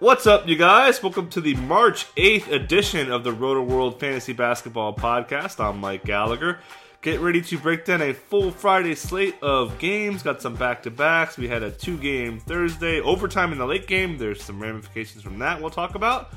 What's 0.00 0.26
up, 0.26 0.48
you 0.48 0.56
guys? 0.56 1.02
Welcome 1.02 1.28
to 1.28 1.42
the 1.42 1.54
March 1.56 2.06
8th 2.14 2.50
edition 2.50 3.12
of 3.12 3.22
the 3.22 3.32
Rotoworld 3.34 4.00
Fantasy 4.00 4.32
Basketball 4.32 4.94
Podcast. 4.94 5.62
I'm 5.62 5.78
Mike 5.78 6.06
Gallagher. 6.06 6.60
Get 7.02 7.20
ready 7.20 7.42
to 7.42 7.58
break 7.58 7.84
down 7.84 8.00
a 8.00 8.14
full 8.14 8.50
Friday 8.50 8.94
slate 8.94 9.34
of 9.42 9.78
games. 9.78 10.22
Got 10.22 10.40
some 10.40 10.54
back 10.54 10.82
to 10.84 10.90
backs. 10.90 11.36
We 11.36 11.48
had 11.48 11.62
a 11.62 11.70
two 11.70 11.98
game 11.98 12.40
Thursday, 12.40 13.02
overtime 13.02 13.52
in 13.52 13.58
the 13.58 13.66
late 13.66 13.86
game. 13.86 14.16
There's 14.16 14.42
some 14.42 14.58
ramifications 14.58 15.22
from 15.22 15.38
that 15.40 15.60
we'll 15.60 15.68
talk 15.68 15.94
about. 15.94 16.32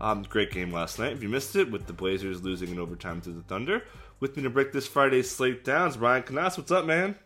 Um, 0.00 0.22
great 0.22 0.50
game 0.50 0.72
last 0.72 0.98
night. 0.98 1.12
If 1.12 1.22
you 1.22 1.28
missed 1.28 1.54
it, 1.54 1.70
with 1.70 1.86
the 1.86 1.92
Blazers 1.92 2.42
losing 2.42 2.70
in 2.70 2.78
overtime 2.78 3.20
to 3.20 3.30
the 3.30 3.42
Thunder. 3.42 3.82
With 4.20 4.38
me 4.38 4.42
to 4.44 4.48
break 4.48 4.72
this 4.72 4.86
Friday 4.86 5.22
slate 5.22 5.64
down 5.64 5.88
is 5.88 5.98
Ryan 5.98 6.22
Knaus. 6.22 6.56
What's 6.56 6.70
up, 6.70 6.86
man? 6.86 7.16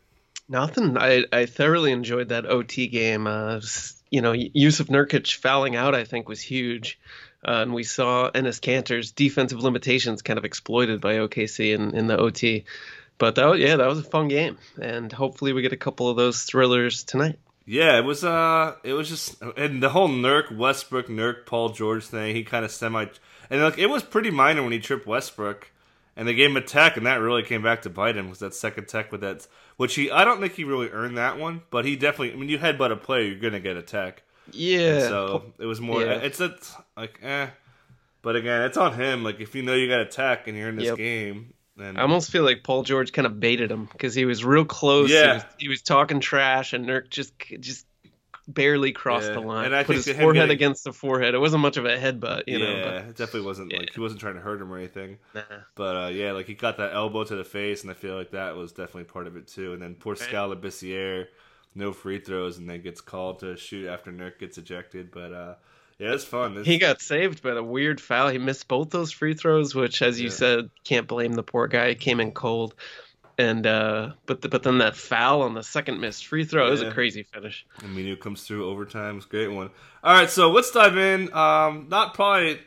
Nothing. 0.48 0.96
I, 0.96 1.24
I 1.32 1.46
thoroughly 1.46 1.92
enjoyed 1.92 2.28
that 2.28 2.46
OT 2.46 2.86
game. 2.86 3.26
Uh, 3.26 3.60
you 4.10 4.20
know, 4.20 4.32
Jusuf 4.32 4.86
Nurkic 4.86 5.34
fouling 5.34 5.74
out, 5.74 5.94
I 5.94 6.04
think, 6.04 6.28
was 6.28 6.40
huge. 6.40 6.98
Uh, 7.46 7.62
and 7.62 7.74
we 7.74 7.82
saw 7.82 8.30
Enes 8.30 8.60
Kanter's 8.60 9.12
defensive 9.12 9.62
limitations 9.62 10.22
kind 10.22 10.38
of 10.38 10.44
exploited 10.44 11.00
by 11.00 11.14
OKC 11.14 11.74
in, 11.74 11.94
in 11.94 12.06
the 12.06 12.16
OT. 12.16 12.64
But 13.18 13.36
that 13.36 13.46
was, 13.46 13.60
yeah, 13.60 13.76
that 13.76 13.86
was 13.86 13.98
a 13.98 14.04
fun 14.04 14.28
game, 14.28 14.58
and 14.80 15.10
hopefully 15.10 15.52
we 15.52 15.62
get 15.62 15.72
a 15.72 15.76
couple 15.76 16.10
of 16.10 16.16
those 16.16 16.42
thrillers 16.42 17.02
tonight. 17.04 17.38
Yeah, 17.64 17.98
it 17.98 18.04
was. 18.04 18.22
Uh, 18.22 18.74
it 18.84 18.92
was 18.92 19.08
just, 19.08 19.40
and 19.56 19.82
the 19.82 19.88
whole 19.88 20.08
Nurk 20.08 20.54
Westbrook 20.54 21.08
Nurk 21.08 21.46
Paul 21.46 21.70
George 21.70 22.04
thing. 22.04 22.34
He 22.34 22.44
kind 22.44 22.64
of 22.64 22.70
semi, 22.70 23.06
and 23.48 23.62
like 23.62 23.78
it 23.78 23.86
was 23.86 24.02
pretty 24.02 24.30
minor 24.30 24.62
when 24.62 24.72
he 24.72 24.78
tripped 24.78 25.06
Westbrook, 25.06 25.70
and 26.14 26.28
they 26.28 26.34
gave 26.34 26.50
him 26.50 26.58
a 26.58 26.60
tech, 26.60 26.98
and 26.98 27.06
that 27.06 27.16
really 27.16 27.42
came 27.42 27.62
back 27.62 27.82
to 27.82 27.90
bite 27.90 28.16
him. 28.16 28.28
Was 28.28 28.40
that 28.40 28.54
second 28.54 28.86
tech 28.86 29.10
with 29.10 29.22
that 29.22 29.46
which 29.76 29.94
he 29.94 30.10
I 30.10 30.24
don't 30.24 30.40
think 30.40 30.54
he 30.54 30.64
really 30.64 30.88
earned 30.90 31.18
that 31.18 31.38
one, 31.38 31.62
but 31.70 31.84
he 31.84 31.96
definitely. 31.96 32.32
I 32.32 32.36
mean, 32.36 32.48
you 32.48 32.58
headbutt 32.58 32.92
a 32.92 32.96
player, 32.96 33.22
you're 33.22 33.40
gonna 33.40 33.60
get 33.60 33.76
a 33.76 33.82
tech. 33.82 34.22
Yeah. 34.52 34.94
And 34.94 35.02
so 35.02 35.52
it 35.58 35.66
was 35.66 35.80
more. 35.80 36.02
Yeah. 36.02 36.14
It's 36.14 36.40
a 36.40 36.56
like 36.96 37.18
eh, 37.22 37.48
but 38.22 38.36
again, 38.36 38.62
it's 38.62 38.76
on 38.76 38.94
him. 38.94 39.22
Like 39.22 39.40
if 39.40 39.54
you 39.54 39.62
know 39.62 39.74
you 39.74 39.88
got 39.88 40.00
a 40.00 40.06
tech 40.06 40.48
and 40.48 40.56
you're 40.56 40.68
in 40.68 40.76
this 40.76 40.86
yep. 40.86 40.96
game. 40.96 41.52
Then... 41.78 41.98
I 41.98 42.02
almost 42.02 42.30
feel 42.30 42.42
like 42.42 42.64
Paul 42.64 42.84
George 42.84 43.12
kind 43.12 43.26
of 43.26 43.38
baited 43.38 43.70
him 43.70 43.86
because 43.92 44.14
he 44.14 44.24
was 44.24 44.42
real 44.42 44.64
close. 44.64 45.10
Yeah. 45.10 45.26
He 45.26 45.34
was, 45.34 45.44
he 45.58 45.68
was 45.68 45.82
talking 45.82 46.20
trash, 46.20 46.72
and 46.72 46.86
Nurk 46.86 47.10
just 47.10 47.34
just 47.60 47.84
barely 48.48 48.92
crossed 48.92 49.28
yeah. 49.28 49.34
the 49.34 49.40
line. 49.40 49.66
And 49.66 49.74
I 49.74 49.84
put 49.84 49.96
his 49.96 50.06
forehead 50.06 50.34
getting... 50.34 50.50
against 50.50 50.84
the 50.84 50.92
forehead. 50.92 51.34
It 51.34 51.38
wasn't 51.38 51.62
much 51.62 51.76
of 51.76 51.84
a 51.84 51.96
headbutt, 51.96 52.44
you 52.46 52.58
yeah, 52.58 52.64
know. 52.64 52.72
Yeah, 52.72 52.98
it 52.98 53.16
definitely 53.16 53.42
wasn't 53.42 53.72
yeah. 53.72 53.78
like 53.78 53.94
he 53.94 54.00
wasn't 54.00 54.20
trying 54.20 54.34
to 54.34 54.40
hurt 54.40 54.60
him 54.60 54.72
or 54.72 54.78
anything. 54.78 55.18
Nah. 55.34 55.42
But 55.74 55.96
uh, 55.96 56.08
yeah, 56.08 56.32
like 56.32 56.46
he 56.46 56.54
got 56.54 56.76
that 56.78 56.92
elbow 56.92 57.24
to 57.24 57.36
the 57.36 57.44
face, 57.44 57.82
and 57.82 57.90
I 57.90 57.94
feel 57.94 58.16
like 58.16 58.30
that 58.30 58.56
was 58.56 58.72
definitely 58.72 59.04
part 59.04 59.26
of 59.26 59.36
it 59.36 59.48
too. 59.48 59.72
And 59.72 59.82
then 59.82 59.94
poor 59.94 60.14
right. 60.14 61.26
No 61.74 61.92
free 61.92 62.20
throws, 62.20 62.56
and 62.56 62.70
then 62.70 62.80
gets 62.80 63.02
called 63.02 63.40
to 63.40 63.54
shoot 63.56 63.86
after 63.86 64.10
Nurk 64.10 64.38
gets 64.38 64.56
ejected. 64.56 65.10
But 65.10 65.32
uh, 65.32 65.54
yeah, 65.98 66.14
it's 66.14 66.24
fun. 66.24 66.56
It's... 66.56 66.66
He 66.66 66.78
got 66.78 67.02
saved 67.02 67.42
by 67.42 67.50
a 67.50 67.62
weird 67.62 68.00
foul. 68.00 68.30
He 68.30 68.38
missed 68.38 68.66
both 68.66 68.88
those 68.88 69.12
free 69.12 69.34
throws, 69.34 69.74
which, 69.74 70.00
as 70.00 70.18
you 70.18 70.30
said, 70.30 70.70
can't 70.84 71.06
blame 71.06 71.34
the 71.34 71.42
poor 71.42 71.66
guy. 71.66 71.90
He 71.90 71.94
came 71.94 72.20
in 72.20 72.32
cold 72.32 72.74
and 73.38 73.66
uh, 73.66 74.12
but 74.24 74.40
the, 74.40 74.48
but 74.48 74.62
then 74.62 74.78
that 74.78 74.96
foul 74.96 75.42
on 75.42 75.54
the 75.54 75.62
second 75.62 76.00
missed 76.00 76.26
free 76.26 76.44
throw 76.44 76.64
yeah. 76.64 76.70
was 76.70 76.82
a 76.82 76.90
crazy 76.90 77.22
finish. 77.22 77.66
I 77.82 77.86
mean, 77.86 78.06
it 78.06 78.20
comes 78.20 78.42
through 78.42 78.68
overtime. 78.68 79.18
It's 79.18 79.26
a 79.26 79.28
great 79.28 79.48
one. 79.48 79.70
All 80.02 80.14
right, 80.14 80.30
so 80.30 80.50
let's 80.50 80.70
dive 80.70 80.96
in. 80.96 81.32
Um, 81.34 81.86
not 81.90 82.14
probably 82.14 82.60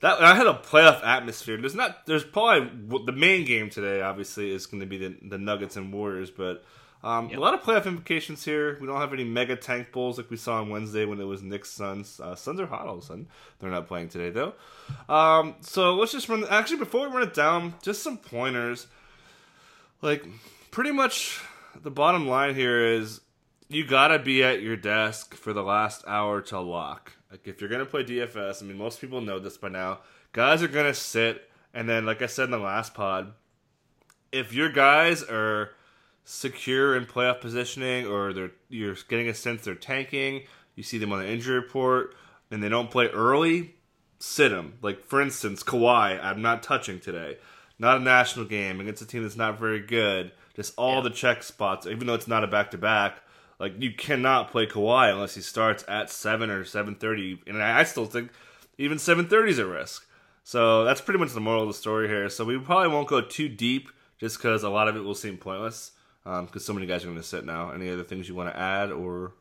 that 0.00 0.20
I 0.20 0.34
had 0.34 0.46
a 0.46 0.54
playoff 0.54 1.04
atmosphere. 1.04 1.56
There's 1.56 1.74
not. 1.74 2.06
There's 2.06 2.24
probably 2.24 2.70
the 3.04 3.12
main 3.12 3.44
game 3.44 3.70
today. 3.70 4.00
Obviously, 4.00 4.50
is 4.50 4.66
going 4.66 4.80
to 4.80 4.86
be 4.86 4.98
the, 4.98 5.16
the 5.22 5.38
Nuggets 5.38 5.76
and 5.76 5.92
Warriors, 5.92 6.30
but. 6.30 6.64
Um, 7.00 7.28
yep. 7.28 7.38
A 7.38 7.40
lot 7.40 7.54
of 7.54 7.60
playoff 7.60 7.86
implications 7.86 8.44
here. 8.44 8.76
We 8.80 8.88
don't 8.88 9.00
have 9.00 9.12
any 9.12 9.22
mega 9.22 9.54
tank 9.54 9.92
bowls 9.92 10.18
like 10.18 10.32
we 10.32 10.36
saw 10.36 10.54
on 10.54 10.68
Wednesday 10.68 11.04
when 11.04 11.20
it 11.20 11.24
was 11.26 11.44
Knicks 11.44 11.70
Suns. 11.70 12.18
Uh, 12.18 12.34
Suns 12.34 12.58
are 12.58 12.66
hot 12.66 12.88
all 12.88 12.96
of 12.96 13.04
a 13.04 13.06
sudden. 13.06 13.28
They're 13.60 13.70
not 13.70 13.86
playing 13.86 14.08
today 14.08 14.30
though. 14.30 14.54
Um, 15.08 15.54
so 15.60 15.94
let's 15.94 16.10
just 16.10 16.28
run. 16.28 16.44
Actually, 16.50 16.78
before 16.78 17.08
we 17.08 17.14
run 17.14 17.22
it 17.22 17.34
down, 17.34 17.74
just 17.82 18.02
some 18.02 18.18
pointers 18.18 18.88
like 20.02 20.24
pretty 20.70 20.92
much 20.92 21.40
the 21.82 21.90
bottom 21.90 22.28
line 22.28 22.54
here 22.54 22.84
is 22.84 23.20
you 23.68 23.86
gotta 23.86 24.18
be 24.18 24.42
at 24.42 24.62
your 24.62 24.76
desk 24.76 25.34
for 25.34 25.52
the 25.52 25.62
last 25.62 26.04
hour 26.06 26.40
to 26.42 26.60
lock. 26.60 27.12
Like 27.30 27.46
if 27.46 27.60
you're 27.60 27.70
gonna 27.70 27.86
play 27.86 28.04
DFS, 28.04 28.62
I 28.62 28.66
mean 28.66 28.78
most 28.78 29.00
people 29.00 29.20
know 29.20 29.38
this 29.38 29.56
by 29.56 29.68
now. 29.68 30.00
Guys 30.32 30.62
are 30.62 30.68
gonna 30.68 30.94
sit 30.94 31.50
and 31.74 31.88
then 31.88 32.06
like 32.06 32.22
I 32.22 32.26
said 32.26 32.44
in 32.44 32.50
the 32.50 32.58
last 32.58 32.94
pod, 32.94 33.32
if 34.32 34.52
your 34.52 34.70
guys 34.70 35.22
are 35.22 35.70
secure 36.24 36.94
in 36.96 37.06
playoff 37.06 37.40
positioning 37.40 38.06
or 38.06 38.32
they're 38.32 38.52
you're 38.68 38.96
getting 39.08 39.28
a 39.28 39.34
sense 39.34 39.64
they're 39.64 39.74
tanking, 39.74 40.42
you 40.74 40.82
see 40.82 40.98
them 40.98 41.12
on 41.12 41.20
the 41.20 41.28
injury 41.28 41.56
report 41.56 42.14
and 42.50 42.62
they 42.62 42.68
don't 42.68 42.90
play 42.90 43.08
early, 43.08 43.74
sit 44.18 44.50
them. 44.50 44.74
Like 44.80 45.04
for 45.04 45.20
instance, 45.20 45.62
Kawhi, 45.62 46.22
I'm 46.22 46.40
not 46.40 46.62
touching 46.62 47.00
today 47.00 47.38
not 47.78 47.98
a 47.98 48.00
national 48.00 48.46
game 48.46 48.80
against 48.80 49.02
a 49.02 49.06
team 49.06 49.22
that's 49.22 49.36
not 49.36 49.58
very 49.58 49.80
good. 49.80 50.32
Just 50.54 50.74
all 50.76 50.96
yeah. 50.96 51.02
the 51.02 51.10
check 51.10 51.42
spots, 51.42 51.86
even 51.86 52.06
though 52.06 52.14
it's 52.14 52.28
not 52.28 52.44
a 52.44 52.48
back 52.48 52.70
to 52.72 52.78
back. 52.78 53.22
Like 53.60 53.80
you 53.80 53.92
cannot 53.92 54.50
play 54.50 54.66
Kawhi 54.66 55.12
unless 55.12 55.34
he 55.34 55.40
starts 55.40 55.84
at 55.88 56.10
seven 56.10 56.50
or 56.50 56.64
seven 56.64 56.94
thirty, 56.94 57.40
and 57.46 57.62
I 57.62 57.84
still 57.84 58.06
think 58.06 58.30
even 58.78 58.98
seven 58.98 59.26
thirty 59.26 59.50
is 59.50 59.58
a 59.58 59.66
risk. 59.66 60.06
So 60.44 60.84
that's 60.84 61.00
pretty 61.00 61.20
much 61.20 61.32
the 61.32 61.40
moral 61.40 61.62
of 61.62 61.68
the 61.68 61.74
story 61.74 62.08
here. 62.08 62.28
So 62.28 62.44
we 62.44 62.58
probably 62.58 62.88
won't 62.88 63.08
go 63.08 63.20
too 63.20 63.48
deep, 63.48 63.90
just 64.18 64.38
because 64.38 64.62
a 64.62 64.70
lot 64.70 64.88
of 64.88 64.96
it 64.96 65.00
will 65.00 65.14
seem 65.14 65.36
pointless, 65.36 65.90
because 66.24 66.40
um, 66.40 66.60
so 66.60 66.72
many 66.72 66.86
guys 66.86 67.02
are 67.02 67.08
going 67.08 67.18
to 67.18 67.22
sit 67.22 67.44
now. 67.44 67.70
Any 67.70 67.90
other 67.90 68.04
things 68.04 68.28
you 68.28 68.34
want 68.34 68.52
to 68.52 68.58
add 68.58 68.90
or 68.90 69.34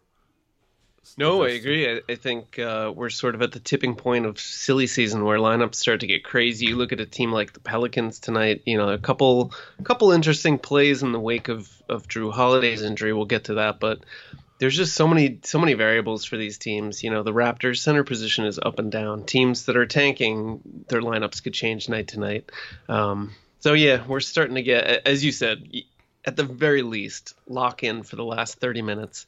no, 1.17 1.43
I 1.43 1.49
agree. 1.49 1.89
I, 1.89 2.01
I 2.09 2.15
think 2.15 2.59
uh, 2.59 2.91
we're 2.95 3.09
sort 3.09 3.35
of 3.35 3.41
at 3.41 3.51
the 3.51 3.59
tipping 3.59 3.95
point 3.95 4.25
of 4.25 4.39
silly 4.39 4.87
season 4.87 5.23
where 5.23 5.37
lineups 5.37 5.75
start 5.75 6.01
to 6.01 6.07
get 6.07 6.23
crazy. 6.23 6.67
You 6.67 6.75
look 6.75 6.91
at 6.91 6.99
a 6.99 7.05
team 7.05 7.31
like 7.31 7.53
the 7.53 7.59
Pelicans 7.59 8.19
tonight. 8.19 8.63
You 8.65 8.77
know, 8.77 8.89
a 8.89 8.97
couple, 8.97 9.53
couple 9.83 10.11
interesting 10.11 10.57
plays 10.57 11.03
in 11.03 11.11
the 11.11 11.19
wake 11.19 11.47
of 11.47 11.71
of 11.87 12.07
Jrue 12.07 12.33
Holiday's 12.33 12.81
injury. 12.81 13.13
We'll 13.13 13.25
get 13.25 13.45
to 13.45 13.55
that, 13.55 13.79
but 13.79 13.99
there's 14.59 14.75
just 14.75 14.95
so 14.95 15.07
many 15.07 15.39
so 15.43 15.59
many 15.59 15.73
variables 15.73 16.25
for 16.25 16.37
these 16.37 16.57
teams. 16.57 17.03
You 17.03 17.11
know, 17.11 17.23
the 17.23 17.33
Raptors 17.33 17.77
center 17.77 18.03
position 18.03 18.45
is 18.45 18.59
up 18.59 18.79
and 18.79 18.91
down. 18.91 19.25
Teams 19.25 19.65
that 19.65 19.77
are 19.77 19.85
tanking, 19.85 20.61
their 20.87 21.01
lineups 21.01 21.43
could 21.43 21.53
change 21.53 21.89
night 21.89 22.09
to 22.09 22.19
night. 22.19 22.51
Um, 22.89 23.33
so 23.59 23.73
yeah, 23.73 24.05
we're 24.05 24.19
starting 24.19 24.55
to 24.55 24.63
get, 24.63 25.07
as 25.07 25.23
you 25.23 25.31
said, 25.31 25.67
at 26.25 26.35
the 26.35 26.43
very 26.43 26.81
least, 26.81 27.33
lock 27.47 27.83
in 27.83 28.03
for 28.03 28.15
the 28.15 28.25
last 28.25 28.59
30 28.59 28.81
minutes 28.81 29.25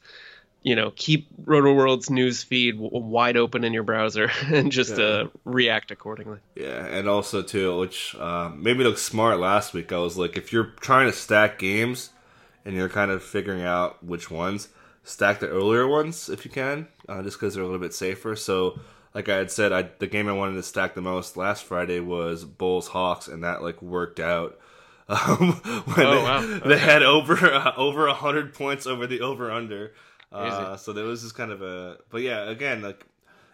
you 0.62 0.76
know, 0.76 0.92
keep 0.96 1.28
Rotoworld's 1.44 2.10
news 2.10 2.44
feed 2.44 2.76
wide 2.78 3.38
open 3.38 3.64
in 3.64 3.74
your 3.74 3.84
browser 3.84 4.30
and 4.48 4.72
just 4.72 4.98
yeah. 4.98 5.06
uh, 5.06 5.28
react 5.46 5.92
accordingly. 5.92 6.40
Yeah, 6.56 6.86
and 6.86 7.08
also 7.08 7.42
too, 7.42 7.78
which 7.80 8.16
uh, 8.16 8.50
made 8.50 8.78
me 8.78 8.84
look 8.84 8.98
smart 8.98 9.40
last 9.40 9.74
week. 9.74 9.92
I 9.92 10.00
was 10.00 10.18
like, 10.18 10.38
if 10.38 10.52
you're 10.52 10.72
trying 10.82 11.10
to 11.10 11.16
stack 11.16 11.60
games 11.60 12.10
and 12.66 12.76
you're 12.76 12.90
kind 12.90 13.12
of 13.12 13.24
figuring 13.24 13.64
out 13.64 14.04
which 14.04 14.30
ones, 14.30 14.70
stack 15.04 15.40
the 15.40 15.48
earlier 15.48 15.88
ones 15.88 16.30
if 16.30 16.44
you 16.44 16.52
can, 16.52 16.88
uh, 17.08 17.24
just 17.24 17.40
because 17.40 17.54
they're 17.54 17.64
a 17.64 17.66
little 17.66 17.82
bit 17.82 17.94
safer. 17.94 18.36
So, 18.36 18.80
like 19.14 19.30
I 19.30 19.38
had 19.38 19.52
said, 19.52 19.72
I, 19.72 19.90
the 19.98 20.08
game 20.08 20.28
I 20.28 20.34
wanted 20.34 20.56
to 20.56 20.64
stack 20.64 20.94
the 20.94 21.02
most 21.02 21.38
last 21.38 21.64
Friday 21.64 22.00
was 22.00 22.46
Bulls 22.46 22.90
Hawks, 22.90 23.28
and 23.28 23.44
that 23.44 23.64
like 23.64 23.82
worked 23.82 24.20
out. 24.20 24.60
Um, 25.12 25.54
when 25.54 26.06
oh, 26.06 26.16
they, 26.16 26.24
wow. 26.24 26.44
okay. 26.44 26.70
they 26.70 26.78
had 26.78 27.02
over 27.02 27.34
uh, 27.52 27.74
over 27.76 28.08
hundred 28.10 28.54
points 28.54 28.86
over 28.86 29.08
the 29.08 29.22
over 29.22 29.50
under. 29.50 29.92
Uh, 30.32 30.78
so 30.78 30.94
there 30.94 31.06
was 31.06 31.24
just 31.24 31.36
kind 31.36 31.52
of 31.52 31.62
a, 31.62 31.98
but 32.10 32.22
yeah, 32.22 32.50
again, 32.50 32.82
like 32.82 33.06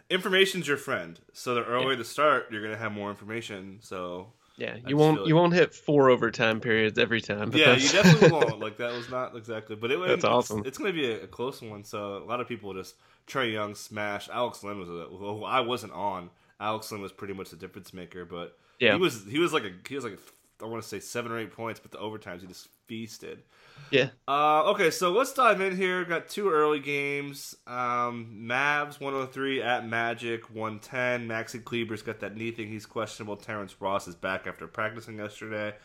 information's 0.10 0.68
your 0.68 0.78
friend. 0.78 1.20
So 1.34 1.56
the 1.56 1.64
earlier 1.64 1.92
yeah. 1.92 1.98
the 1.98 2.06
start, 2.06 2.48
you're 2.52 2.62
gonna 2.62 2.78
have 2.78 2.92
more 2.92 3.10
information. 3.10 3.80
So 3.82 4.28
yeah, 4.58 4.78
you 4.88 4.98
won't 4.98 5.22
like, 5.22 5.28
you 5.28 5.36
won't 5.36 5.54
hit 5.54 5.74
four 5.74 6.10
overtime 6.10 6.60
periods 6.60 6.98
every 6.98 7.22
time. 7.22 7.52
yeah, 7.54 7.68
that's... 7.68 7.94
you 7.94 8.02
definitely 8.04 8.32
won't. 8.32 8.60
Like 8.60 8.78
that 8.78 8.94
was 8.94 9.10
not 9.10 9.36
exactly, 9.36 9.76
but 9.76 9.92
it 9.92 10.00
that's 10.00 10.14
it's, 10.14 10.24
awesome. 10.24 10.64
It's 10.66 10.78
gonna 10.78 10.94
be 10.94 11.12
a, 11.12 11.24
a, 11.24 11.28
close 11.28 11.62
one. 11.62 11.84
So 11.84 12.18
a 12.18 12.26
lot 12.26 12.40
of 12.40 12.48
people 12.48 12.74
just 12.74 12.96
Trae 13.28 13.52
Young 13.52 13.76
smash. 13.76 14.30
Alex 14.30 14.64
Len 14.64 14.80
was 14.80 14.90
a, 14.90 15.08
well, 15.12 15.46
I 15.46 15.62
wasn't 15.62 15.94
on. 15.94 16.30
Alex 16.60 16.92
Len 16.92 17.02
was 17.02 17.12
pretty 17.12 17.34
much 17.34 17.50
the 17.50 17.58
difference 17.58 17.94
maker, 17.94 18.24
but 18.26 18.58
yeah, 18.80 18.94
he 18.94 19.00
was 19.00 19.26
he 19.30 19.40
was 19.40 19.52
like 19.52 19.64
a 19.64 19.72
he 19.88 19.96
was 19.96 20.04
like 20.04 20.14
a, 20.14 20.64
I 20.64 20.68
want 20.68 20.82
to 20.82 20.88
say 20.88 21.00
seven 21.00 21.32
or 21.32 21.40
eight 21.40 21.52
points, 21.52 21.80
but 21.80 21.92
the 21.92 21.98
overtimes 21.98 22.42
he 22.42 22.48
just 22.48 22.70
feasted. 22.88 23.44
Yeah. 23.92 24.10
Uh, 24.28 24.64
okay, 24.72 24.90
so 24.90 25.12
let's 25.12 25.34
dive 25.34 25.62
in 25.62 25.76
here. 25.76 26.04
Got 26.06 26.28
two 26.28 26.50
early 26.50 26.80
games. 26.80 27.56
Um, 27.68 28.46
Mavs 28.48 29.00
103 29.00 29.62
at 29.62 29.88
Magic 29.88 30.50
110. 30.50 31.28
Maxi 31.28 31.62
Kleber's 31.62 32.02
got 32.02 32.20
that 32.20 32.36
knee 32.36 32.52
thing. 32.52 32.68
He's 32.68 32.86
questionable. 32.86 33.38
Terrence 33.38 33.76
Ross 33.80 34.08
is 34.08 34.16
back 34.16 34.48
after 34.48 34.68
practicing 34.68 35.18
yesterday. 35.18 35.76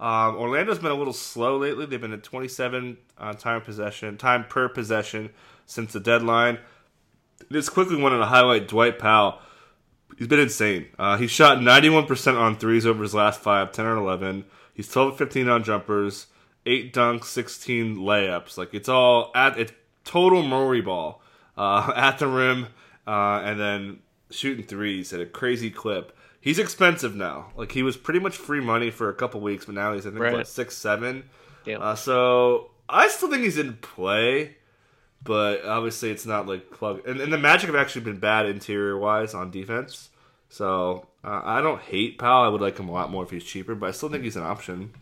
Um, 0.00 0.36
Orlando's 0.36 0.78
been 0.78 0.92
a 0.92 0.94
little 0.94 1.12
slow 1.12 1.58
lately. 1.58 1.84
They've 1.84 2.00
been 2.00 2.12
at 2.12 2.22
27 2.22 2.98
uh, 3.18 3.32
time 3.32 3.62
possession, 3.62 4.16
time 4.16 4.44
per 4.44 4.68
possession 4.68 5.30
since 5.66 5.92
the 5.92 6.00
deadline. 6.00 6.58
Just 7.50 7.72
quickly 7.72 8.00
wanted 8.00 8.18
to 8.18 8.26
highlight 8.26 8.68
Dwight 8.68 8.98
Powell. 8.98 9.40
He's 10.16 10.28
been 10.28 10.40
insane. 10.40 10.86
Uh, 10.98 11.16
he 11.16 11.26
shot 11.26 11.58
91% 11.58 12.38
on 12.38 12.56
threes 12.56 12.86
over 12.86 13.02
his 13.02 13.14
last 13.14 13.40
five, 13.40 13.72
10 13.72 13.86
or 13.86 13.96
11. 13.96 14.44
He's 14.72 14.88
12 14.88 15.18
15 15.18 15.48
on 15.48 15.64
jumpers 15.64 16.28
eight 16.66 16.92
dunks, 16.92 17.24
sixteen 17.24 17.96
layups. 17.96 18.56
Like 18.56 18.74
it's 18.74 18.88
all 18.88 19.30
at 19.34 19.58
it's 19.58 19.72
total 20.04 20.42
Morey 20.42 20.80
ball 20.80 21.20
uh, 21.56 21.92
at 21.96 22.18
the 22.18 22.26
rim, 22.26 22.68
uh, 23.06 23.42
and 23.44 23.60
then 23.60 23.98
shooting 24.30 24.64
threes 24.64 25.12
at 25.12 25.20
a 25.20 25.26
crazy 25.26 25.70
clip. 25.70 26.16
He's 26.40 26.58
expensive 26.58 27.14
now. 27.14 27.50
Like 27.56 27.72
he 27.72 27.82
was 27.82 27.96
pretty 27.96 28.20
much 28.20 28.36
free 28.36 28.60
money 28.60 28.90
for 28.90 29.08
a 29.08 29.14
couple 29.14 29.40
weeks, 29.40 29.64
but 29.64 29.74
now 29.74 29.92
he's 29.92 30.06
I 30.06 30.10
think 30.10 30.20
right. 30.20 30.32
what 30.32 30.48
six 30.48 30.76
seven. 30.76 31.28
Yeah. 31.64 31.78
Uh, 31.78 31.94
so 31.94 32.70
I 32.88 33.08
still 33.08 33.30
think 33.30 33.42
he's 33.42 33.58
in 33.58 33.74
play, 33.74 34.56
but 35.22 35.64
obviously 35.64 36.10
it's 36.10 36.24
not 36.24 36.46
like 36.46 36.70
plug. 36.70 37.06
And, 37.06 37.20
and 37.20 37.32
the 37.32 37.38
Magic 37.38 37.66
have 37.66 37.76
actually 37.76 38.02
been 38.02 38.18
bad 38.18 38.46
interior 38.46 38.96
wise 38.96 39.34
on 39.34 39.50
defense. 39.50 40.10
So 40.48 41.06
uh, 41.22 41.42
I 41.44 41.60
don't 41.60 41.80
hate 41.80 42.18
Powell. 42.18 42.44
I 42.44 42.48
would 42.48 42.60
like 42.60 42.78
him 42.78 42.88
a 42.88 42.92
lot 42.92 43.10
more 43.10 43.24
if 43.24 43.30
he's 43.30 43.44
cheaper, 43.44 43.74
but 43.74 43.88
I 43.88 43.92
still 43.92 44.08
think 44.08 44.24
he's 44.24 44.36
an 44.36 44.44
option. 44.44 44.94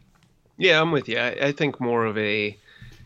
Yeah, 0.59 0.81
I'm 0.81 0.93
with 0.93 1.09
you. 1.09 1.19
I, 1.19 1.31
I 1.31 1.53
think 1.53 1.81
more 1.81 2.07
of 2.07 2.17
a 2.17 2.57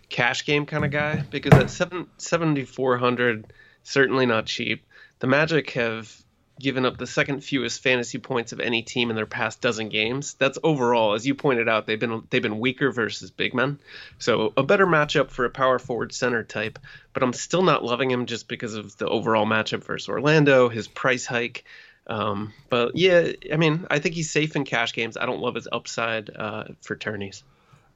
cash 0.08 0.44
game 0.44 0.67
kind 0.67 0.85
of 0.85 0.91
guy 0.91 1.23
because 1.31 1.58
at 1.58 1.70
seven 1.70 2.06
seventy 2.19 2.64
four 2.64 2.99
hundred, 2.99 3.52
certainly 3.82 4.26
not 4.26 4.47
cheap. 4.47 4.85
The 5.20 5.26
Magic 5.26 5.70
have 5.70 6.14
given 6.61 6.85
up 6.85 6.99
the 6.99 7.06
second 7.06 7.43
fewest 7.43 7.82
fantasy 7.82 8.19
points 8.19 8.52
of 8.52 8.61
any 8.61 8.82
team 8.82 9.08
in 9.08 9.17
their 9.17 9.26
past 9.26 9.62
dozen 9.62 9.88
games. 9.88 10.35
That's 10.35 10.58
overall, 10.62 11.14
as 11.14 11.26
you 11.26 11.35
pointed 11.35 11.69
out, 11.69 11.87
they've 11.87 11.99
been 11.99 12.23
they've 12.31 12.43
been 12.43 12.61
weaker 12.61 12.93
versus 12.93 13.31
big 13.31 13.55
men. 13.55 13.79
So 14.19 14.53
a 14.56 14.62
better 14.62 14.87
matchup 14.87 15.31
for 15.31 15.44
a 15.44 15.50
power 15.50 15.79
forward 15.79 16.12
center 16.12 16.44
type, 16.44 16.79
but 17.12 17.23
I'm 17.23 17.32
still 17.32 17.62
not 17.62 17.85
loving 17.85 18.11
him 18.11 18.26
just 18.26 18.46
because 18.46 18.75
of 18.75 18.96
the 18.99 19.08
overall 19.08 19.46
matchup 19.46 19.85
versus 19.85 20.08
Orlando, 20.08 20.69
his 20.69 20.87
price 20.87 21.26
hike. 21.26 21.64
Um, 22.11 22.53
but 22.69 22.97
yeah, 22.97 23.31
I 23.53 23.57
mean, 23.57 23.87
I 23.89 24.01
think 24.01 24.17
he's 24.17 24.31
safe 24.31 24.57
in 24.57 24.65
cash 24.65 24.93
games. 24.93 25.17
I 25.17 25.27
don't 25.27 25.41
love 25.41 25.55
his 25.55 25.69
upside 25.71 26.29
uh, 26.35 26.65
for 26.83 26.97
tourneys. 26.97 27.45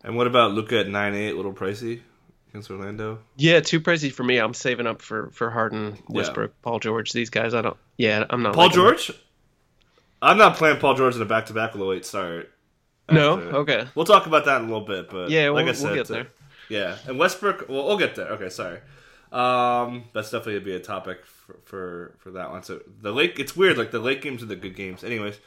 And 0.05 0.17
what 0.17 0.29
about 0.29 0.53
Luka 0.53 0.79
at 0.79 0.89
nine 0.89 1.15
eight? 1.15 1.35
Little 1.35 1.53
pricey 1.53 2.01
against 2.51 2.71
Orlando. 2.71 3.19
Yeah, 3.37 3.59
too 3.59 3.81
pricey 3.81 4.13
for 4.13 4.23
me. 4.23 4.39
I'm 4.39 4.55
saving 4.55 4.87
up 4.87 5.03
for 5.03 5.31
for 5.31 5.51
Harden, 5.51 5.99
Westbrook, 6.09 6.53
yeah. 6.53 6.63
Paul 6.63 6.79
George. 6.79 7.13
These 7.13 7.31
guys, 7.31 7.55
I 7.55 7.63
don't. 7.63 7.77
Yeah, 7.97 8.25
I'm 8.31 8.43
not. 8.43 8.55
Paul 8.55 8.69
George. 8.69 9.09
Them. 9.09 9.17
I'm 10.23 10.39
not 10.39 10.57
playing 10.57 10.79
Paul 10.79 10.95
George 10.95 11.17
in 11.17 11.23
a 11.23 11.27
back 11.27 11.47
to 11.47 11.53
back 11.53 11.73
with 11.73 11.83
a 11.83 11.85
late 11.85 12.07
start. 12.07 12.51
No, 13.11 13.33
okay. 13.33 13.87
We'll 13.95 14.07
talk 14.07 14.27
about 14.27 14.45
that 14.47 14.63
in 14.63 14.69
a 14.69 14.73
little 14.73 14.87
bit, 14.87 15.11
but 15.11 15.29
yeah, 15.29 15.51
like 15.51 15.65
we'll, 15.65 15.75
I 15.75 15.77
said, 15.77 15.87
we'll 15.87 15.97
get 15.97 16.07
there. 16.09 16.29
Yeah, 16.69 16.97
and 17.09 17.19
Westbrook. 17.19 17.69
Well, 17.69 17.85
we'll 17.85 17.99
get 17.99 18.15
there. 18.15 18.29
Okay, 18.29 18.49
sorry. 18.49 18.79
Um, 19.33 20.05
that's 20.15 20.31
definitely 20.31 20.61
gonna 20.61 20.65
be 20.65 20.77
a 20.77 20.81
topic 20.81 21.25
for, 21.47 21.59
for 21.65 22.15
for 22.19 22.31
that 22.33 22.51
one. 22.51 22.63
So 22.63 22.81
the 23.01 23.13
late, 23.13 23.35
it's 23.39 23.57
weird. 23.57 23.79
Like 23.79 23.91
the 23.91 23.99
late 23.99 24.23
games 24.23 24.43
are 24.43 24.47
the 24.47 24.57
good 24.57 24.77
games. 24.77 25.05
Anyways, 25.05 25.39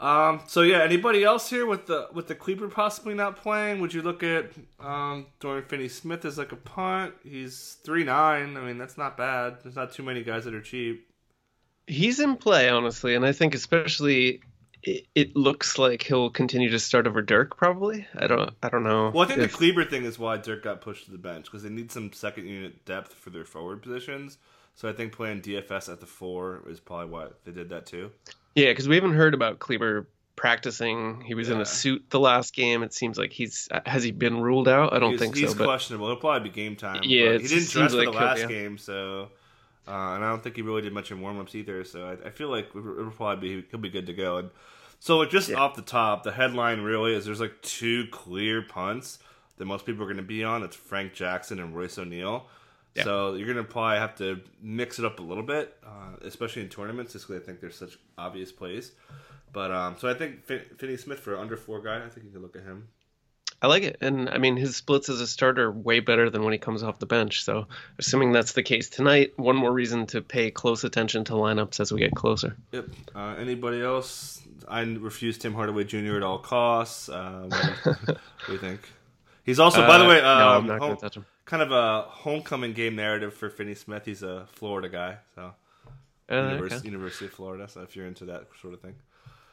um, 0.00 0.42
so 0.46 0.62
yeah, 0.62 0.82
anybody 0.82 1.24
else 1.24 1.48
here 1.50 1.66
with 1.66 1.86
the 1.86 2.08
with 2.12 2.28
the 2.28 2.34
Kleber 2.34 2.68
possibly 2.68 3.14
not 3.14 3.36
playing? 3.36 3.80
Would 3.80 3.94
you 3.94 4.02
look 4.02 4.22
at 4.22 4.52
um, 4.78 5.26
Dorian 5.40 5.64
Finney-Smith 5.64 6.24
as 6.24 6.38
like 6.38 6.52
a 6.52 6.56
punt? 6.56 7.14
He's 7.24 7.78
three 7.84 8.04
nine. 8.04 8.56
I 8.56 8.60
mean, 8.60 8.78
that's 8.78 8.98
not 8.98 9.16
bad. 9.16 9.58
There's 9.62 9.76
not 9.76 9.92
too 9.92 10.02
many 10.02 10.22
guys 10.22 10.44
that 10.44 10.54
are 10.54 10.60
cheap. 10.60 11.08
He's 11.86 12.20
in 12.20 12.36
play, 12.36 12.68
honestly, 12.68 13.14
and 13.14 13.24
I 13.24 13.32
think 13.32 13.54
especially 13.54 14.40
it, 14.82 15.06
it 15.14 15.36
looks 15.36 15.78
like 15.78 16.02
he'll 16.02 16.30
continue 16.30 16.68
to 16.70 16.78
start 16.78 17.06
over 17.06 17.22
Dirk. 17.22 17.56
Probably. 17.56 18.06
I 18.14 18.26
don't. 18.26 18.50
I 18.62 18.68
don't 18.68 18.82
know. 18.82 19.10
Well, 19.14 19.24
I 19.24 19.28
think 19.28 19.40
if... 19.40 19.52
the 19.52 19.56
Kleber 19.56 19.84
thing 19.84 20.04
is 20.04 20.18
why 20.18 20.36
Dirk 20.36 20.64
got 20.64 20.80
pushed 20.80 21.06
to 21.06 21.10
the 21.10 21.18
bench 21.18 21.46
because 21.46 21.62
they 21.62 21.70
need 21.70 21.90
some 21.90 22.12
second 22.12 22.46
unit 22.46 22.84
depth 22.84 23.14
for 23.14 23.30
their 23.30 23.44
forward 23.44 23.82
positions. 23.82 24.38
So 24.76 24.88
I 24.88 24.92
think 24.92 25.12
playing 25.12 25.40
DFS 25.40 25.90
at 25.90 26.00
the 26.00 26.06
four 26.06 26.62
is 26.68 26.80
probably 26.80 27.06
why 27.06 27.26
they 27.44 27.52
did 27.52 27.70
that 27.70 27.86
too. 27.86 28.12
Yeah, 28.54 28.70
because 28.70 28.86
we 28.86 28.94
haven't 28.94 29.14
heard 29.14 29.34
about 29.34 29.58
Kleber 29.58 30.06
practicing. 30.36 31.22
He 31.22 31.34
was 31.34 31.48
yeah. 31.48 31.56
in 31.56 31.60
a 31.62 31.64
suit 31.64 32.04
the 32.10 32.20
last 32.20 32.54
game. 32.54 32.82
It 32.82 32.92
seems 32.92 33.18
like 33.18 33.32
he's 33.32 33.68
has 33.86 34.04
he 34.04 34.12
been 34.12 34.40
ruled 34.40 34.68
out? 34.68 34.92
I 34.92 34.98
don't 34.98 35.12
he's, 35.12 35.20
think 35.20 35.34
he's 35.34 35.50
so. 35.50 35.56
He's 35.56 35.66
questionable. 35.66 36.06
It'll 36.06 36.18
probably 36.18 36.50
be 36.50 36.54
game 36.54 36.76
time. 36.76 37.00
Yeah, 37.02 37.38
he 37.38 37.48
didn't 37.48 37.70
dress 37.70 37.92
for 37.92 37.98
like 37.98 38.12
the 38.12 38.12
last 38.12 38.40
yeah. 38.40 38.46
game, 38.46 38.78
so 38.78 39.30
uh, 39.88 40.14
and 40.14 40.24
I 40.24 40.28
don't 40.28 40.42
think 40.42 40.56
he 40.56 40.62
really 40.62 40.82
did 40.82 40.92
much 40.92 41.10
in 41.10 41.20
warm 41.20 41.40
ups 41.40 41.54
either. 41.54 41.82
So 41.84 42.04
I, 42.06 42.26
I, 42.26 42.30
feel 42.30 42.48
like 42.48 42.68
it'll 42.74 43.10
probably 43.12 43.60
be 43.60 43.66
he'll 43.70 43.80
be 43.80 43.88
good 43.88 44.06
to 44.06 44.12
go. 44.12 44.38
And 44.38 44.50
so 45.00 45.18
like 45.18 45.30
just 45.30 45.48
yeah. 45.48 45.56
off 45.56 45.74
the 45.74 45.82
top, 45.82 46.22
the 46.22 46.32
headline 46.32 46.82
really 46.82 47.14
is 47.14 47.24
there's 47.24 47.40
like 47.40 47.62
two 47.62 48.06
clear 48.10 48.62
punts 48.62 49.20
that 49.56 49.64
most 49.64 49.86
people 49.86 50.02
are 50.02 50.06
going 50.06 50.16
to 50.16 50.22
be 50.22 50.44
on. 50.44 50.62
It's 50.62 50.76
Frank 50.76 51.14
Jackson 51.14 51.60
and 51.60 51.74
Royce 51.74 51.98
O'Neale. 51.98 52.46
Yeah. 52.96 53.04
So 53.04 53.34
you're 53.34 53.46
going 53.46 53.64
to 53.64 53.70
probably 53.70 53.98
have 53.98 54.16
to 54.16 54.40
mix 54.60 54.98
it 54.98 55.04
up 55.04 55.20
a 55.20 55.22
little 55.22 55.42
bit, 55.42 55.76
uh, 55.84 56.16
especially 56.22 56.62
in 56.62 56.68
tournaments, 56.68 57.12
just 57.12 57.28
because 57.28 57.42
I 57.42 57.44
think 57.44 57.60
there's 57.60 57.76
such 57.76 57.98
obvious 58.16 58.52
plays. 58.52 58.92
But 59.52 59.70
um, 59.70 59.96
so 59.98 60.08
I 60.08 60.14
think 60.14 60.44
Fin- 60.44 60.64
Finney 60.76 60.96
Smith 60.96 61.20
for 61.20 61.36
under 61.36 61.56
four 61.56 61.80
guy, 61.80 61.96
I 61.96 62.08
think 62.08 62.26
you 62.26 62.32
can 62.32 62.42
look 62.42 62.56
at 62.56 62.62
him. 62.62 62.88
I 63.62 63.68
like 63.68 63.84
it, 63.84 63.96
and 64.02 64.28
I 64.28 64.36
mean 64.36 64.56
his 64.56 64.76
splits 64.76 65.08
as 65.08 65.20
a 65.20 65.26
starter 65.26 65.70
way 65.70 66.00
better 66.00 66.28
than 66.28 66.44
when 66.44 66.52
he 66.52 66.58
comes 66.58 66.82
off 66.82 66.98
the 66.98 67.06
bench. 67.06 67.42
So, 67.42 67.66
assuming 67.98 68.32
that's 68.32 68.52
the 68.52 68.62
case 68.62 68.90
tonight, 68.90 69.32
one 69.38 69.56
more 69.56 69.72
reason 69.72 70.06
to 70.08 70.20
pay 70.20 70.50
close 70.50 70.84
attention 70.84 71.24
to 71.24 71.32
lineups 71.32 71.80
as 71.80 71.90
we 71.90 72.00
get 72.00 72.14
closer. 72.14 72.54
Yep. 72.72 72.88
Uh, 73.14 73.34
anybody 73.38 73.80
else? 73.80 74.42
I 74.68 74.82
refuse 74.82 75.38
Tim 75.38 75.54
Hardaway 75.54 75.84
Jr. 75.84 76.16
at 76.16 76.22
all 76.22 76.38
costs. 76.38 77.08
Uh, 77.08 77.48
what, 77.84 78.18
do 78.46 78.52
you 78.52 78.58
think? 78.58 78.80
He's 79.46 79.58
also, 79.58 79.86
by 79.86 79.98
the 79.98 80.04
uh, 80.04 80.08
way, 80.08 80.20
um, 80.20 80.38
no, 80.38 80.48
I'm 80.48 80.66
not 80.66 80.80
going 80.80 80.96
touch 80.98 81.16
him 81.16 81.24
kind 81.46 81.62
of 81.62 81.70
a 81.70 82.02
homecoming 82.02 82.72
game 82.74 82.96
narrative 82.96 83.32
for 83.32 83.48
Finney 83.48 83.74
Smith. 83.74 84.04
He's 84.04 84.22
a 84.22 84.46
Florida 84.46 84.88
guy, 84.88 85.16
so 85.34 85.54
uh, 86.30 86.34
University, 86.34 86.76
okay. 86.76 86.88
University 86.88 87.24
of 87.26 87.32
Florida. 87.32 87.68
So 87.68 87.80
if 87.82 87.96
you're 87.96 88.06
into 88.06 88.26
that 88.26 88.48
sort 88.60 88.74
of 88.74 88.80
thing, 88.80 88.96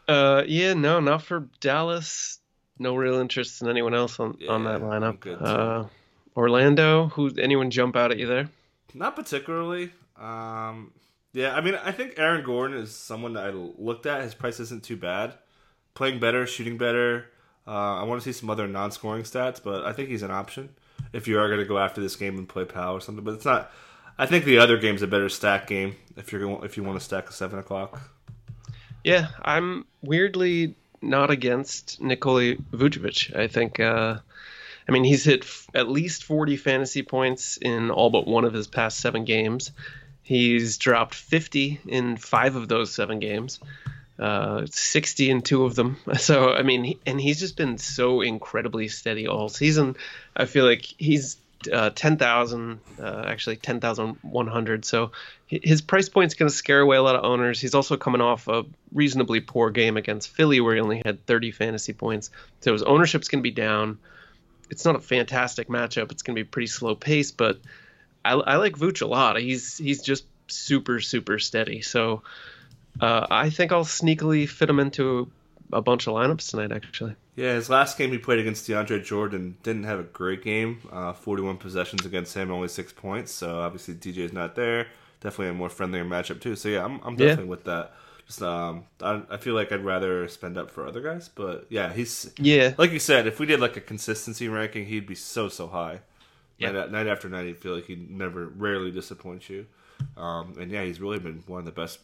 uh, 0.07 0.44
yeah, 0.45 0.74
no, 0.74 1.00
not 1.00 1.22
for 1.22 1.48
Dallas. 1.62 2.40
No 2.80 2.95
real 2.95 3.19
interest 3.19 3.62
in 3.62 3.69
anyone 3.69 3.94
else 3.94 4.19
on, 4.19 4.36
yeah, 4.40 4.50
on 4.50 4.63
that 4.63 4.81
lineup. 4.81 5.42
Uh, 5.42 5.88
Orlando, 6.36 7.07
who 7.10 7.31
anyone 7.38 7.70
jump 7.70 7.96
out 7.96 8.12
at 8.12 8.17
you 8.17 8.25
there? 8.25 8.50
Not 8.96 9.15
particularly. 9.15 9.91
Um, 10.17 10.91
yeah, 11.34 11.53
I 11.53 11.62
mean, 11.62 11.75
I 11.75 11.91
think 11.91 12.15
Aaron 12.17 12.44
Gordon 12.44 12.77
is 12.77 12.96
someone 12.96 13.34
that 13.34 13.46
I 13.46 13.51
looked 13.51 14.08
at. 14.08 14.24
His 14.24 14.34
price 14.34 14.60
isn't 14.60 14.84
too 14.84 14.98
bad. 14.98 15.36
Playing 15.94 16.20
better, 16.20 16.48
shooting 16.48 16.79
better. 16.79 17.27
Uh, 17.65 17.72
I 17.72 18.03
want 18.03 18.22
to 18.22 18.34
see 18.34 18.38
some 18.38 18.50
other 18.50 18.67
non-scoring 18.67 19.24
stats, 19.24 19.62
but 19.63 19.86
I 19.86 19.93
think 19.93 20.10
he's 20.10 20.24
an 20.24 20.32
option 20.32 20.70
if 21.13 21.27
you 21.27 21.39
are 21.39 21.48
going 21.48 21.60
to 21.60 21.65
go 21.65 21.77
after 21.77 22.01
this 22.01 22.15
game 22.15 22.38
and 22.38 22.48
play 22.48 22.65
PAL 22.65 22.93
or 22.93 23.01
something. 23.01 23.24
But 23.24 23.36
it's 23.36 23.46
not. 23.46 23.72
I 24.17 24.25
think 24.25 24.46
the 24.46 24.58
other 24.58 24.77
game's 24.77 25.01
a 25.01 25.08
better 25.08 25.29
stack 25.29 25.67
game 25.67 25.96
if 26.17 26.32
you're 26.32 26.63
if 26.65 26.77
you 26.77 26.84
want 26.84 27.00
to 27.00 27.03
stack 27.05 27.29
a 27.29 27.34
seven 27.34 27.60
o'clock. 27.60 28.01
Yeah, 29.03 29.27
I'm 29.41 29.86
weirdly 30.01 30.75
not 31.01 31.32
against 31.32 32.01
Nikola 32.01 32.55
Vucevic. 32.55 33.36
I 33.36 33.48
think. 33.48 33.79
Uh, 33.79 34.17
I 34.88 34.91
mean, 34.91 35.05
he's 35.05 35.24
hit 35.24 35.43
f- 35.43 35.67
at 35.74 35.88
least 35.88 36.25
40 36.25 36.58
fantasy 36.58 37.03
points 37.03 37.58
in 37.58 37.89
all 37.89 38.10
but 38.10 38.27
one 38.27 38.43
of 38.43 38.53
his 38.53 38.67
past 38.67 39.00
seven 39.00 39.24
games. 39.24 39.72
He's 40.24 40.77
dropped 40.77 41.15
50 41.15 41.82
in 41.88 42.17
five 42.17 42.55
of 42.55 42.67
those 42.67 42.93
seven 42.93 43.20
games 43.20 43.60
uh, 44.20 44.65
60 44.70 45.29
in 45.29 45.41
two 45.41 45.65
of 45.65 45.75
them. 45.75 45.98
So, 46.17 46.53
I 46.53 46.63
mean, 46.63 47.00
and 47.05 47.20
he's 47.20 47.39
just 47.39 47.58
been 47.58 47.77
so 47.77 48.22
incredibly 48.22 48.88
steady 48.88 49.27
all 49.27 49.50
season. 49.50 49.96
I 50.36 50.46
feel 50.46 50.65
like 50.65 50.82
he's 50.82 51.38
uh, 51.72 51.89
10,000, 51.89 52.79
uh, 53.00 53.24
actually 53.27 53.58
10,100. 53.58 54.86
So 54.86 55.12
his 55.48 55.82
price 55.82 56.10
point's 56.10 56.36
going 56.36 56.50
to 56.50 56.55
scare 56.55 56.79
away 56.79 56.98
a 56.98 57.03
lot 57.03 57.15
of 57.15 57.24
owners. 57.24 57.60
He's 57.60 57.74
also 57.74 57.98
coming 57.98 58.22
off 58.22 58.48
a 58.48 58.65
reasonably 58.93 59.39
poor 59.39 59.70
game 59.70 59.98
against 59.98 60.29
Philly 60.29 60.62
where 60.62 60.75
he 60.75 60.82
only 60.82 61.01
had 61.05 61.25
30 61.25 61.51
fantasy 61.51 61.93
points. 61.93 62.29
So 62.62 62.74
his 62.74 62.84
ownership's 62.84 63.27
going 63.27 63.41
to 63.41 63.50
be 63.50 63.51
down. 63.51 63.98
It's 64.70 64.86
not 64.86 64.96
a 64.96 65.00
fantastic 65.00 65.67
matchup. 65.67 66.12
It's 66.12 66.24
going 66.24 66.36
to 66.36 66.43
be 66.43 66.48
pretty 66.48 66.67
slow 66.67 66.96
pace, 66.96 67.32
but 67.32 67.60
I, 68.25 68.34
I 68.34 68.55
like 68.58 68.77
Vooch 68.77 69.01
a 69.01 69.05
lot. 69.05 69.38
He's 69.38 69.77
he's 69.77 70.01
just 70.01 70.25
super 70.48 71.00
super 71.00 71.39
steady. 71.39 71.82
So 71.82 72.24
uh, 73.00 73.27
I 73.29 73.50
think 73.50 73.71
I'll 73.71 73.85
sneakily 73.85 74.47
fit 74.47 74.69
him 74.69 74.79
into 74.79 75.31
a 75.71 75.81
bunch 75.81 76.07
of 76.07 76.13
lineups 76.13 76.50
tonight, 76.51 76.71
actually. 76.71 77.15
Yeah, 77.35 77.55
his 77.55 77.69
last 77.69 77.97
game 77.97 78.12
he 78.12 78.17
played 78.17 78.39
against 78.39 78.67
DeAndre 78.67 79.03
Jordan 79.03 79.57
didn't 79.63 79.83
have 79.83 80.00
a 80.00 80.03
great 80.03 80.43
game. 80.43 80.81
Uh, 80.91 81.13
41 81.13 81.57
possessions 81.57 82.05
against 82.05 82.35
him, 82.35 82.51
only 82.51 82.67
six 82.67 82.93
points. 82.93 83.31
So 83.31 83.59
obviously 83.59 83.95
DJ's 83.95 84.33
not 84.33 84.55
there. 84.55 84.88
Definitely 85.21 85.50
a 85.50 85.53
more 85.53 85.69
friendlier 85.69 86.05
matchup 86.05 86.41
too. 86.41 86.55
So 86.55 86.69
yeah, 86.69 86.85
I'm, 86.85 87.00
I'm 87.03 87.15
definitely 87.15 87.45
yeah. 87.45 87.50
with 87.50 87.63
that. 87.63 87.93
Just, 88.27 88.41
um, 88.41 88.85
I, 89.01 89.21
I 89.31 89.38
feel 89.38 89.55
like 89.55 89.71
I'd 89.71 89.83
rather 89.83 90.27
spend 90.27 90.57
up 90.57 90.71
for 90.71 90.88
other 90.88 91.01
guys, 91.01 91.29
but 91.29 91.65
yeah, 91.69 91.91
he's 91.91 92.31
yeah. 92.38 92.73
Like 92.77 92.91
you 92.91 93.00
said, 93.00 93.27
if 93.27 93.39
we 93.39 93.45
did 93.45 93.59
like 93.59 93.75
a 93.75 93.81
consistency 93.81 94.47
ranking, 94.47 94.85
he'd 94.85 95.07
be 95.07 95.15
so 95.15 95.50
so 95.50 95.67
high. 95.67 96.00
Yeah. 96.57 96.71
Night, 96.71 96.91
night 96.91 97.07
after 97.07 97.27
night, 97.27 97.47
you 97.47 97.53
feel 97.53 97.75
like 97.75 97.85
he 97.85 97.95
never, 97.95 98.47
rarely 98.47 98.91
disappoints 98.91 99.50
you. 99.50 99.65
Um, 100.15 100.53
and 100.59 100.71
yeah, 100.71 100.83
he's 100.83 101.01
really 101.01 101.19
been 101.19 101.43
one 101.47 101.59
of 101.59 101.65
the 101.65 101.71
best 101.71 102.00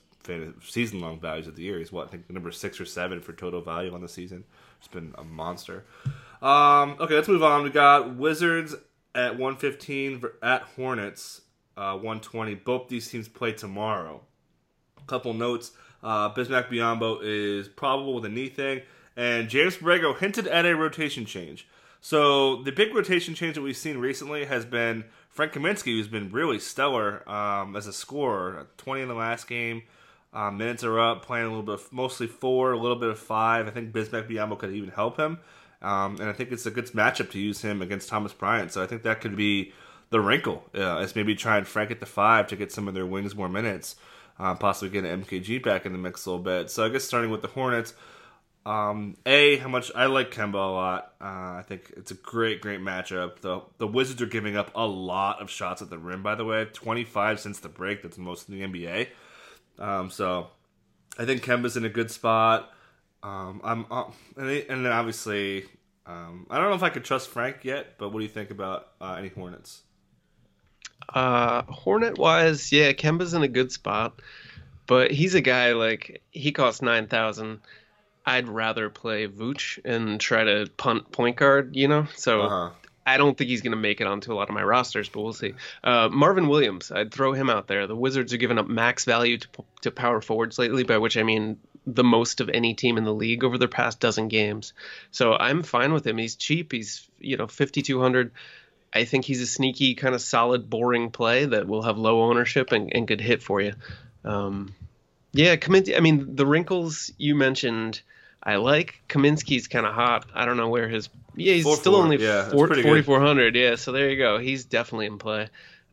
season 0.62 1.02
long 1.02 1.20
values 1.20 1.48
of 1.48 1.56
the 1.56 1.64
year. 1.64 1.80
He's 1.80 1.92
what 1.92 2.08
I 2.08 2.12
think 2.12 2.30
number 2.30 2.52
six 2.52 2.80
or 2.80 2.86
seven 2.86 3.22
for 3.22 3.34
total 3.34 3.62
value 3.62 3.94
on 3.94 4.02
the 4.02 4.10
season. 4.10 4.44
It's 4.78 4.88
been 4.88 5.14
a 5.18 5.24
monster. 5.24 5.86
Um, 6.42 6.96
okay, 7.00 7.16
let's 7.16 7.28
move 7.28 7.44
on. 7.44 7.64
We 7.64 7.70
got 7.70 8.16
Wizards 8.16 8.76
at 9.16 9.32
115 9.32 10.24
at 10.42 10.62
Hornets 10.62 11.42
uh, 11.78 11.94
120. 11.94 12.56
Both 12.56 12.90
these 12.90 13.10
teams 13.10 13.28
play 13.28 13.54
tomorrow. 13.54 14.22
A 14.98 15.06
Couple 15.08 15.34
notes: 15.34 15.72
uh, 16.04 16.34
Bismack 16.34 16.70
Biyombo 16.70 17.20
is 17.22 17.68
probable 17.68 18.14
with 18.14 18.26
a 18.26 18.30
knee 18.30 18.50
thing, 18.50 18.82
and 19.16 19.50
James 19.50 19.78
Borrego 19.78 20.18
hinted 20.18 20.48
at 20.48 20.66
a 20.66 20.76
rotation 20.76 21.26
change. 21.26 21.68
So 22.02 22.64
the 22.64 22.72
big 22.72 22.94
rotation 22.94 23.34
change 23.34 23.56
that 23.56 23.62
we've 23.62 23.76
seen 23.76 23.98
recently 23.98 24.46
has 24.46 24.66
been 24.66 25.06
Frank 25.30 25.54
Kaminsky, 25.54 25.96
who's 25.98 26.08
been 26.08 26.32
really 26.32 26.60
stellar 26.60 27.28
um, 27.30 27.76
as 27.76 27.88
a 27.88 27.94
scorer. 27.94 28.68
20 28.78 29.02
in 29.02 29.08
the 29.08 29.14
last 29.14 29.48
game. 29.48 29.84
Uh, 30.32 30.52
minutes 30.52 30.84
are 30.84 31.00
up, 31.00 31.26
playing 31.26 31.46
a 31.46 31.50
little 31.50 31.64
bit, 31.64 31.76
of, 31.76 31.92
mostly 31.92 32.28
four, 32.28 32.72
a 32.72 32.78
little 32.78 32.98
bit 32.98 33.10
of 33.10 33.18
five. 33.18 33.68
I 33.68 33.72
think 33.72 33.92
Bismack 33.92 34.30
Biyombo 34.30 34.60
could 34.60 34.72
even 34.72 34.90
help 34.90 35.18
him. 35.18 35.40
Um, 35.82 36.18
and 36.20 36.30
I 36.30 36.34
think 36.34 36.52
it's 36.52 36.66
a 36.66 36.72
good 36.72 36.86
matchup 36.88 37.32
to 37.32 37.40
use 37.40 37.62
him 37.62 37.82
against 37.82 38.10
Thomas 38.10 38.34
Bryant. 38.34 38.72
So 38.72 38.84
I 38.84 38.88
think 38.88 39.04
that 39.04 39.22
could 39.22 39.36
be 39.36 39.74
the 40.10 40.20
wrinkle. 40.20 40.64
Uh, 40.76 40.98
is 40.98 41.16
maybe 41.16 41.36
try 41.36 41.58
and 41.58 41.68
Frank 41.68 41.92
at 41.92 42.00
the 42.00 42.06
five 42.06 42.48
to 42.48 42.56
get 42.56 42.72
some 42.72 42.88
of 42.88 42.94
their 42.94 43.06
wings 43.06 43.36
more 43.36 43.50
minutes. 43.50 43.96
Uh, 44.38 44.56
possibly 44.56 44.90
get 44.90 45.10
an 45.10 45.24
MKG 45.24 45.64
back 45.64 45.86
in 45.86 45.94
the 45.94 45.98
mix 45.98 46.26
a 46.26 46.32
little 46.32 46.44
bit. 46.44 46.70
So 46.70 46.86
I 46.86 46.90
guess 46.90 47.04
starting 47.04 47.30
with 47.30 47.42
the 47.42 47.50
Hornets, 47.50 47.94
um, 48.66 49.18
a 49.26 49.58
how 49.58 49.68
much 49.68 49.92
I 49.96 50.06
like 50.06 50.32
Kemba 50.32 50.54
a 50.54 50.72
lot. 50.72 51.14
Uh, 51.20 51.58
I 51.58 51.64
think 51.68 51.92
it's 51.98 52.12
a 52.12 52.16
great, 52.16 52.62
great 52.62 52.80
matchup. 52.80 53.40
The 53.40 53.62
the 53.80 53.88
Wizards 53.88 54.22
are 54.22 54.28
giving 54.28 54.56
up 54.56 54.72
a 54.76 54.86
lot 54.86 55.42
of 55.42 55.50
shots 55.50 55.82
at 55.82 55.90
the 55.90 55.98
rim. 55.98 56.24
By 56.24 56.36
the 56.36 56.46
way, 56.46 56.66
twenty 56.72 57.04
five 57.04 57.40
since 57.40 57.60
the 57.60 57.70
break. 57.70 58.04
That's 58.04 58.18
most 58.18 58.48
in 58.48 58.60
the 58.60 58.66
NBA. 58.66 59.08
Um, 59.80 60.10
so 60.10 60.48
I 61.18 61.26
think 61.26 61.44
Kemba's 61.44 61.78
in 61.78 61.86
a 61.86 61.90
good 61.90 62.12
spot. 62.12 62.72
Um, 63.24 63.62
I'm 63.64 63.86
uh, 63.92 64.06
and, 64.38 64.50
and 64.50 64.86
then 64.86 64.92
obviously 64.92 65.66
um, 66.10 66.48
I 66.50 66.58
don't 66.58 66.70
know 66.70 66.76
if 66.76 66.84
I 66.84 66.90
could 66.90 67.06
trust 67.06 67.30
Frank 67.30 67.64
yet, 67.64 67.98
but 68.00 68.10
what 68.10 68.20
do 68.20 68.24
you 68.24 68.32
think 68.32 68.50
about 68.50 68.88
uh, 69.00 69.16
any 69.20 69.30
Hornets? 69.30 69.84
Uh, 71.14 71.62
Hornet 71.64 72.18
wise, 72.18 72.72
yeah, 72.72 72.94
Kemba's 72.94 73.34
in 73.34 73.44
a 73.44 73.48
good 73.48 73.72
spot, 73.72 74.22
but 74.88 75.12
he's 75.12 75.36
a 75.36 75.42
guy 75.42 75.74
like 75.74 76.24
he 76.32 76.52
costs 76.52 76.82
nine 76.82 77.08
thousand. 77.08 77.60
I'd 78.26 78.48
rather 78.48 78.90
play 78.90 79.28
Vooch 79.28 79.80
and 79.86 80.20
try 80.20 80.44
to 80.44 80.68
punt 80.78 81.12
point 81.12 81.38
guard, 81.38 81.76
you 81.76 81.88
know. 81.88 82.08
So 82.16 82.42
uh-huh. 82.42 82.70
I 83.10 83.18
don't 83.18 83.38
think 83.38 83.50
he's 83.50 83.62
going 83.62 83.72
to 83.72 83.78
make 83.78 84.01
it 84.01 84.08
onto 84.08 84.32
a 84.32 84.36
lot 84.36 84.50
of 84.50 84.56
my 84.56 84.63
rosters, 84.63 85.10
but 85.10 85.22
we'll 85.22 85.34
see. 85.34 85.54
Uh, 85.84 86.10
Marvin 86.10 86.48
Williams, 86.48 86.92
I'd 86.92 87.12
throw 87.12 87.34
him 87.34 87.50
out 87.50 87.68
there. 87.68 87.88
The 87.88 87.96
Wizards 87.96 88.34
are 88.34 88.38
giving 88.38 88.58
up 88.58 88.68
max 88.68 89.06
value 89.06 89.38
to, 89.38 89.48
to 89.82 89.92
power 89.92 90.22
forwards 90.22 90.60
lately, 90.60 90.84
by 90.84 90.98
which 90.98 91.18
I 91.18 91.24
mean 91.24 91.58
the 91.86 92.04
most 92.04 92.39
of 92.39 92.50
any 92.50 92.74
team 92.75 92.98
in 92.98 93.04
the 93.04 93.13
league 93.13 93.44
over 93.44 93.58
their 93.58 93.68
past 93.68 94.00
dozen 94.00 94.28
games. 94.28 94.74
So 95.12 95.34
I'm 95.34 95.63
fine 95.63 95.92
with 95.94 96.06
him. 96.06 96.18
He's 96.18 96.36
cheap. 96.36 96.72
He's 96.72 97.08
you 97.20 97.38
know 97.38 97.48
5200. 97.48 98.32
I 98.94 99.06
think 99.06 99.25
he's 99.25 99.42
a 99.42 99.48
sneaky 99.48 99.96
kind 99.96 100.16
of 100.16 100.22
solid, 100.22 100.70
boring 100.70 101.12
play 101.12 101.46
that 101.46 101.68
will 101.68 101.84
have 101.84 101.98
low 101.98 102.24
ownership 102.24 102.72
and, 102.72 102.94
and 102.94 103.08
could 103.08 103.22
hit 103.22 103.44
for 103.44 103.62
you. 103.62 103.74
Um, 104.24 104.74
yeah, 105.32 105.56
Kaminsky. 105.56 105.96
I 105.96 106.00
mean, 106.00 106.36
the 106.36 106.46
wrinkles 106.46 107.12
you 107.18 107.36
mentioned, 107.36 108.01
I 108.50 108.56
like. 108.56 109.01
Kaminsky's 109.08 109.68
kind 109.68 109.86
of 109.86 109.94
hot. 109.94 110.25
I 110.34 110.46
don't 110.46 110.58
know 110.58 110.70
where 110.70 110.89
his. 110.89 111.10
Yeah, 111.36 111.53
he's 111.53 111.63
four, 111.63 111.75
still 111.75 111.94
four. 111.94 112.03
only 112.03 112.18
yeah, 112.18 112.50
4,400. 112.50 113.56
Yeah, 113.56 113.75
so 113.75 113.91
there 113.91 114.10
you 114.10 114.18
go. 114.18 114.39
He's 114.39 114.65
definitely 114.65 115.06
in 115.06 115.20
play. 115.20 115.50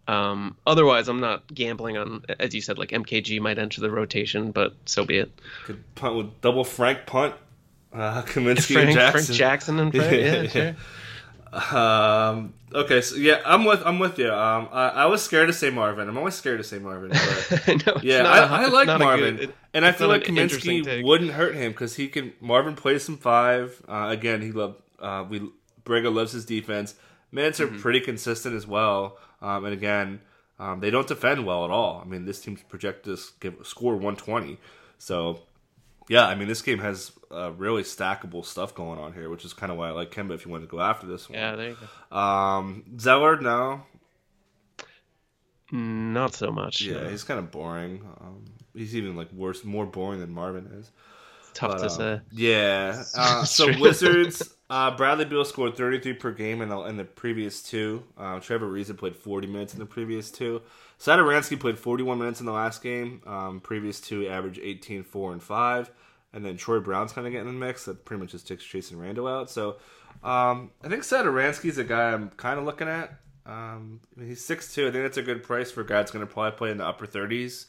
Um, 0.09 0.57
otherwise, 0.67 1.09
I'm 1.09 1.21
not 1.21 1.53
gambling 1.53 1.99
on, 1.99 2.25
as 2.39 2.55
you 2.55 2.63
said, 2.63 2.79
like 2.79 2.91
MKG 2.91 3.41
might 3.41 3.59
enter 3.59 3.81
the 3.83 3.91
rotation, 3.91 4.53
but 4.53 4.75
so 4.87 5.05
be 5.05 5.19
it. 5.19 5.31
Could 5.65 5.83
punt 5.97 6.17
with 6.17 6.41
double 6.41 6.65
Frank 6.65 7.05
punt. 7.05 7.35
Uh, 7.93 8.23
Kaminsky 8.27 8.73
Frank, 8.73 8.95
Jackson. 8.95 9.25
Frank 9.25 9.39
Jackson 9.39 9.79
and 9.79 9.95
Frank. 9.95 10.13
yeah, 10.13 10.43
yeah. 10.43 10.49
Sure. 10.49 10.77
Um, 11.57 12.53
okay, 12.75 13.01
so 13.01 13.17
yeah, 13.17 13.41
I'm 13.47 13.65
with 13.65 13.83
I'm 13.85 13.99
with 13.99 14.19
you. 14.19 14.31
Um, 14.31 14.69
I, 14.71 14.89
I, 14.89 15.07
was 15.07 15.23
scared 15.23 15.47
to 15.47 15.55
say 15.55 15.71
Marvin. 15.71 16.07
I'm 16.07 16.19
always 16.19 16.35
scared 16.35 16.59
to 16.59 16.65
say 16.65 16.79
Marvin. 16.79 17.11
But 17.11 17.87
no, 17.87 17.97
yeah, 18.03 18.29
I, 18.29 18.65
I 18.65 18.67
like 18.67 18.87
Marvin, 18.87 19.37
good, 19.37 19.49
it, 19.49 19.55
and 19.73 19.87
I 19.87 19.93
feel 19.93 20.09
like 20.09 20.25
Kaminsky 20.25 21.03
wouldn't 21.03 21.31
hurt 21.31 21.55
him 21.55 21.73
because 21.73 21.97
he 21.97 22.09
can. 22.09 22.35
Marvin 22.41 22.77
plays 22.77 23.05
some 23.05 23.17
five. 23.17 23.83
Uh, 23.89 24.09
again, 24.11 24.43
he 24.43 24.53
love 24.53 24.77
uh, 25.01 25.25
we 25.29 25.51
Borrego 25.85 26.15
loves 26.15 26.33
his 26.33 26.45
defense. 26.45 26.95
Minutes 27.33 27.59
are 27.61 27.69
mm-hmm. 27.69 27.81
pretty 27.81 28.01
consistent 28.01 28.55
as 28.55 28.67
well. 28.67 29.17
Um, 29.41 29.65
and 29.65 29.73
again, 29.73 30.21
um, 30.59 30.81
they 30.81 30.91
don't 30.91 31.09
defend 31.09 31.47
well 31.47 31.65
at 31.65 31.71
all. 31.71 32.03
I 32.05 32.09
mean, 32.09 32.25
this 32.25 32.41
team's 32.41 32.63
projected 32.63 33.17
to 33.17 33.23
give, 33.41 33.67
score 33.67 33.95
120. 33.95 34.59
So 34.99 35.41
yeah, 36.09 36.27
I 36.27 36.35
mean, 36.35 36.49
this 36.49 36.63
game 36.63 36.79
has 36.79 37.13
uh, 37.31 37.53
really 37.53 37.83
stackable 37.83 38.45
stuff 38.45 38.75
going 38.75 38.99
on 38.99 39.13
here, 39.13 39.29
which 39.29 39.45
is 39.45 39.53
kind 39.53 39.73
of 39.73 39.79
why 39.79 39.89
I 39.89 39.91
like 39.93 40.11
Kemba 40.11 40.35
if 40.35 40.45
you 40.45 40.51
want 40.51 40.63
to 40.63 40.69
go 40.69 40.81
after 40.81 41.07
this 41.07 41.29
one. 41.29 41.39
Yeah, 41.39 41.57
there 41.57 41.71
you 41.71 41.77
go. 42.11 42.17
Um, 42.17 42.85
Zeller, 42.99 43.41
no. 43.41 43.83
Not 45.73 46.35
so 46.35 46.53
much. 46.53 46.81
Yeah, 46.83 47.03
no. 47.03 47.09
he's 47.09 47.25
kind 47.25 47.41
of 47.41 47.51
boring. 47.51 48.03
Um, 48.21 48.45
he's 48.73 48.95
even 48.95 49.17
like 49.17 49.33
worse, 49.33 49.65
more 49.65 49.87
boring 49.87 50.21
than 50.21 50.33
Marvin 50.33 50.67
is. 50.79 50.93
Tough 51.55 51.73
but, 51.73 51.79
to 51.79 51.85
um, 51.85 51.91
say. 51.91 52.21
Yeah. 52.33 53.03
Uh, 53.17 53.45
so 53.45 53.77
Wizards, 53.81 54.57
uh, 54.71 54.95
Bradley 54.97 55.25
Beal 55.25 55.45
scored 55.45 55.77
33 55.77 56.13
per 56.15 56.31
game 56.31 56.63
in 56.63 56.69
the, 56.69 56.79
in 56.83 56.97
the 56.97 57.05
previous 57.05 57.63
two. 57.63 58.05
Uh, 58.17 58.39
Trevor 58.39 58.69
Ariza 58.71 58.97
played 58.97 59.17
40 59.17 59.49
minutes 59.49 59.73
in 59.73 59.81
the 59.81 59.87
previous 59.87 60.31
two. 60.31 60.63
Satoransky 60.99 61.59
played 61.59 61.79
41 61.79 62.19
minutes 62.19 62.41
in 62.41 62.47
the 62.47 62.53
last 62.53 62.83
game. 62.83 63.23
Um, 63.27 63.61
previous 63.61 64.01
two 64.01 64.27
average 64.29 64.59
18, 64.63 65.05
4, 65.05 65.33
and 65.33 65.43
5. 65.43 65.91
And 66.33 66.45
then 66.45 66.57
Troy 66.57 66.81
Brown's 66.81 67.13
kind 67.13 67.27
of 67.27 67.33
getting 67.33 67.49
in 67.49 67.59
the 67.59 67.67
mix. 67.67 67.85
That 67.85 68.05
pretty 68.05 68.21
much 68.21 68.33
just 68.33 68.49
takes 68.49 68.65
Chasson 68.65 69.01
Randle 69.01 69.27
out. 69.27 69.51
So 69.51 69.77
um, 70.23 70.71
I 70.83 70.89
think 70.89 71.03
Satoransky's 71.03 71.79
a 71.79 71.85
guy 71.85 72.13
I'm 72.13 72.31
kind 72.31 72.59
of 72.59 72.65
looking 72.65 72.89
at. 72.89 73.11
Um, 73.45 74.01
I 74.17 74.21
mean, 74.21 74.29
he's 74.29 74.47
6'2. 74.47 74.89
I 74.89 74.91
think 74.91 75.05
that's 75.05 75.17
a 75.19 75.23
good 75.23 75.43
price 75.43 75.71
for 75.71 75.83
a 75.83 75.87
guy 75.87 75.97
that's 75.97 76.11
going 76.11 76.27
to 76.27 76.33
probably 76.33 76.57
play 76.57 76.71
in 76.71 76.79
the 76.79 76.87
upper 76.87 77.07
30s. 77.07 77.67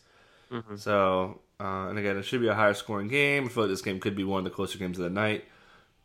Mm-hmm. 0.51 0.75
So, 0.77 1.41
uh, 1.59 1.89
and 1.89 1.99
again, 1.99 2.17
it 2.17 2.23
should 2.23 2.41
be 2.41 2.47
a 2.47 2.55
higher 2.55 2.73
scoring 2.73 3.09
game. 3.09 3.45
I 3.45 3.49
feel 3.49 3.63
like 3.63 3.71
this 3.71 3.81
game 3.81 3.99
could 3.99 4.15
be 4.15 4.23
one 4.23 4.39
of 4.39 4.43
the 4.45 4.49
closer 4.49 4.79
games 4.79 4.97
of 4.97 5.03
the 5.03 5.09
night. 5.09 5.45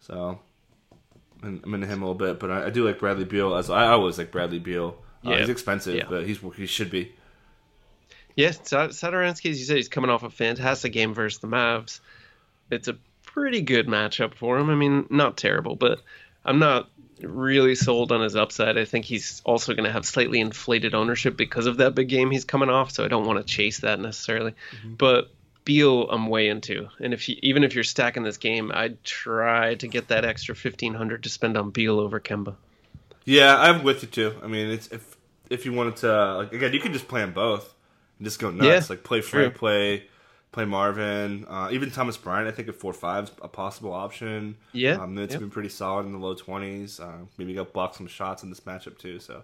So 0.00 0.40
I'm 1.42 1.62
into 1.74 1.86
him 1.86 2.02
a 2.02 2.06
little 2.06 2.14
bit, 2.14 2.38
but 2.38 2.50
I, 2.50 2.66
I 2.66 2.70
do 2.70 2.86
like 2.86 2.98
Bradley 2.98 3.24
Beal. 3.24 3.54
As 3.54 3.70
I 3.70 3.88
always 3.88 4.18
like 4.18 4.30
Bradley 4.30 4.58
Beal. 4.58 4.96
Uh, 5.24 5.30
yeah. 5.30 5.38
he's 5.40 5.48
expensive, 5.48 5.94
yeah. 5.94 6.06
but 6.08 6.26
he's 6.26 6.38
he 6.56 6.66
should 6.66 6.90
be. 6.90 7.12
Yes, 8.34 8.58
yeah, 8.72 8.88
Satoransky, 8.88 9.50
as 9.50 9.58
you 9.58 9.66
said, 9.66 9.76
he's 9.76 9.88
coming 9.88 10.10
off 10.10 10.22
a 10.22 10.30
fantastic 10.30 10.92
game 10.92 11.12
versus 11.12 11.40
the 11.40 11.48
Mavs. 11.48 12.00
It's 12.70 12.88
a 12.88 12.96
pretty 13.24 13.60
good 13.60 13.86
matchup 13.86 14.34
for 14.34 14.58
him. 14.58 14.70
I 14.70 14.74
mean, 14.74 15.06
not 15.10 15.36
terrible, 15.36 15.76
but 15.76 16.00
I'm 16.44 16.58
not 16.58 16.88
really 17.20 17.74
sold 17.74 18.10
on 18.10 18.22
his 18.22 18.36
upside. 18.36 18.78
I 18.78 18.84
think 18.84 19.04
he's 19.04 19.42
also 19.44 19.74
going 19.74 19.84
to 19.84 19.92
have 19.92 20.04
slightly 20.06 20.40
inflated 20.40 20.94
ownership 20.94 21.36
because 21.36 21.66
of 21.66 21.76
that 21.78 21.94
big 21.94 22.08
game 22.08 22.30
he's 22.30 22.44
coming 22.44 22.70
off, 22.70 22.90
so 22.90 23.04
I 23.04 23.08
don't 23.08 23.26
want 23.26 23.38
to 23.38 23.44
chase 23.44 23.80
that 23.80 24.00
necessarily. 24.00 24.52
Mm-hmm. 24.52 24.94
But 24.94 25.30
Beal, 25.64 26.08
I'm 26.10 26.26
way 26.26 26.48
into, 26.48 26.88
and 26.98 27.14
if 27.14 27.28
you, 27.28 27.36
even 27.42 27.62
if 27.62 27.74
you're 27.74 27.84
stacking 27.84 28.24
this 28.24 28.38
game, 28.38 28.72
I'd 28.74 29.02
try 29.04 29.76
to 29.76 29.86
get 29.86 30.08
that 30.08 30.24
extra 30.24 30.54
1500 30.54 31.22
to 31.22 31.28
spend 31.28 31.56
on 31.56 31.70
Beal 31.70 32.00
over 32.00 32.18
Kemba. 32.18 32.56
Yeah, 33.24 33.56
I'm 33.56 33.82
with 33.82 34.02
you 34.02 34.08
too. 34.08 34.34
I 34.42 34.46
mean, 34.46 34.68
it's 34.68 34.88
if 34.88 35.16
if 35.50 35.66
you 35.66 35.72
wanted 35.72 35.96
to, 35.96 36.36
like, 36.36 36.52
again, 36.52 36.72
you 36.72 36.80
could 36.80 36.92
just 36.92 37.08
play 37.08 37.20
them 37.20 37.32
both 37.32 37.74
and 38.18 38.26
just 38.26 38.38
go 38.38 38.50
nuts. 38.50 38.66
Yeah, 38.66 38.82
like 38.88 39.04
play 39.04 39.20
Frank, 39.20 39.54
play 39.54 40.04
play 40.50 40.64
Marvin, 40.64 41.46
uh, 41.48 41.68
even 41.72 41.90
Thomas 41.90 42.16
Bryant. 42.16 42.48
I 42.48 42.52
think 42.52 42.68
at 42.68 42.74
four 42.74 42.92
five 42.92 43.24
is 43.24 43.30
a 43.42 43.48
possible 43.48 43.92
option. 43.92 44.56
Yeah, 44.72 45.02
um, 45.02 45.18
it's 45.18 45.36
been 45.36 45.50
pretty 45.50 45.68
solid 45.68 46.06
in 46.06 46.12
the 46.12 46.18
low 46.18 46.34
twenties. 46.34 47.00
Uh, 47.00 47.18
maybe 47.38 47.54
go 47.54 47.64
block 47.64 47.94
some 47.94 48.06
shots 48.06 48.42
in 48.42 48.50
this 48.50 48.60
matchup 48.60 48.98
too. 48.98 49.18
So, 49.18 49.42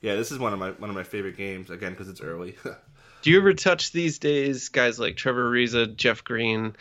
yeah, 0.00 0.14
this 0.14 0.32
is 0.32 0.38
one 0.38 0.52
of 0.52 0.58
my 0.58 0.70
one 0.72 0.90
of 0.90 0.96
my 0.96 1.04
favorite 1.04 1.36
games 1.36 1.70
again 1.70 1.92
because 1.92 2.08
it's 2.08 2.20
early. 2.20 2.56
Do 3.22 3.30
you 3.30 3.38
ever 3.38 3.54
touch 3.54 3.92
these 3.92 4.18
days 4.18 4.68
guys 4.68 4.98
like 4.98 5.16
Trevor 5.16 5.50
Ariza, 5.50 5.94
Jeff 5.96 6.22
Green? 6.22 6.76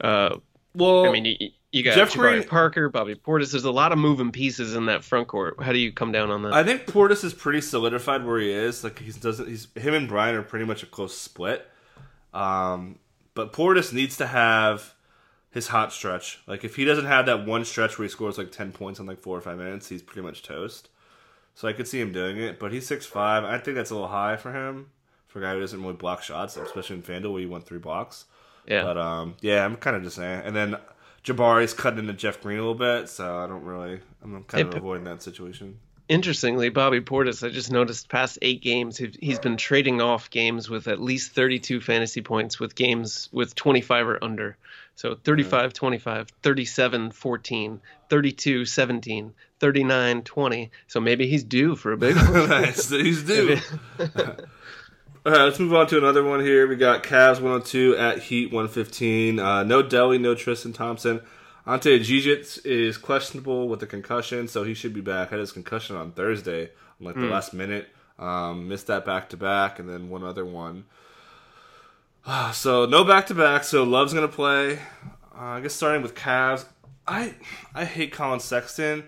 Uh, 0.00 0.38
well, 0.74 1.06
I 1.06 1.12
mean, 1.12 1.24
you, 1.24 1.50
you 1.72 1.82
got 1.82 1.94
Jeff 1.94 2.12
Jabari 2.12 2.38
Green, 2.38 2.44
Parker, 2.44 2.88
Bobby 2.88 3.14
Portis. 3.14 3.52
There's 3.52 3.64
a 3.64 3.70
lot 3.70 3.92
of 3.92 3.98
moving 3.98 4.30
pieces 4.32 4.74
in 4.74 4.86
that 4.86 5.04
front 5.04 5.28
court. 5.28 5.62
How 5.62 5.72
do 5.72 5.78
you 5.78 5.92
come 5.92 6.12
down 6.12 6.30
on 6.30 6.42
that? 6.42 6.52
I 6.52 6.62
think 6.62 6.86
Portis 6.86 7.24
is 7.24 7.34
pretty 7.34 7.60
solidified 7.60 8.24
where 8.24 8.38
he 8.38 8.50
is. 8.50 8.84
Like 8.84 8.98
he 8.98 9.12
doesn't. 9.12 9.48
He's 9.48 9.68
him 9.74 9.94
and 9.94 10.08
Bryant 10.08 10.36
are 10.38 10.42
pretty 10.42 10.64
much 10.64 10.82
a 10.82 10.86
close 10.86 11.16
split. 11.16 11.66
Um, 12.32 12.98
but 13.34 13.52
Portis 13.52 13.92
needs 13.92 14.16
to 14.18 14.26
have 14.26 14.94
his 15.50 15.68
hot 15.68 15.92
stretch. 15.92 16.40
Like 16.46 16.64
if 16.64 16.76
he 16.76 16.84
doesn't 16.84 17.06
have 17.06 17.26
that 17.26 17.46
one 17.46 17.64
stretch 17.64 17.98
where 17.98 18.04
he 18.04 18.10
scores 18.10 18.38
like 18.38 18.52
ten 18.52 18.72
points 18.72 19.00
in 19.00 19.06
like 19.06 19.20
four 19.20 19.36
or 19.36 19.40
five 19.40 19.58
minutes, 19.58 19.88
he's 19.88 20.02
pretty 20.02 20.22
much 20.22 20.42
toast. 20.42 20.88
So 21.54 21.68
I 21.68 21.72
could 21.72 21.86
see 21.86 22.00
him 22.00 22.12
doing 22.12 22.38
it, 22.38 22.58
but 22.58 22.72
he's 22.72 22.86
six 22.86 23.06
five. 23.06 23.44
I 23.44 23.58
think 23.58 23.76
that's 23.76 23.90
a 23.90 23.94
little 23.94 24.08
high 24.08 24.36
for 24.36 24.52
him 24.52 24.90
for 25.28 25.38
a 25.38 25.42
guy 25.42 25.54
who 25.54 25.60
doesn't 25.60 25.80
really 25.80 25.94
block 25.94 26.22
shots, 26.22 26.56
especially 26.56 26.96
in 26.96 27.02
Fanduel 27.02 27.32
where 27.32 27.42
you 27.42 27.48
want 27.48 27.66
three 27.66 27.78
blocks. 27.78 28.26
Yeah. 28.66 28.82
But 28.82 28.98
um, 28.98 29.36
yeah, 29.40 29.64
I'm 29.64 29.76
kind 29.76 29.96
of 29.96 30.02
just 30.02 30.16
saying. 30.16 30.42
And 30.44 30.54
then 30.54 30.76
Jabari's 31.22 31.74
cutting 31.74 32.00
into 32.00 32.12
Jeff 32.12 32.40
Green 32.42 32.58
a 32.58 32.60
little 32.60 32.74
bit, 32.74 33.08
so 33.08 33.38
I 33.38 33.46
don't 33.46 33.64
really. 33.64 34.00
I'm 34.22 34.44
kind 34.44 34.68
of 34.68 34.74
avoiding 34.74 35.04
that 35.04 35.22
situation. 35.22 35.78
Interestingly, 36.06 36.68
Bobby 36.68 37.00
Portis, 37.00 37.46
I 37.46 37.50
just 37.50 37.72
noticed 37.72 38.10
past 38.10 38.38
eight 38.42 38.60
games, 38.60 38.98
he's 38.98 39.38
been 39.38 39.56
trading 39.56 40.02
off 40.02 40.28
games 40.28 40.68
with 40.68 40.86
at 40.86 41.00
least 41.00 41.32
32 41.32 41.80
fantasy 41.80 42.20
points 42.20 42.60
with 42.60 42.74
games 42.74 43.30
with 43.32 43.54
25 43.54 44.08
or 44.08 44.22
under. 44.22 44.58
So 44.96 45.14
35 45.14 45.72
25, 45.72 46.28
37 46.42 47.10
14, 47.10 47.80
32 48.10 48.64
17, 48.66 49.32
39 49.60 50.22
20. 50.22 50.70
So 50.86 51.00
maybe 51.00 51.26
he's 51.26 51.42
due 51.42 51.74
for 51.74 51.92
a 51.92 51.96
big 51.96 52.16
one. 52.16 52.48
nice. 52.50 52.90
He's 52.90 53.22
due. 53.26 53.56
All 55.26 55.32
right, 55.32 55.44
let's 55.44 55.58
move 55.58 55.72
on 55.72 55.86
to 55.86 55.96
another 55.96 56.22
one 56.22 56.40
here. 56.40 56.66
We 56.68 56.76
got 56.76 57.02
Cavs 57.02 57.40
102 57.40 57.96
at 57.96 58.24
Heat 58.24 58.52
115. 58.52 59.38
Uh, 59.38 59.62
no 59.62 59.82
Delly, 59.82 60.20
no 60.20 60.34
Tristan 60.34 60.74
Thompson. 60.74 61.22
Ante 61.66 61.98
Zizic 62.00 62.62
is 62.66 62.98
questionable 62.98 63.66
with 63.66 63.82
a 63.82 63.86
concussion, 63.86 64.48
so 64.48 64.64
he 64.64 64.74
should 64.74 64.92
be 64.92 65.00
back. 65.00 65.30
Had 65.30 65.38
his 65.38 65.50
concussion 65.50 65.96
on 65.96 66.12
Thursday, 66.12 66.64
on 67.00 67.06
like 67.06 67.14
the 67.14 67.22
mm. 67.22 67.30
last 67.30 67.54
minute. 67.54 67.88
Um, 68.18 68.68
missed 68.68 68.88
that 68.88 69.06
back 69.06 69.30
to 69.30 69.38
back, 69.38 69.78
and 69.78 69.88
then 69.88 70.10
one 70.10 70.24
other 70.24 70.44
one. 70.44 70.84
so 72.52 72.84
no 72.84 73.02
back 73.02 73.28
to 73.28 73.34
back. 73.34 73.64
So 73.64 73.82
Love's 73.82 74.12
gonna 74.12 74.28
play. 74.28 74.78
Uh, 75.34 75.40
I 75.40 75.60
guess 75.62 75.72
starting 75.72 76.02
with 76.02 76.14
Cavs. 76.14 76.66
I 77.08 77.32
I 77.74 77.86
hate 77.86 78.12
Collin 78.12 78.40
Sexton, 78.40 79.04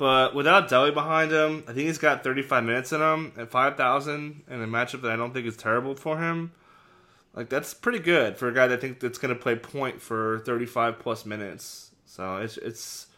but 0.00 0.34
without 0.34 0.70
Delly 0.70 0.94
behind 0.94 1.30
him, 1.30 1.62
I 1.68 1.74
think 1.74 1.86
he's 1.86 1.98
got 1.98 2.24
35 2.24 2.64
minutes 2.64 2.90
in 2.90 3.02
him 3.02 3.34
at 3.36 3.50
5,000 3.50 4.44
in 4.48 4.62
a 4.62 4.66
matchup 4.66 5.02
that 5.02 5.12
I 5.12 5.16
don't 5.16 5.34
think 5.34 5.46
is 5.46 5.58
terrible 5.58 5.94
for 5.94 6.16
him. 6.16 6.52
Like 7.34 7.50
that's 7.50 7.74
pretty 7.74 7.98
good 7.98 8.38
for 8.38 8.48
a 8.48 8.54
guy 8.54 8.66
that 8.66 8.78
I 8.78 8.80
think 8.80 9.00
that's 9.00 9.18
gonna 9.18 9.34
play 9.34 9.56
point 9.56 10.00
for 10.00 10.38
35 10.46 11.00
plus 11.00 11.26
minutes. 11.26 11.90
So 12.06 12.38
it's 12.38 12.56
it's 12.56 13.08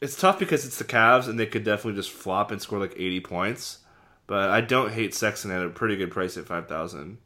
it's 0.00 0.18
tough 0.18 0.38
because 0.38 0.64
it's 0.64 0.78
the 0.78 0.84
Cavs 0.84 1.28
and 1.28 1.38
they 1.38 1.44
could 1.44 1.64
definitely 1.64 2.00
just 2.00 2.12
flop 2.12 2.50
and 2.50 2.62
score 2.62 2.78
like 2.78 2.94
80 2.96 3.20
points. 3.20 3.80
But 4.26 4.48
I 4.48 4.62
don't 4.62 4.94
hate 4.94 5.14
Sexton 5.14 5.50
at 5.50 5.62
a 5.62 5.68
pretty 5.68 5.96
good 5.96 6.10
price 6.10 6.38
at 6.38 6.46
5,000. 6.46 7.18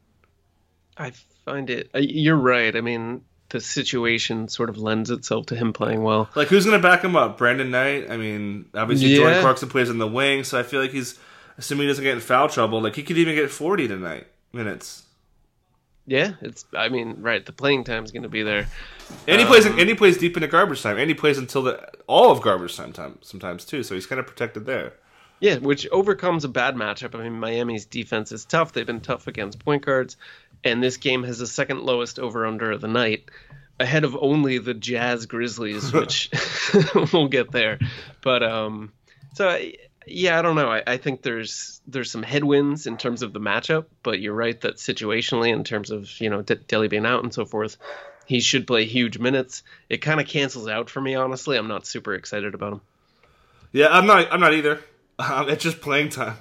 I 0.96 1.12
find 1.44 1.70
it. 1.70 1.90
Uh, 1.94 1.98
you're 2.00 2.34
right. 2.34 2.74
I 2.74 2.80
mean, 2.80 3.20
the 3.54 3.60
situation 3.60 4.48
sort 4.48 4.68
of 4.68 4.78
lends 4.78 5.10
itself 5.10 5.46
to 5.46 5.54
him 5.54 5.72
playing 5.72 6.02
well. 6.02 6.28
Like, 6.34 6.48
who's 6.48 6.66
going 6.66 6.76
to 6.76 6.82
back 6.82 7.04
him 7.04 7.14
up? 7.14 7.38
Brandon 7.38 7.70
Knight? 7.70 8.10
I 8.10 8.16
mean, 8.16 8.66
obviously 8.74 9.10
yeah. 9.10 9.18
Jordan 9.18 9.40
Clarkson 9.42 9.68
plays 9.68 9.88
in 9.88 9.98
the 9.98 10.08
wing, 10.08 10.42
so 10.42 10.58
I 10.58 10.64
feel 10.64 10.80
like 10.80 10.90
he's 10.90 11.18
assuming 11.56 11.84
he 11.84 11.88
doesn't 11.88 12.02
get 12.02 12.14
in 12.14 12.20
foul 12.20 12.48
trouble. 12.48 12.82
Like, 12.82 12.96
he 12.96 13.04
could 13.04 13.16
even 13.16 13.36
get 13.36 13.52
40 13.52 13.86
tonight 13.86 14.26
minutes. 14.52 15.04
Yeah, 16.06 16.32
it's. 16.42 16.66
I 16.76 16.88
mean, 16.88 17.16
right. 17.20 17.46
The 17.46 17.52
playing 17.52 17.84
time 17.84 18.04
is 18.04 18.10
going 18.10 18.24
to 18.24 18.28
be 18.28 18.42
there. 18.42 18.66
And 19.26 19.38
he 19.38 19.44
um, 19.44 19.46
plays. 19.46 19.64
And 19.64 19.78
he 19.78 19.94
plays 19.94 20.18
deep 20.18 20.36
into 20.36 20.48
garbage 20.48 20.82
time, 20.82 20.98
and 20.98 21.08
he 21.08 21.14
plays 21.14 21.38
until 21.38 21.62
the 21.62 21.88
all 22.06 22.30
of 22.30 22.42
garbage 22.42 22.76
time, 22.76 22.92
time 22.92 23.18
sometimes 23.22 23.64
too. 23.64 23.82
So 23.82 23.94
he's 23.94 24.04
kind 24.04 24.18
of 24.18 24.26
protected 24.26 24.66
there. 24.66 24.92
Yeah, 25.40 25.56
which 25.56 25.88
overcomes 25.90 26.44
a 26.44 26.48
bad 26.48 26.74
matchup. 26.76 27.18
I 27.18 27.22
mean, 27.22 27.40
Miami's 27.40 27.86
defense 27.86 28.32
is 28.32 28.44
tough. 28.44 28.72
They've 28.72 28.86
been 28.86 29.00
tough 29.00 29.26
against 29.26 29.64
point 29.64 29.84
guards, 29.84 30.18
and 30.64 30.82
this 30.82 30.96
game 30.96 31.22
has 31.24 31.38
the 31.38 31.46
second 31.46 31.82
lowest 31.82 32.18
over 32.18 32.46
under 32.46 32.72
of 32.72 32.80
the 32.80 32.88
night, 32.88 33.30
ahead 33.78 34.04
of 34.04 34.16
only 34.16 34.58
the 34.58 34.74
Jazz 34.74 35.26
Grizzlies, 35.26 35.92
which 35.92 36.30
we'll 37.12 37.28
get 37.28 37.50
there. 37.50 37.78
But 38.22 38.42
um, 38.42 38.92
so 39.34 39.58
yeah, 40.06 40.38
I 40.38 40.42
don't 40.42 40.56
know. 40.56 40.70
I, 40.70 40.82
I, 40.86 40.96
think 40.96 41.22
there's 41.22 41.80
there's 41.86 42.10
some 42.10 42.22
headwinds 42.22 42.86
in 42.86 42.96
terms 42.96 43.22
of 43.22 43.32
the 43.32 43.40
matchup, 43.40 43.86
but 44.02 44.20
you're 44.20 44.34
right 44.34 44.60
that 44.62 44.76
situationally, 44.76 45.52
in 45.52 45.64
terms 45.64 45.90
of 45.90 46.20
you 46.20 46.30
know 46.30 46.42
D- 46.42 46.56
Delly 46.56 46.90
being 46.90 47.06
out 47.06 47.22
and 47.22 47.32
so 47.32 47.44
forth, 47.44 47.76
he 48.26 48.40
should 48.40 48.66
play 48.66 48.84
huge 48.84 49.18
minutes. 49.18 49.62
It 49.88 49.98
kind 49.98 50.20
of 50.20 50.26
cancels 50.26 50.68
out 50.68 50.90
for 50.90 51.00
me, 51.00 51.14
honestly. 51.14 51.56
I'm 51.56 51.68
not 51.68 51.86
super 51.86 52.14
excited 52.14 52.54
about 52.54 52.74
him. 52.74 52.80
Yeah, 53.72 53.88
I'm 53.90 54.06
not. 54.06 54.32
I'm 54.32 54.40
not 54.40 54.54
either. 54.54 54.80
Um, 55.18 55.48
it's 55.50 55.64
just 55.64 55.80
playing 55.80 56.10
time. 56.10 56.36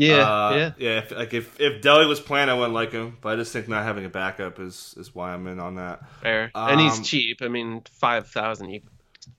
Yeah, 0.00 0.16
uh, 0.16 0.54
yeah, 0.54 0.72
yeah. 0.78 0.98
If, 0.98 1.10
like 1.10 1.34
if 1.34 1.60
if 1.60 1.82
Delly 1.82 2.08
was 2.08 2.20
playing, 2.20 2.48
I 2.48 2.54
wouldn't 2.54 2.74
like 2.74 2.92
him. 2.92 3.18
But 3.20 3.34
I 3.34 3.36
just 3.36 3.52
think 3.52 3.68
not 3.68 3.84
having 3.84 4.04
a 4.04 4.08
backup 4.08 4.58
is 4.58 4.94
is 4.96 5.14
why 5.14 5.32
I'm 5.32 5.46
in 5.46 5.60
on 5.60 5.74
that. 5.76 6.08
Fair, 6.22 6.50
um, 6.54 6.70
and 6.70 6.80
he's 6.80 6.98
um, 6.98 7.04
cheap. 7.04 7.42
I 7.42 7.48
mean, 7.48 7.82
five 7.90 8.28
thousand. 8.28 8.80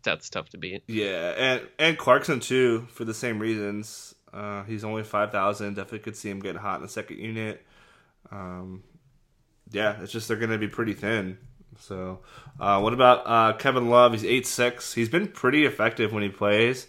That's 0.04 0.30
tough 0.30 0.50
to 0.50 0.58
beat. 0.58 0.84
Yeah, 0.88 1.34
and 1.38 1.62
and 1.80 1.98
Clarkson 1.98 2.40
too 2.40 2.88
for 2.92 3.06
the 3.06 3.14
same 3.14 3.40
reasons. 3.40 4.14
Uh, 4.32 4.64
he's 4.64 4.84
only 4.84 5.04
five 5.04 5.32
thousand. 5.32 5.76
Definitely 5.76 6.00
could 6.00 6.16
see 6.16 6.30
him 6.30 6.40
getting 6.40 6.62
hot 6.62 6.76
in 6.76 6.84
the 6.84 6.90
second 6.90 7.18
unit. 7.18 7.66
Um, 8.32 8.84
yeah, 9.72 10.02
it's 10.02 10.12
just 10.12 10.28
they're 10.28 10.38
going 10.38 10.52
to 10.52 10.58
be 10.58 10.68
pretty 10.68 10.94
thin. 10.94 11.38
So, 11.80 12.20
uh, 12.60 12.80
what 12.82 12.94
about 12.94 13.24
uh, 13.26 13.58
Kevin 13.58 13.90
Love? 13.90 14.12
He's 14.12 14.26
eight 14.26 14.46
six. 14.46 14.94
He's 14.94 15.10
been 15.10 15.28
pretty 15.28 15.66
effective 15.66 16.14
when 16.14 16.24
he 16.24 16.30
plays, 16.30 16.88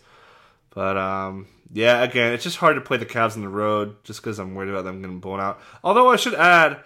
but 0.75 0.97
um, 0.97 1.47
yeah, 1.73 2.03
again, 2.03 2.33
it's 2.33 2.45
just 2.45 2.59
hard 2.59 2.77
to 2.77 2.81
play 2.81 2.97
the 2.97 3.07
Cavs 3.07 3.37
on 3.37 3.43
the 3.43 3.49
road 3.49 3.97
just 4.05 4.21
because 4.21 4.39
I'm 4.39 4.55
worried 4.55 4.71
about 4.71 4.85
them 4.85 5.01
getting 5.01 5.21
blown 5.21 5.41
out. 5.41 5.61
Although 5.83 6.11
I 6.11 6.17
should 6.17 6.35
add, 6.35 6.81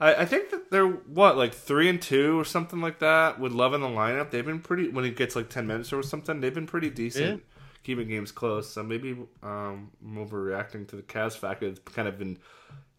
I, 0.00 0.14
I 0.14 0.24
think 0.24 0.50
that 0.50 0.70
they're 0.70 0.86
what 0.86 1.36
like 1.36 1.54
three 1.54 1.88
and 1.88 2.00
two 2.00 2.38
or 2.38 2.44
something 2.44 2.80
like 2.80 2.98
that 2.98 3.38
with 3.38 3.52
Love 3.52 3.74
in 3.74 3.80
the 3.80 3.88
lineup. 3.88 4.30
They've 4.30 4.44
been 4.44 4.60
pretty 4.60 4.88
when 4.88 5.04
he 5.04 5.10
gets 5.10 5.36
like 5.36 5.48
ten 5.48 5.66
minutes 5.66 5.92
or 5.92 6.02
something. 6.02 6.40
They've 6.40 6.54
been 6.54 6.66
pretty 6.66 6.90
decent. 6.90 7.38
Yeah. 7.40 7.44
Keeping 7.84 8.06
games 8.06 8.30
close, 8.30 8.70
so 8.70 8.84
maybe 8.84 9.10
um, 9.42 9.90
I'm 10.04 10.14
overreacting 10.16 10.86
to 10.88 10.96
the 10.96 11.02
Cavs 11.02 11.36
fact 11.36 11.64
it's 11.64 11.80
kind 11.80 12.06
of 12.06 12.16
been 12.16 12.38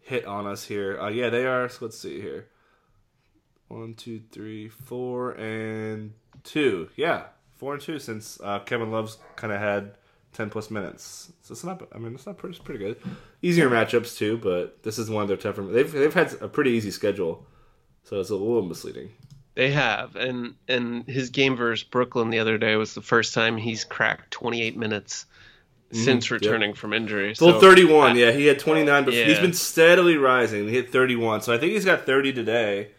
hit 0.02 0.26
on 0.26 0.46
us 0.46 0.66
here. 0.66 1.00
Uh, 1.00 1.08
yeah, 1.08 1.30
they 1.30 1.46
are. 1.46 1.70
So 1.70 1.86
let's 1.86 1.98
see 1.98 2.20
here. 2.20 2.48
One, 3.70 3.94
two, 3.94 4.22
three, 4.32 4.68
four, 4.68 5.32
and 5.32 6.14
two. 6.44 6.90
Yeah, 6.98 7.28
four 7.56 7.74
and 7.74 7.82
two 7.82 7.98
since 7.98 8.38
uh, 8.44 8.60
Kevin 8.60 8.92
Love's 8.92 9.18
kind 9.38 9.54
of 9.54 9.62
had 9.62 9.94
ten 10.34 10.50
plus 10.50 10.70
minutes. 10.70 11.32
So 11.42 11.54
it's 11.54 11.64
not. 11.64 11.88
I 11.94 11.98
mean, 11.98 12.16
it's 12.16 12.26
not 12.26 12.38
pretty. 12.38 12.56
It's 12.56 12.64
pretty 12.64 12.84
good. 12.84 12.98
Easier 13.42 13.70
matchups 13.70 14.18
too, 14.18 14.38
but 14.38 14.84
this 14.84 14.98
is 14.98 15.10
one 15.10 15.22
of 15.22 15.28
their 15.28 15.38
tougher. 15.38 15.64
They've 15.64 15.92
they've 15.92 16.14
had 16.14 16.34
a 16.42 16.48
pretty 16.48 16.72
easy 16.72 16.92
schedule, 16.92 17.46
so 18.04 18.20
it's 18.20 18.30
a 18.30 18.36
little 18.36 18.64
misleading. 18.64 19.12
They 19.56 19.72
have, 19.72 20.16
and 20.16 20.56
and 20.68 21.08
his 21.08 21.30
game 21.30 21.56
versus 21.56 21.84
Brooklyn 21.84 22.32
the 22.32 22.40
other 22.40 22.58
day 22.58 22.76
was 22.76 22.96
the 22.96 23.02
first 23.02 23.34
time 23.34 23.56
he's 23.56 23.84
cracked 23.84 24.32
28 24.32 24.76
minutes 24.76 25.28
mm, 25.92 26.04
since 26.04 26.32
returning 26.32 26.72
yep. 26.72 26.78
from 26.78 26.92
injury. 26.92 27.36
So 27.36 27.60
31, 27.60 28.18
yeah, 28.18 28.32
he 28.32 28.48
had 28.48 28.58
29, 28.58 29.06
but 29.06 29.14
yeah. 29.14 29.26
he's 29.26 29.40
been 29.40 29.54
steadily 29.54 30.18
rising. 30.18 30.68
He 30.68 30.74
hit 30.74 30.92
31, 30.92 31.42
so 31.42 31.54
I 31.54 31.60
think 31.60 31.74
he's 31.74 31.86
got 31.86 32.08
30 32.08 32.34
today, 32.34 32.92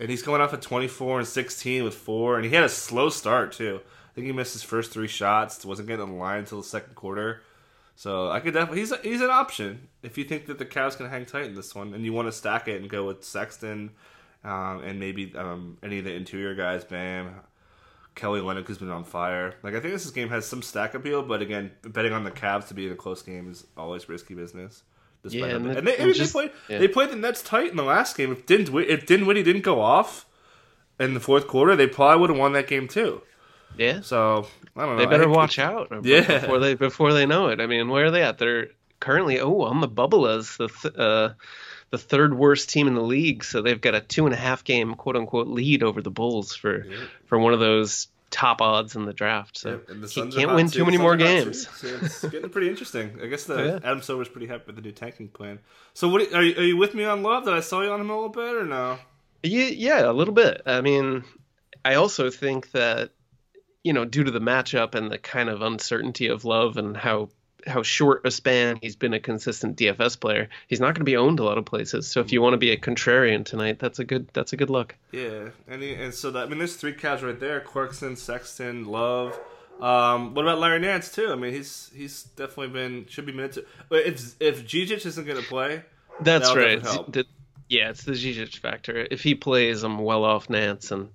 and 0.00 0.10
he's 0.10 0.22
going 0.22 0.40
off 0.40 0.52
at 0.52 0.60
24 0.60 1.20
and 1.20 1.28
16 1.28 1.84
with 1.84 1.94
four, 1.94 2.36
and 2.36 2.44
he 2.44 2.52
had 2.52 2.64
a 2.64 2.68
slow 2.68 3.08
start 3.08 3.52
too. 3.52 3.80
Think 4.20 4.32
he 4.32 4.36
missed 4.36 4.52
his 4.52 4.62
first 4.62 4.90
three 4.90 5.08
shots. 5.08 5.64
Wasn't 5.64 5.88
getting 5.88 6.02
on 6.02 6.10
the 6.10 6.16
line 6.16 6.40
until 6.40 6.60
the 6.60 6.68
second 6.68 6.94
quarter. 6.94 7.40
So 7.96 8.30
I 8.30 8.40
could 8.40 8.52
definitely 8.52 8.80
he's 8.80 8.92
a, 8.92 8.98
he's 8.98 9.22
an 9.22 9.30
option 9.30 9.88
if 10.02 10.18
you 10.18 10.24
think 10.24 10.44
that 10.46 10.58
the 10.58 10.66
Cavs 10.66 10.94
can 10.94 11.08
hang 11.08 11.24
tight 11.24 11.46
in 11.46 11.54
this 11.54 11.74
one 11.74 11.94
and 11.94 12.04
you 12.04 12.12
want 12.12 12.28
to 12.28 12.32
stack 12.32 12.68
it 12.68 12.82
and 12.82 12.90
go 12.90 13.06
with 13.06 13.24
Sexton 13.24 13.92
um, 14.44 14.82
and 14.84 15.00
maybe 15.00 15.32
um, 15.36 15.78
any 15.82 16.00
of 16.00 16.04
the 16.04 16.12
interior 16.12 16.54
guys, 16.54 16.84
Bam, 16.84 17.34
Kelly 18.14 18.40
Olynyk 18.40 18.66
who's 18.66 18.76
been 18.76 18.90
on 18.90 19.04
fire. 19.04 19.54
Like 19.62 19.74
I 19.74 19.80
think 19.80 19.94
this 19.94 20.10
game 20.10 20.28
has 20.28 20.44
some 20.44 20.60
stack 20.60 20.92
appeal, 20.92 21.22
but 21.22 21.40
again, 21.40 21.70
betting 21.82 22.12
on 22.12 22.24
the 22.24 22.30
Cavs 22.30 22.68
to 22.68 22.74
be 22.74 22.88
in 22.88 22.92
a 22.92 22.96
close 22.96 23.22
game 23.22 23.50
is 23.50 23.66
always 23.74 24.06
risky 24.06 24.34
business. 24.34 24.82
Yeah, 25.24 25.46
and, 25.46 25.66
and, 25.66 25.86
they, 25.86 25.96
and 25.96 26.14
just, 26.14 26.34
they 26.34 26.40
played 26.40 26.52
yeah. 26.68 26.78
they 26.78 26.88
played 26.88 27.08
the 27.08 27.16
Nets 27.16 27.40
tight 27.40 27.70
in 27.70 27.78
the 27.78 27.84
last 27.84 28.18
game. 28.18 28.32
If 28.32 28.44
didn't 28.44 28.74
if 28.80 29.06
Dinwiddie 29.06 29.44
didn't 29.44 29.62
go 29.62 29.80
off 29.80 30.26
in 30.98 31.14
the 31.14 31.20
fourth 31.20 31.46
quarter, 31.46 31.74
they 31.74 31.86
probably 31.86 32.20
would 32.20 32.28
have 32.28 32.38
won 32.38 32.52
that 32.52 32.68
game 32.68 32.86
too. 32.86 33.22
Yeah. 33.80 34.02
So 34.02 34.46
I 34.76 34.84
don't 34.84 34.96
know. 34.96 35.04
They 35.04 35.10
better 35.10 35.28
watch 35.28 35.58
out. 35.58 35.90
Yeah. 36.04 36.40
Before 36.40 36.58
they 36.58 36.74
before 36.74 37.12
they 37.14 37.24
know 37.24 37.48
it. 37.48 37.60
I 37.60 37.66
mean, 37.66 37.88
where 37.88 38.06
are 38.06 38.10
they 38.10 38.22
at? 38.22 38.36
They're 38.36 38.68
currently 39.00 39.40
oh 39.40 39.62
on 39.62 39.80
the 39.80 39.88
bubble 39.88 40.26
as 40.26 40.56
the 40.58 40.68
th- 40.68 40.94
uh, 40.94 41.30
the 41.88 41.98
third 41.98 42.34
worst 42.34 42.68
team 42.68 42.86
in 42.86 42.94
the 42.94 43.02
league. 43.02 43.42
So 43.42 43.62
they've 43.62 43.80
got 43.80 43.94
a 43.94 44.00
two 44.00 44.26
and 44.26 44.34
a 44.34 44.38
half 44.38 44.64
game 44.64 44.94
quote 44.94 45.16
unquote 45.16 45.48
lead 45.48 45.82
over 45.82 46.02
the 46.02 46.10
Bulls 46.10 46.54
for 46.54 46.84
yeah. 46.84 46.96
for 47.24 47.38
one 47.38 47.54
of 47.54 47.60
those 47.60 48.08
top 48.30 48.60
odds 48.60 48.96
in 48.96 49.06
the 49.06 49.14
draft. 49.14 49.56
So 49.56 49.80
yeah, 49.88 50.06
can't, 50.08 50.34
can't 50.34 50.54
win 50.54 50.66
too, 50.66 50.80
too 50.80 50.84
many 50.84 50.98
more 50.98 51.16
games. 51.16 51.66
So 51.66 51.86
it's 52.02 52.22
getting 52.28 52.50
pretty 52.50 52.68
interesting. 52.68 53.18
I 53.22 53.28
guess 53.28 53.44
the 53.44 53.64
yeah. 53.64 53.78
Adam 53.82 54.02
Silver's 54.02 54.28
pretty 54.28 54.46
happy 54.46 54.64
with 54.66 54.76
the 54.76 54.82
new 54.82 54.92
tanking 54.92 55.28
plan. 55.28 55.58
So 55.94 56.06
what 56.06 56.32
are 56.34 56.42
you, 56.42 56.54
are 56.56 56.64
you 56.64 56.76
with 56.76 56.94
me 56.94 57.04
on 57.04 57.22
Love? 57.22 57.44
Did 57.44 57.54
I 57.54 57.60
saw 57.60 57.80
you 57.80 57.90
on 57.90 58.00
him 58.00 58.10
a 58.10 58.14
little 58.14 58.28
bit 58.28 58.56
or 58.56 58.66
no? 58.66 58.98
Yeah, 59.42 59.68
yeah, 59.68 60.10
a 60.10 60.12
little 60.12 60.34
bit. 60.34 60.60
I 60.66 60.82
mean, 60.82 61.24
I 61.82 61.94
also 61.94 62.28
think 62.28 62.72
that 62.72 63.10
you 63.82 63.92
know, 63.92 64.04
due 64.04 64.24
to 64.24 64.30
the 64.30 64.40
matchup 64.40 64.94
and 64.94 65.10
the 65.10 65.18
kind 65.18 65.48
of 65.48 65.62
uncertainty 65.62 66.26
of 66.26 66.44
Love 66.44 66.76
and 66.76 66.96
how 66.96 67.28
how 67.66 67.82
short 67.82 68.22
a 68.24 68.30
span 68.30 68.78
he's 68.80 68.96
been 68.96 69.12
a 69.12 69.20
consistent 69.20 69.76
DFS 69.76 70.18
player, 70.18 70.48
he's 70.66 70.80
not 70.80 70.94
going 70.94 71.00
to 71.00 71.04
be 71.04 71.16
owned 71.16 71.40
a 71.40 71.44
lot 71.44 71.58
of 71.58 71.64
places. 71.64 72.06
So 72.06 72.20
if 72.20 72.32
you 72.32 72.40
want 72.40 72.54
to 72.54 72.58
be 72.58 72.70
a 72.70 72.76
contrarian 72.76 73.44
tonight, 73.44 73.78
that's 73.78 73.98
a 73.98 74.04
good 74.04 74.28
that's 74.32 74.52
a 74.52 74.56
good 74.56 74.70
look. 74.70 74.96
Yeah, 75.12 75.50
and 75.68 75.82
he, 75.82 75.94
and 75.94 76.14
so 76.14 76.30
that 76.30 76.46
I 76.46 76.48
mean, 76.48 76.58
there's 76.58 76.76
three 76.76 76.94
Cavs 76.94 77.22
right 77.22 77.38
there: 77.38 77.60
Clarkson, 77.60 78.16
Sexton, 78.16 78.86
Love. 78.86 79.38
Um, 79.80 80.34
what 80.34 80.44
about 80.44 80.58
Larry 80.58 80.80
Nance 80.80 81.10
too? 81.10 81.32
I 81.32 81.36
mean, 81.36 81.52
he's 81.52 81.90
he's 81.94 82.24
definitely 82.24 82.68
been 82.68 83.06
should 83.08 83.26
be 83.26 83.32
minutes. 83.32 83.58
But 83.88 84.06
If 84.06 84.34
if 84.40 84.66
Zizic 84.66 85.06
isn't 85.06 85.26
going 85.26 85.40
to 85.40 85.46
play, 85.48 85.82
that's 86.20 86.54
right. 86.54 86.84
Yeah, 87.68 87.90
it's 87.90 88.02
the 88.02 88.12
Zizic 88.12 88.58
factor. 88.58 89.06
If 89.10 89.22
he 89.22 89.36
plays, 89.36 89.84
I'm 89.84 89.98
well 89.98 90.24
off 90.24 90.50
Nance, 90.50 90.90
and 90.90 91.08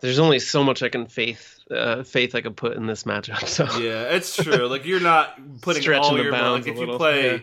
there's 0.00 0.18
only 0.18 0.38
so 0.38 0.64
much 0.64 0.82
I 0.82 0.88
can 0.88 1.06
faith 1.06 1.60
uh, 1.70 2.02
faith 2.02 2.34
I 2.34 2.40
can 2.40 2.54
put 2.54 2.76
in 2.76 2.86
this 2.86 3.04
matchup. 3.04 3.46
So 3.46 3.64
yeah, 3.80 4.14
it's 4.14 4.36
true. 4.36 4.66
Like 4.66 4.84
you're 4.84 5.00
not 5.00 5.38
putting 5.60 5.82
Stretching 5.82 6.04
all 6.04 6.22
your 6.22 6.32
bounds. 6.32 6.66
Like 6.66 6.76
if 6.76 6.80
you 6.80 6.96
play, 6.96 7.32
yeah. 7.32 7.38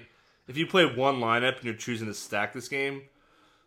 if 0.48 0.58
you 0.58 0.68
play 0.68 0.86
one 0.86 1.16
lineup 1.16 1.58
and 1.58 1.64
you're 1.64 1.74
choosing 1.74 2.08
to 2.08 2.14
stack 2.14 2.54
this 2.54 2.68
game, 2.68 3.04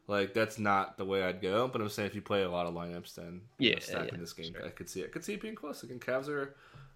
like 0.07 0.35
that's 0.35 0.59
not 0.59 0.99
the 0.99 1.05
way 1.05 1.23
I'd 1.23 1.41
go. 1.41 1.69
But 1.69 1.81
I'm 1.81 1.89
saying 1.89 2.09
if 2.09 2.15
you 2.15 2.23
play 2.23 2.43
a 2.43 2.51
lot 2.51 2.67
of 2.67 2.75
lineups, 2.75 3.15
then 3.15 3.43
yeah, 3.59 3.75
know, 3.75 3.81
stacking 3.81 4.15
yeah, 4.15 4.21
this 4.21 4.33
game, 4.33 4.53
sure. 4.53 4.67
I 4.67 4.71
could 4.71 4.89
see 4.89 5.01
it. 5.01 5.07
I 5.07 5.09
could 5.09 5.25
see 5.25 5.35
it 5.35 5.41
being 5.41 5.55
close. 5.55 5.83
Again, 5.83 6.01
Cavs 6.01 6.29
are 6.29 6.43
a 6.43 6.49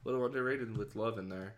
little 0.05 0.25
underrated 0.25 0.77
with 0.77 0.97
love 0.97 1.19
in 1.19 1.29
there. 1.29 1.55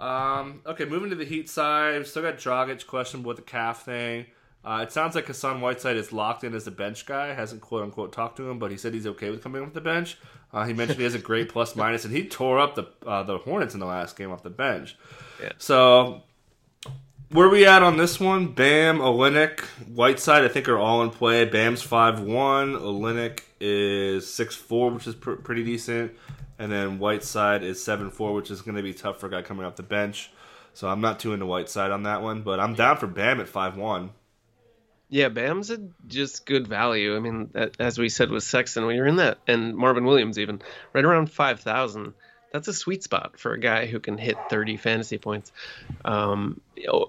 Um, 0.00 0.62
okay, 0.64 0.84
moving 0.84 1.10
to 1.10 1.16
the 1.16 1.24
Heat 1.24 1.50
side, 1.50 2.06
still 2.06 2.22
got 2.22 2.36
Dragic 2.36 2.86
questionable 2.86 3.28
with 3.28 3.38
the 3.38 3.42
calf 3.42 3.84
thing. 3.84 4.26
Uh, 4.64 4.80
it 4.82 4.92
sounds 4.92 5.14
like 5.14 5.26
Hassan 5.26 5.60
Whiteside 5.60 5.96
is 5.96 6.12
locked 6.12 6.44
in 6.44 6.54
as 6.54 6.66
a 6.66 6.70
bench 6.70 7.06
guy. 7.06 7.32
Hasn't 7.32 7.60
quote 7.60 7.84
unquote 7.84 8.12
talked 8.12 8.36
to 8.38 8.50
him, 8.50 8.58
but 8.58 8.70
he 8.70 8.76
said 8.76 8.92
he's 8.92 9.06
okay 9.06 9.30
with 9.30 9.42
coming 9.42 9.62
off 9.62 9.72
the 9.72 9.80
bench. 9.80 10.18
Uh, 10.52 10.64
he 10.64 10.72
mentioned 10.72 10.98
he 10.98 11.04
has 11.04 11.14
a 11.14 11.18
great 11.18 11.48
plus 11.52 11.76
minus, 11.76 12.04
and 12.04 12.14
he 12.14 12.26
tore 12.26 12.58
up 12.58 12.74
the 12.74 12.86
uh, 13.06 13.22
the 13.22 13.38
Hornets 13.38 13.74
in 13.74 13.80
the 13.80 13.86
last 13.86 14.16
game 14.16 14.30
off 14.30 14.42
the 14.42 14.50
bench. 14.50 14.96
Yeah. 15.40 15.52
So 15.58 16.22
where 17.30 17.48
we 17.48 17.66
at 17.66 17.82
on 17.82 17.96
this 17.98 18.18
one? 18.18 18.48
Bam, 18.48 18.98
Olynyk, 18.98 19.60
Whiteside, 19.94 20.44
I 20.44 20.48
think 20.48 20.68
are 20.68 20.78
all 20.78 21.02
in 21.02 21.10
play. 21.10 21.44
Bam's 21.44 21.82
five 21.82 22.20
one, 22.20 22.74
Olynyk 22.74 23.40
is 23.60 24.32
six 24.32 24.54
four, 24.54 24.90
which 24.90 25.06
is 25.06 25.14
pr- 25.14 25.32
pretty 25.32 25.62
decent, 25.62 26.12
and 26.58 26.72
then 26.72 26.98
Whiteside 26.98 27.62
is 27.62 27.82
seven 27.82 28.10
four, 28.10 28.34
which 28.34 28.50
is 28.50 28.62
going 28.62 28.76
to 28.76 28.82
be 28.82 28.94
tough 28.94 29.20
for 29.20 29.26
a 29.26 29.30
guy 29.30 29.42
coming 29.42 29.64
off 29.64 29.76
the 29.76 29.82
bench. 29.82 30.30
So 30.74 30.88
I'm 30.88 31.00
not 31.00 31.20
too 31.20 31.32
into 31.32 31.46
Whiteside 31.46 31.90
on 31.90 32.04
that 32.04 32.22
one, 32.22 32.42
but 32.42 32.60
I'm 32.60 32.74
down 32.74 32.96
for 32.96 33.06
Bam 33.06 33.40
at 33.40 33.48
five 33.48 33.76
one. 33.76 34.10
Yeah, 35.10 35.28
Bam's 35.28 35.70
a 35.70 35.78
just 36.06 36.44
good 36.44 36.68
value. 36.68 37.16
I 37.16 37.20
mean, 37.20 37.50
as 37.78 37.98
we 37.98 38.10
said 38.10 38.30
with 38.30 38.42
Sexton, 38.42 38.84
when 38.84 38.94
you're 38.94 39.06
in 39.06 39.16
that, 39.16 39.38
and 39.46 39.74
Marvin 39.74 40.04
Williams 40.04 40.38
even, 40.38 40.60
right 40.92 41.04
around 41.04 41.30
5,000, 41.30 42.12
that's 42.52 42.68
a 42.68 42.72
sweet 42.72 43.02
spot 43.02 43.38
for 43.38 43.52
a 43.52 43.58
guy 43.58 43.86
who 43.86 44.00
can 44.00 44.18
hit 44.18 44.36
30 44.50 44.76
fantasy 44.76 45.18
points. 45.18 45.52
Um, 46.04 46.60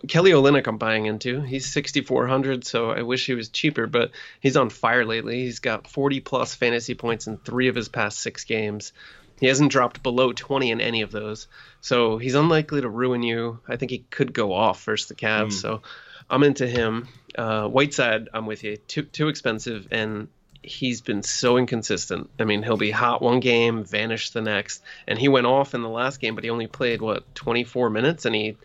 Kelly 0.08 0.32
Olynyk, 0.32 0.68
I'm 0.68 0.78
buying 0.78 1.06
into. 1.06 1.42
He's 1.42 1.66
6,400, 1.66 2.66
so 2.66 2.92
I 2.92 3.02
wish 3.04 3.26
he 3.26 3.34
was 3.34 3.50
cheaper, 3.50 3.88
but 3.88 4.12
he's 4.40 4.58
on 4.58 4.70
fire 4.70 5.06
lately. 5.06 5.44
He's 5.44 5.60
got 5.60 5.88
40 5.88 6.20
plus 6.22 6.56
fantasy 6.56 6.96
points 6.96 7.28
in 7.28 7.38
three 7.38 7.68
of 7.68 7.76
his 7.76 7.90
past 7.90 8.20
six 8.20 8.44
games. 8.44 8.94
He 9.40 9.48
hasn't 9.48 9.72
dropped 9.72 10.04
below 10.04 10.34
20 10.34 10.72
in 10.72 10.82
any 10.82 11.02
of 11.02 11.12
those, 11.12 11.48
so 11.80 12.18
he's 12.18 12.36
unlikely 12.36 12.82
to 12.82 12.90
ruin 12.90 13.24
you. 13.24 13.60
I 13.68 13.78
think 13.78 13.92
he 13.92 14.00
could 14.10 14.34
go 14.34 14.54
off 14.54 14.84
versus 14.84 15.08
the 15.08 15.16
Cavs, 15.16 15.48
mm. 15.48 15.54
so 15.54 15.82
I'm 16.30 16.44
into 16.44 16.68
him. 16.68 17.08
Uh, 17.38 17.68
Whiteside, 17.68 18.30
I'm 18.34 18.46
with 18.46 18.63
you. 18.63 18.78
Too 18.78 19.04
too 19.04 19.28
expensive, 19.28 19.88
and 19.92 20.28
he's 20.62 21.02
been 21.02 21.24
so 21.24 21.58
inconsistent. 21.58 22.30
I 22.39 22.44
mean, 22.44 22.63
he'll 22.63 22.78
be 22.78 22.92
hot 22.92 23.22
one 23.22 23.39
game, 23.39 23.84
vanish 23.84 24.32
the 24.32 24.42
next, 24.42 24.84
and 25.08 25.18
he 25.18 25.28
went 25.28 25.48
off 25.48 25.74
in 25.74 25.82
the 25.82 25.89
last 25.89 26.20
game, 26.20 26.36
but 26.36 26.44
he 26.44 26.50
only 26.50 26.68
played 26.68 27.02
what 27.02 27.34
24 27.36 27.89
minutes, 27.89 28.26
and 28.26 28.36
he 28.36 28.58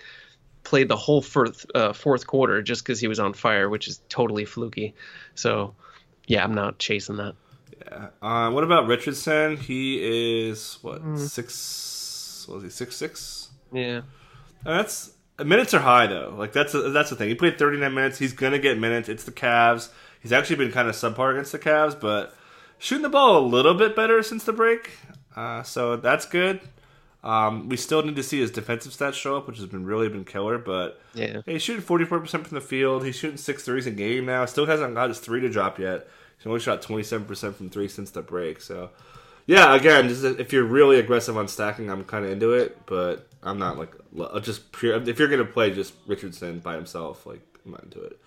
played 0.64 0.88
the 0.88 0.96
whole 0.96 1.22
fourth 1.22 1.66
uh, 1.74 1.92
fourth 1.92 2.26
quarter 2.26 2.62
just 2.62 2.82
because 2.84 3.00
he 3.00 3.08
was 3.08 3.20
on 3.20 3.32
fire, 3.32 3.68
which 3.68 3.88
is 3.88 4.00
totally 4.08 4.44
fluky. 4.44 4.94
So, 5.34 5.74
yeah, 6.26 6.42
I'm 6.42 6.54
not 6.54 6.78
chasing 6.78 7.16
that. 7.16 7.34
Yeah. 7.86 8.08
Uh, 8.22 8.50
what 8.50 8.64
about 8.64 8.86
Richardson? 8.86 9.56
He 9.56 10.48
is 10.48 10.78
what 10.82 11.02
mm. 11.02 11.18
six? 11.18 12.46
Was 12.48 12.62
he 12.62 12.70
six 12.70 12.96
six? 12.96 13.48
Yeah. 13.72 14.02
that's 14.64 15.13
minutes 15.38 15.74
are 15.74 15.80
high 15.80 16.06
though. 16.06 16.34
Like 16.36 16.52
that's 16.52 16.74
a, 16.74 16.90
that's 16.90 17.10
the 17.10 17.16
thing. 17.16 17.28
He 17.28 17.34
played 17.34 17.58
39 17.58 17.92
minutes. 17.92 18.18
He's 18.18 18.32
gonna 18.32 18.58
get 18.58 18.78
minutes. 18.78 19.08
It's 19.08 19.24
the 19.24 19.32
Cavs. 19.32 19.90
He's 20.20 20.32
actually 20.32 20.56
been 20.56 20.72
kind 20.72 20.88
of 20.88 20.94
subpar 20.94 21.32
against 21.32 21.52
the 21.52 21.58
Cavs, 21.58 21.98
but 21.98 22.34
shooting 22.78 23.02
the 23.02 23.08
ball 23.08 23.38
a 23.38 23.46
little 23.46 23.74
bit 23.74 23.94
better 23.96 24.22
since 24.22 24.44
the 24.44 24.52
break. 24.52 24.90
Uh, 25.36 25.62
so 25.62 25.96
that's 25.96 26.26
good. 26.26 26.60
Um, 27.24 27.70
we 27.70 27.78
still 27.78 28.02
need 28.02 28.16
to 28.16 28.22
see 28.22 28.40
his 28.40 28.50
defensive 28.50 28.92
stats 28.92 29.14
show 29.14 29.36
up, 29.36 29.46
which 29.46 29.56
has 29.56 29.66
been 29.66 29.86
really 29.86 30.08
been 30.08 30.24
killer. 30.26 30.58
But 30.58 31.00
yeah, 31.14 31.40
hey, 31.46 31.54
he's 31.54 31.62
shooting 31.62 31.82
44% 31.82 32.28
from 32.28 32.42
the 32.54 32.60
field. 32.60 33.04
He's 33.04 33.16
shooting 33.16 33.38
six 33.38 33.64
threes 33.64 33.86
a 33.86 33.90
game 33.90 34.26
now. 34.26 34.44
Still 34.44 34.66
hasn't 34.66 34.94
got 34.94 35.08
his 35.08 35.20
three 35.20 35.40
to 35.40 35.48
drop 35.48 35.78
yet. 35.78 36.06
He's 36.36 36.46
only 36.46 36.60
shot 36.60 36.82
27% 36.82 37.54
from 37.54 37.70
three 37.70 37.88
since 37.88 38.10
the 38.10 38.20
break. 38.20 38.60
So 38.60 38.90
yeah, 39.46 39.74
again, 39.74 40.08
just 40.08 40.24
if 40.24 40.52
you're 40.52 40.64
really 40.64 40.98
aggressive 40.98 41.36
on 41.36 41.48
stacking, 41.48 41.90
I'm 41.90 42.04
kind 42.04 42.24
of 42.24 42.30
into 42.30 42.52
it. 42.52 42.86
But 42.86 43.28
I'm 43.42 43.58
not 43.58 43.78
like 43.78 43.92
just 44.42 44.72
pure. 44.72 44.96
If 45.08 45.18
you're 45.18 45.28
gonna 45.28 45.44
play 45.44 45.70
just 45.70 45.94
Richardson 46.06 46.60
by 46.60 46.74
himself, 46.74 47.26
like 47.26 47.42
I'm 47.64 47.72
not 47.72 47.84
into 47.84 48.02
it. 48.02 48.18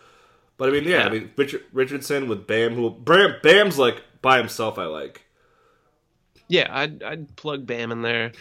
But 0.57 0.69
I 0.69 0.71
mean, 0.71 0.83
yeah, 0.83 0.97
yeah. 0.97 1.05
I 1.05 1.09
mean 1.09 1.31
Richard, 1.35 1.63
Richardson 1.73 2.27
with 2.27 2.47
Bam, 2.47 2.75
who 2.75 2.89
Bam, 2.91 3.35
Bam's 3.41 3.77
like 3.77 4.03
by 4.21 4.37
himself. 4.37 4.77
I 4.77 4.85
like. 4.85 5.23
Yeah, 6.47 6.67
I'd 6.69 7.03
I'd 7.03 7.35
plug 7.35 7.65
Bam 7.65 7.91
in 7.91 8.01
there. 8.01 8.31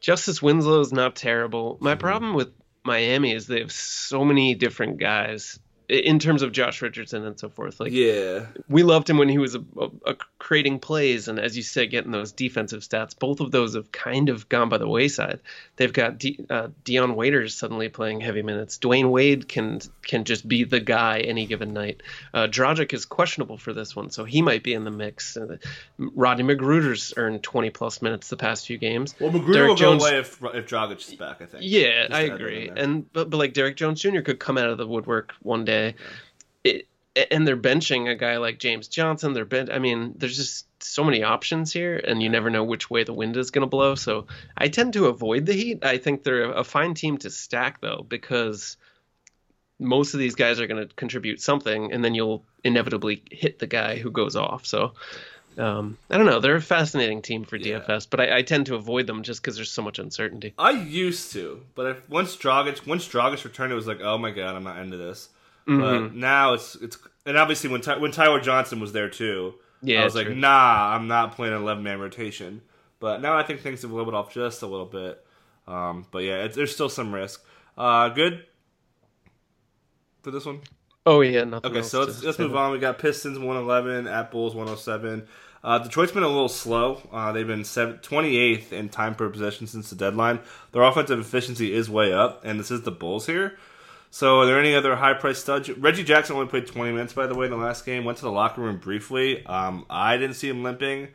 Justice 0.00 0.42
Winslow's 0.42 0.92
not 0.92 1.14
terrible. 1.14 1.78
My 1.80 1.92
mm-hmm. 1.92 2.00
problem 2.00 2.34
with 2.34 2.52
Miami 2.84 3.32
is 3.32 3.46
they 3.46 3.60
have 3.60 3.70
so 3.70 4.24
many 4.24 4.54
different 4.54 4.98
guys 4.98 5.60
in 5.92 6.18
terms 6.18 6.40
of 6.42 6.52
Josh 6.52 6.80
Richardson 6.80 7.26
and 7.26 7.38
so 7.38 7.50
forth. 7.50 7.78
Like, 7.78 7.92
yeah, 7.92 8.46
we 8.68 8.82
loved 8.82 9.10
him 9.10 9.18
when 9.18 9.28
he 9.28 9.36
was 9.36 9.54
a, 9.54 9.64
a, 9.78 9.90
a 10.06 10.16
creating 10.38 10.78
plays 10.78 11.28
and, 11.28 11.38
as 11.38 11.56
you 11.56 11.62
said, 11.62 11.90
getting 11.90 12.10
those 12.10 12.32
defensive 12.32 12.80
stats. 12.80 13.18
Both 13.18 13.40
of 13.40 13.50
those 13.50 13.74
have 13.74 13.92
kind 13.92 14.30
of 14.30 14.48
gone 14.48 14.70
by 14.70 14.78
the 14.78 14.88
wayside. 14.88 15.40
They've 15.76 15.92
got 15.92 16.18
D, 16.18 16.44
uh, 16.48 16.68
Dion 16.84 17.14
Waiters 17.14 17.54
suddenly 17.54 17.90
playing 17.90 18.22
heavy 18.22 18.42
minutes. 18.42 18.78
Dwyane 18.78 19.10
Wade 19.10 19.48
can 19.48 19.80
can 20.02 20.24
just 20.24 20.48
be 20.48 20.64
the 20.64 20.80
guy 20.80 21.20
any 21.20 21.46
given 21.46 21.74
night. 21.74 22.02
Uh, 22.32 22.46
Dragic 22.46 22.94
is 22.94 23.04
questionable 23.04 23.58
for 23.58 23.74
this 23.74 23.94
one, 23.94 24.10
so 24.10 24.24
he 24.24 24.40
might 24.40 24.62
be 24.62 24.72
in 24.72 24.84
the 24.84 24.90
mix. 24.90 25.36
Uh, 25.36 25.58
Rodney 25.98 26.44
McGruder's 26.44 27.12
earned 27.16 27.42
20 27.42 27.70
plus 27.70 28.00
minutes 28.00 28.28
the 28.28 28.36
past 28.36 28.66
few 28.66 28.78
games. 28.78 29.14
Well, 29.20 29.30
McGruder 29.30 29.52
Derrick 29.52 29.68
will 29.68 29.76
Jones, 29.76 30.02
go 30.02 30.08
away 30.08 30.18
if 30.20 30.42
if 30.42 30.66
Dragic 30.66 30.98
is 31.06 31.14
back. 31.14 31.42
I 31.42 31.46
think. 31.46 31.64
Yeah, 31.66 32.06
I 32.10 32.22
agree. 32.22 32.70
And 32.74 33.12
but, 33.12 33.28
but 33.28 33.36
like 33.36 33.52
Derrick 33.52 33.76
Jones 33.76 34.00
Jr. 34.00 34.20
could 34.20 34.40
come 34.40 34.56
out 34.56 34.70
of 34.70 34.78
the 34.78 34.86
woodwork 34.86 35.34
one 35.42 35.64
day 35.64 35.81
it, 36.64 36.86
and 37.30 37.46
they're 37.46 37.56
benching 37.56 38.08
a 38.08 38.14
guy 38.14 38.38
like 38.38 38.58
James 38.58 38.88
Johnson. 38.88 39.32
They're 39.32 39.44
bench. 39.44 39.68
I 39.72 39.78
mean, 39.78 40.14
there's 40.16 40.36
just 40.36 40.66
so 40.82 41.04
many 41.04 41.22
options 41.22 41.72
here, 41.72 41.96
and 41.96 42.22
you 42.22 42.28
never 42.28 42.50
know 42.50 42.64
which 42.64 42.90
way 42.90 43.04
the 43.04 43.12
wind 43.12 43.36
is 43.36 43.50
going 43.50 43.62
to 43.62 43.68
blow. 43.68 43.94
So 43.94 44.26
I 44.56 44.68
tend 44.68 44.94
to 44.94 45.06
avoid 45.06 45.46
the 45.46 45.52
Heat. 45.52 45.84
I 45.84 45.98
think 45.98 46.22
they're 46.22 46.52
a 46.52 46.64
fine 46.64 46.94
team 46.94 47.18
to 47.18 47.30
stack 47.30 47.80
though, 47.80 48.04
because 48.08 48.76
most 49.78 50.14
of 50.14 50.20
these 50.20 50.34
guys 50.34 50.60
are 50.60 50.66
going 50.66 50.88
to 50.88 50.94
contribute 50.94 51.40
something, 51.40 51.92
and 51.92 52.04
then 52.04 52.14
you'll 52.14 52.44
inevitably 52.64 53.22
hit 53.30 53.58
the 53.58 53.66
guy 53.66 53.96
who 53.96 54.10
goes 54.10 54.36
off. 54.36 54.66
So. 54.66 54.94
Um, 55.58 55.98
I 56.08 56.16
don't 56.16 56.24
know. 56.24 56.40
They're 56.40 56.56
a 56.56 56.62
fascinating 56.62 57.20
team 57.20 57.44
for 57.44 57.58
DFS, 57.58 57.88
yeah. 57.88 57.98
but 58.08 58.20
I, 58.20 58.38
I, 58.38 58.42
tend 58.42 58.64
to 58.66 58.74
avoid 58.74 59.06
them 59.06 59.22
just 59.22 59.42
because 59.42 59.54
there's 59.54 59.70
so 59.70 59.82
much 59.82 59.98
uncertainty. 59.98 60.54
I 60.56 60.70
used 60.70 61.30
to, 61.32 61.60
but 61.74 61.86
if, 61.88 62.08
once 62.08 62.38
Dragic 62.38 62.86
once 62.86 63.06
Dragic 63.06 63.44
returned, 63.44 63.70
it 63.70 63.74
was 63.74 63.86
like, 63.86 64.00
oh 64.00 64.16
my 64.16 64.30
god, 64.30 64.56
I'm 64.56 64.64
not 64.64 64.78
into 64.78 64.96
this. 64.96 65.28
Mm-hmm. 65.66 65.80
But 65.80 66.14
now 66.14 66.54
it's 66.54 66.74
it's 66.76 66.98
and 67.24 67.36
obviously 67.36 67.70
when 67.70 67.80
Ty, 67.80 67.98
when 67.98 68.10
Tyler 68.10 68.40
Johnson 68.40 68.80
was 68.80 68.92
there 68.92 69.08
too, 69.08 69.54
yeah, 69.82 70.02
I 70.02 70.04
was 70.04 70.14
like, 70.14 70.26
true. 70.26 70.34
nah, 70.34 70.94
I'm 70.94 71.08
not 71.08 71.36
playing 71.36 71.54
an 71.54 71.62
11 71.62 71.82
man 71.82 72.00
rotation. 72.00 72.62
But 73.00 73.20
now 73.20 73.36
I 73.36 73.42
think 73.42 73.60
things 73.60 73.82
have 73.82 73.90
leveled 73.90 74.14
off 74.14 74.32
just 74.32 74.62
a 74.62 74.66
little 74.66 74.86
bit. 74.86 75.24
Um, 75.66 76.06
but 76.10 76.20
yeah, 76.20 76.46
there's 76.46 76.72
still 76.72 76.88
some 76.88 77.12
risk. 77.12 77.44
Uh, 77.76 78.08
good 78.10 78.44
for 80.22 80.30
this 80.30 80.44
one. 80.44 80.60
Oh 81.04 81.20
yeah, 81.20 81.44
nothing. 81.44 81.70
Okay, 81.70 81.82
so 81.82 82.00
let's 82.00 82.22
let's 82.22 82.38
move 82.38 82.54
on. 82.54 82.70
We 82.70 82.78
got 82.78 82.98
Pistons 82.98 83.38
111, 83.38 84.06
at 84.06 84.30
Bulls 84.30 84.54
107. 84.54 85.26
Uh, 85.64 85.78
Detroit's 85.78 86.12
been 86.12 86.22
a 86.22 86.28
little 86.28 86.48
slow. 86.48 87.00
Uh, 87.12 87.32
they've 87.32 87.46
been 87.46 87.62
28th 87.62 88.72
in 88.72 88.88
time 88.88 89.14
per 89.14 89.28
possession 89.28 89.66
since 89.66 89.90
the 89.90 89.96
deadline. 89.96 90.40
Their 90.72 90.82
offensive 90.82 91.20
efficiency 91.20 91.72
is 91.72 91.88
way 91.88 92.12
up, 92.12 92.44
and 92.44 92.58
this 92.58 92.70
is 92.70 92.82
the 92.82 92.90
Bulls 92.90 93.26
here. 93.26 93.58
So, 94.14 94.40
are 94.40 94.46
there 94.46 94.60
any 94.60 94.74
other 94.74 94.94
high 94.94 95.14
price 95.14 95.38
studs? 95.38 95.70
Reggie 95.70 96.04
Jackson 96.04 96.36
only 96.36 96.46
played 96.46 96.66
20 96.66 96.92
minutes, 96.92 97.14
by 97.14 97.26
the 97.26 97.34
way, 97.34 97.46
in 97.46 97.50
the 97.50 97.56
last 97.56 97.86
game. 97.86 98.04
Went 98.04 98.18
to 98.18 98.24
the 98.24 98.30
locker 98.30 98.60
room 98.60 98.76
briefly. 98.76 99.42
Um, 99.46 99.86
I 99.88 100.18
didn't 100.18 100.36
see 100.36 100.50
him 100.50 100.62
limping. 100.62 101.08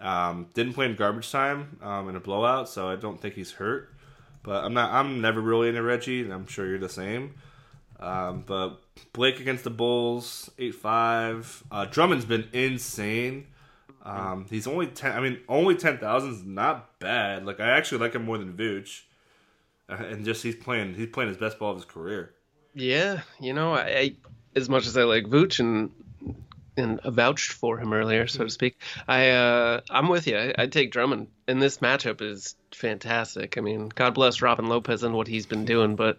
Um, 0.00 0.48
didn't 0.52 0.72
play 0.72 0.86
in 0.86 0.96
garbage 0.96 1.30
time 1.30 1.78
um, 1.80 2.08
in 2.08 2.16
a 2.16 2.20
blowout, 2.20 2.68
so 2.68 2.88
I 2.88 2.96
don't 2.96 3.20
think 3.20 3.36
he's 3.36 3.52
hurt. 3.52 3.90
But 4.42 4.64
I'm 4.64 4.74
not. 4.74 4.90
I'm 4.90 5.20
never 5.20 5.40
really 5.40 5.68
into 5.68 5.84
Reggie, 5.84 6.22
and 6.22 6.32
I'm 6.32 6.48
sure 6.48 6.66
you're 6.66 6.80
the 6.80 6.88
same. 6.88 7.34
Um, 8.00 8.42
but 8.44 8.80
Blake 9.12 9.38
against 9.38 9.62
the 9.62 9.70
Bulls, 9.70 10.50
eight 10.58 10.74
five. 10.74 11.62
Uh, 11.70 11.84
Drummond's 11.84 12.24
been 12.24 12.48
insane. 12.52 13.46
Um, 14.02 14.46
he's 14.50 14.66
only 14.66 14.88
ten. 14.88 15.12
I 15.12 15.20
mean, 15.20 15.38
only 15.48 15.76
ten 15.76 15.98
thousand 15.98 16.32
is 16.32 16.42
not 16.42 16.98
bad. 16.98 17.46
Like 17.46 17.60
I 17.60 17.68
actually 17.68 17.98
like 17.98 18.16
him 18.16 18.24
more 18.24 18.36
than 18.36 18.52
Vooch. 18.54 19.02
Uh, 19.88 19.94
and 19.94 20.24
just 20.24 20.42
he's 20.42 20.56
playing 20.56 20.94
he's 20.94 21.08
playing 21.08 21.28
his 21.28 21.38
best 21.38 21.58
ball 21.58 21.70
of 21.70 21.76
his 21.76 21.84
career. 21.84 22.34
Yeah, 22.74 23.22
you 23.40 23.52
know, 23.52 23.74
I, 23.74 23.80
I 23.80 24.16
as 24.54 24.68
much 24.68 24.86
as 24.86 24.96
I 24.96 25.04
like 25.04 25.24
Vooch 25.24 25.60
and 25.60 25.90
and 26.76 27.00
vouched 27.02 27.52
for 27.52 27.78
him 27.78 27.92
earlier, 27.92 28.26
so 28.26 28.44
to 28.44 28.50
speak. 28.50 28.80
I 29.06 29.30
uh, 29.30 29.80
I'm 29.90 30.08
with 30.08 30.26
you. 30.26 30.36
I, 30.36 30.54
would 30.62 30.72
take 30.72 30.92
Drummond, 30.92 31.28
and 31.46 31.60
this 31.60 31.78
matchup 31.78 32.22
is 32.22 32.54
fantastic. 32.72 33.58
I 33.58 33.60
mean, 33.60 33.90
God 33.94 34.14
bless 34.14 34.42
Robin 34.42 34.66
Lopez 34.68 35.02
and 35.02 35.14
what 35.14 35.28
he's 35.28 35.46
been 35.46 35.64
doing, 35.64 35.96
but 35.96 36.18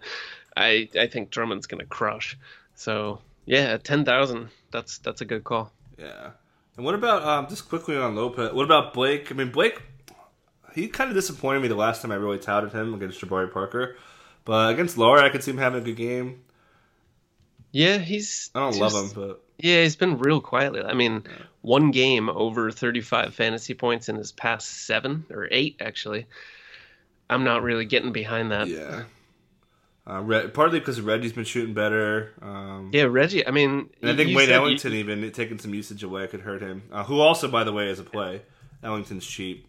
I 0.56 0.89
I 0.99 1.08
think 1.08 1.32
Drummond's 1.32 1.67
gonna 1.67 1.86
crush. 1.86 2.38
So 2.76 3.19
Yeah, 3.45 3.78
ten 3.78 4.06
thousand. 4.06 4.49
That's 4.71 4.99
that's 4.99 5.21
a 5.21 5.26
good 5.26 5.43
call. 5.43 5.71
Yeah. 5.97 6.32
And 6.76 6.86
what 6.86 6.95
about 6.95 7.23
um, 7.23 7.47
just 7.47 7.69
quickly 7.69 7.95
on 7.95 8.15
Lopez? 8.15 8.52
What 8.52 8.65
about 8.65 8.93
Blake? 8.93 9.32
I 9.32 9.36
mean, 9.36 9.52
Blake, 9.52 9.80
he 10.74 10.88
kind 10.88 11.10
of 11.10 11.16
disappointed 11.16 11.62
me 11.62 11.68
the 11.68 11.76
last 11.76 12.02
time 12.02 12.12
I 12.12 12.16
really 12.16 12.40
touted 12.40 12.72
him 12.72 12.94
against 12.94 13.22
Jabari 13.22 13.52
Parker, 13.52 13.96
but 14.46 14.74
against 14.74 14.98
Lauri, 14.98 15.22
I 15.22 15.30
could 15.30 15.44
see 15.44 15.52
him 15.52 15.58
having 15.58 15.82
a 15.82 15.86
good 15.86 15.98
game. 15.98 16.44
Yeah, 17.72 17.98
he's. 17.98 18.52
I 18.54 18.60
don't 18.60 18.76
just, 18.76 18.82
love 18.82 19.06
him, 19.06 19.12
but 19.16 19.44
yeah, 19.58 19.82
he's 19.82 19.96
been 19.96 20.18
real 20.18 20.42
quietly. 20.42 20.82
I 20.84 20.94
mean, 20.94 21.24
one 21.62 21.92
game 21.92 22.30
over 22.30 22.70
thirty-five 22.72 23.34
fantasy 23.34 23.74
points 23.74 24.10
in 24.10 24.16
his 24.16 24.32
past 24.32 24.86
seven 24.86 25.26
or 25.32 25.48
eight, 25.50 25.78
actually. 25.80 26.28
I'm 27.30 27.44
not 27.44 27.64
really 27.64 27.86
getting 27.86 28.12
behind 28.12 28.52
that. 28.52 28.68
Yeah. 28.68 29.04
Uh, 30.06 30.22
Red, 30.22 30.54
partly 30.54 30.80
because 30.80 31.00
Reggie's 31.00 31.32
been 31.32 31.46
shooting 31.46 31.74
better. 31.74 32.34
Um, 32.42 32.92
yeah, 32.94 33.04
Reggie. 33.04 33.48
I 33.48 33.52
mean, 33.52 33.90
and 34.02 34.12
I 34.12 34.16
think 34.16 34.36
Wayne 34.36 34.50
Ellington 34.50 34.92
you, 34.92 35.00
even 35.00 35.32
taking 35.32 35.58
some 35.60 35.74
usage 35.74 36.04
away 36.04 36.28
could 36.28 36.42
hurt 36.42 36.62
him. 36.62 36.84
Uh, 36.92 37.06
who 37.06 37.22
also, 37.22 37.48
by 37.48 37.64
the 37.64 37.72
way, 37.72 37.88
is 37.88 38.00
a 38.00 38.04
play. 38.04 38.42
Ellington's 38.84 39.26
cheap, 39.26 39.66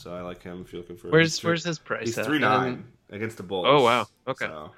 so 0.00 0.14
I 0.14 0.22
like 0.22 0.42
him 0.42 0.62
if 0.62 0.72
you're 0.72 0.80
looking 0.80 0.96
for. 0.96 1.08
Where's 1.08 1.42
Where's 1.44 1.64
his 1.64 1.78
price? 1.78 2.14
He's 2.14 2.26
three 2.26 2.38
nine 2.38 2.84
against 3.10 3.36
the 3.36 3.42
Bulls. 3.42 3.66
Oh 3.68 3.84
wow. 3.84 4.06
Okay. 4.26 4.46
So. 4.46 4.72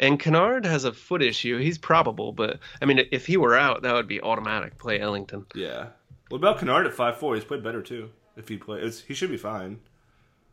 And 0.00 0.18
Kennard 0.18 0.64
has 0.64 0.84
a 0.84 0.92
foot 0.92 1.22
issue. 1.22 1.58
He's 1.58 1.76
probable, 1.76 2.32
but 2.32 2.60
I 2.80 2.84
mean, 2.84 3.00
if 3.10 3.26
he 3.26 3.36
were 3.36 3.56
out, 3.56 3.82
that 3.82 3.92
would 3.94 4.08
be 4.08 4.20
automatic. 4.20 4.78
Play 4.78 5.00
Ellington. 5.00 5.44
Yeah. 5.54 5.88
What 6.28 6.38
about 6.38 6.58
Kennard 6.60 6.86
at 6.86 6.94
five 6.94 7.18
four? 7.18 7.34
He's 7.34 7.44
played 7.44 7.62
better 7.62 7.82
too. 7.82 8.10
If 8.36 8.48
he 8.48 8.56
plays, 8.56 9.04
he 9.06 9.14
should 9.14 9.30
be 9.30 9.36
fine. 9.36 9.80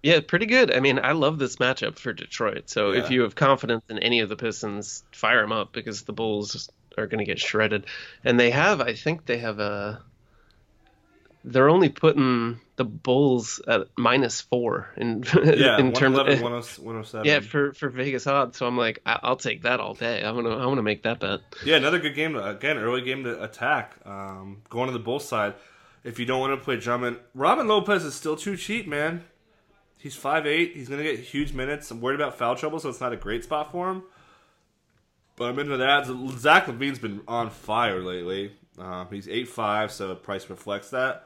Yeah, 0.03 0.19
pretty 0.19 0.45
good. 0.45 0.71
I 0.71 0.79
mean, 0.81 0.99
I 0.99 1.13
love 1.13 1.39
this 1.39 1.55
matchup 1.55 1.97
for 1.97 2.13
Detroit. 2.13 2.69
So 2.69 2.91
yeah. 2.91 3.03
if 3.03 3.09
you 3.09 3.21
have 3.21 3.35
confidence 3.35 3.83
in 3.89 3.97
any 3.99 4.19
of 4.19 4.29
the 4.29 4.35
Pistons, 4.35 5.03
fire 5.11 5.41
them 5.41 5.51
up 5.51 5.73
because 5.73 6.03
the 6.03 6.13
Bulls 6.13 6.69
are 6.97 7.07
going 7.07 7.19
to 7.19 7.25
get 7.25 7.39
shredded. 7.39 7.85
And 8.23 8.39
they 8.39 8.51
have, 8.51 8.81
I 8.81 8.93
think 8.93 9.25
they 9.25 9.37
have 9.39 9.59
a. 9.59 10.01
They're 11.43 11.69
only 11.69 11.89
putting 11.89 12.59
the 12.77 12.85
Bulls 12.85 13.61
at 13.67 13.87
minus 13.97 14.41
four 14.41 14.89
in 14.97 15.23
yeah, 15.43 15.79
in 15.79 15.93
terms 15.93 16.17
of 16.17 16.27
107. 16.27 17.25
Yeah, 17.25 17.39
for 17.39 17.73
for 17.73 17.89
Vegas 17.89 18.27
odds. 18.27 18.57
So 18.57 18.67
I'm 18.67 18.77
like, 18.77 19.01
I'll 19.05 19.37
take 19.37 19.61
that 19.63 19.79
all 19.79 19.93
day. 19.93 20.23
I'm 20.23 20.35
gonna 20.35 20.55
I'm 20.57 20.69
gonna 20.69 20.83
make 20.83 21.03
that 21.03 21.19
bet. 21.19 21.41
Yeah, 21.63 21.77
another 21.77 21.99
good 21.99 22.15
game. 22.15 22.33
To, 22.33 22.49
again, 22.49 22.77
early 22.77 23.01
game 23.01 23.23
to 23.23 23.41
attack. 23.43 23.95
Um, 24.05 24.61
going 24.69 24.87
to 24.87 24.93
the 24.93 24.99
Bulls 24.99 25.27
side. 25.27 25.53
If 26.03 26.19
you 26.19 26.25
don't 26.25 26.39
want 26.39 26.59
to 26.59 26.63
play 26.63 26.77
Drummond, 26.77 27.17
Robin 27.33 27.67
Lopez 27.67 28.03
is 28.03 28.13
still 28.13 28.35
too 28.35 28.57
cheap, 28.57 28.87
man. 28.87 29.23
He's 29.97 30.15
five 30.15 30.45
eight. 30.45 30.75
He's 30.75 30.87
going 30.87 31.03
to 31.03 31.09
get 31.09 31.19
huge 31.19 31.53
minutes. 31.53 31.89
I'm 31.89 31.99
worried 31.99 32.19
about 32.19 32.37
foul 32.37 32.55
trouble, 32.55 32.79
so 32.79 32.89
it's 32.89 33.01
not 33.01 33.11
a 33.11 33.17
great 33.17 33.43
spot 33.43 33.71
for 33.71 33.89
him. 33.89 34.03
But 35.35 35.45
I'm 35.45 35.57
into 35.57 35.77
that. 35.77 36.05
Zach 36.37 36.67
LaVine's 36.67 36.99
been 36.99 37.21
on 37.27 37.49
fire 37.49 38.01
lately. 38.01 38.51
Uh, 38.77 39.05
he's 39.05 39.27
eight 39.27 39.47
five, 39.47 39.91
so 39.91 40.13
price 40.13 40.49
reflects 40.49 40.91
that. 40.91 41.25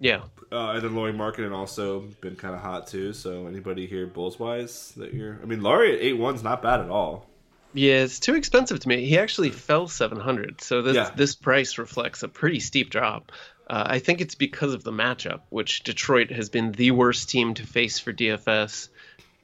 Yeah. 0.00 0.22
Uh, 0.50 0.70
and 0.70 0.82
then 0.82 0.96
Lauri 0.96 1.12
and 1.12 1.54
also 1.54 2.00
been 2.20 2.34
kind 2.34 2.54
of 2.54 2.60
hot 2.60 2.88
too. 2.88 3.12
So 3.12 3.46
anybody 3.46 3.86
here 3.86 4.06
Bulls 4.06 4.38
wise 4.38 4.92
that 4.96 5.14
you're? 5.14 5.38
I 5.42 5.44
mean, 5.46 5.62
Lauri 5.62 5.94
at 5.94 6.00
eight 6.00 6.14
one's 6.14 6.42
not 6.42 6.62
bad 6.62 6.80
at 6.80 6.88
all. 6.88 7.26
Yeah, 7.72 8.02
it's 8.02 8.18
too 8.18 8.34
expensive 8.34 8.80
to 8.80 8.88
me. 8.88 9.04
He 9.04 9.18
actually 9.18 9.50
fell 9.50 9.86
seven 9.86 10.18
hundred, 10.18 10.60
so 10.60 10.82
this 10.82 10.96
yeah. 10.96 11.10
this 11.14 11.36
price 11.36 11.78
reflects 11.78 12.24
a 12.24 12.28
pretty 12.28 12.58
steep 12.58 12.90
drop. 12.90 13.30
Uh, 13.68 13.84
I 13.86 13.98
think 14.00 14.20
it's 14.20 14.34
because 14.34 14.74
of 14.74 14.82
the 14.82 14.90
matchup, 14.90 15.42
which 15.50 15.84
Detroit 15.84 16.32
has 16.32 16.48
been 16.48 16.72
the 16.72 16.90
worst 16.90 17.30
team 17.30 17.54
to 17.54 17.64
face 17.64 18.00
for 18.00 18.12
DFS, 18.12 18.88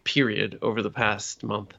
period, 0.02 0.58
over 0.62 0.82
the 0.82 0.90
past 0.90 1.44
month. 1.44 1.74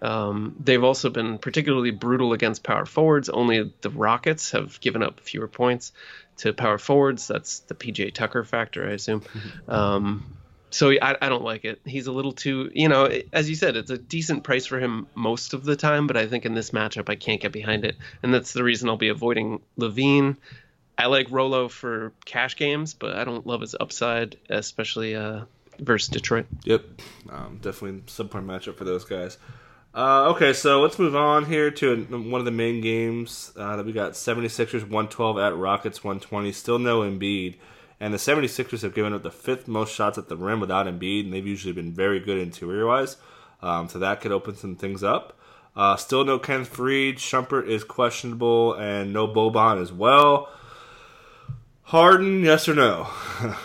Um, 0.00 0.56
they've 0.60 0.82
also 0.82 1.10
been 1.10 1.38
particularly 1.38 1.90
brutal 1.90 2.32
against 2.32 2.62
power 2.62 2.86
forwards. 2.86 3.28
Only 3.28 3.72
the 3.80 3.90
Rockets 3.90 4.52
have 4.52 4.80
given 4.80 5.02
up 5.02 5.20
fewer 5.20 5.48
points 5.48 5.92
to 6.38 6.52
power 6.52 6.78
forwards. 6.78 7.26
That's 7.26 7.60
the 7.60 7.74
PJ 7.74 8.14
Tucker 8.14 8.44
factor, 8.44 8.88
I 8.88 8.92
assume. 8.92 9.22
Um, 9.66 10.38
so 10.70 10.90
I, 10.90 11.16
I 11.20 11.28
don't 11.28 11.44
like 11.44 11.64
it. 11.64 11.80
He's 11.84 12.06
a 12.06 12.12
little 12.12 12.32
too, 12.32 12.70
you 12.74 12.88
know, 12.88 13.08
as 13.32 13.48
you 13.48 13.56
said, 13.56 13.76
it's 13.76 13.90
a 13.90 13.98
decent 13.98 14.44
price 14.44 14.66
for 14.66 14.78
him 14.78 15.06
most 15.14 15.54
of 15.54 15.64
the 15.64 15.76
time, 15.76 16.06
but 16.06 16.16
I 16.16 16.26
think 16.26 16.44
in 16.44 16.54
this 16.54 16.70
matchup 16.70 17.08
I 17.08 17.14
can't 17.14 17.40
get 17.40 17.52
behind 17.52 17.84
it, 17.84 17.96
and 18.22 18.32
that's 18.32 18.52
the 18.52 18.62
reason 18.62 18.88
I'll 18.88 18.96
be 18.96 19.08
avoiding 19.08 19.60
LaVine. 19.78 20.36
I 20.96 21.06
like 21.06 21.28
Rolo 21.30 21.68
for 21.68 22.12
cash 22.24 22.56
games, 22.56 22.92
but 22.92 23.16
I 23.16 23.24
don't 23.24 23.46
love 23.46 23.60
his 23.60 23.74
upside, 23.78 24.36
especially 24.50 25.14
uh, 25.14 25.44
versus 25.78 26.08
Detroit. 26.08 26.46
Yep, 26.64 26.84
um, 27.30 27.58
definitely 27.62 28.00
subpar 28.02 28.44
matchup 28.44 28.76
for 28.76 28.84
those 28.84 29.04
guys. 29.04 29.38
Uh, 29.98 30.28
okay, 30.28 30.52
so 30.52 30.80
let's 30.80 30.96
move 30.96 31.16
on 31.16 31.44
here 31.46 31.72
to 31.72 32.04
one 32.04 32.40
of 32.40 32.44
the 32.44 32.52
main 32.52 32.80
games 32.80 33.50
uh, 33.56 33.74
that 33.74 33.84
we 33.84 33.90
got 33.92 34.12
76ers 34.12 34.82
112 34.82 35.38
at 35.38 35.56
Rockets 35.56 36.04
120. 36.04 36.52
Still 36.52 36.78
no 36.78 37.00
Embiid. 37.00 37.56
And 37.98 38.14
the 38.14 38.18
76ers 38.18 38.82
have 38.82 38.94
given 38.94 39.12
up 39.12 39.24
the 39.24 39.32
fifth 39.32 39.66
most 39.66 39.92
shots 39.92 40.16
at 40.16 40.28
the 40.28 40.36
rim 40.36 40.60
without 40.60 40.86
Embiid, 40.86 41.24
and 41.24 41.32
they've 41.32 41.44
usually 41.44 41.72
been 41.72 41.92
very 41.92 42.20
good 42.20 42.38
interior 42.38 42.86
wise. 42.86 43.16
Um, 43.60 43.88
so 43.88 43.98
that 43.98 44.20
could 44.20 44.30
open 44.30 44.54
some 44.54 44.76
things 44.76 45.02
up. 45.02 45.36
Uh, 45.74 45.96
still 45.96 46.24
no 46.24 46.38
Kenneth 46.38 46.72
Faried. 46.72 47.16
Shumpert 47.16 47.66
is 47.66 47.82
questionable, 47.82 48.74
and 48.74 49.12
no 49.12 49.26
Boban 49.26 49.82
as 49.82 49.92
well. 49.92 50.48
Harden, 51.82 52.44
yes 52.44 52.68
or 52.68 52.74
no? 52.74 53.08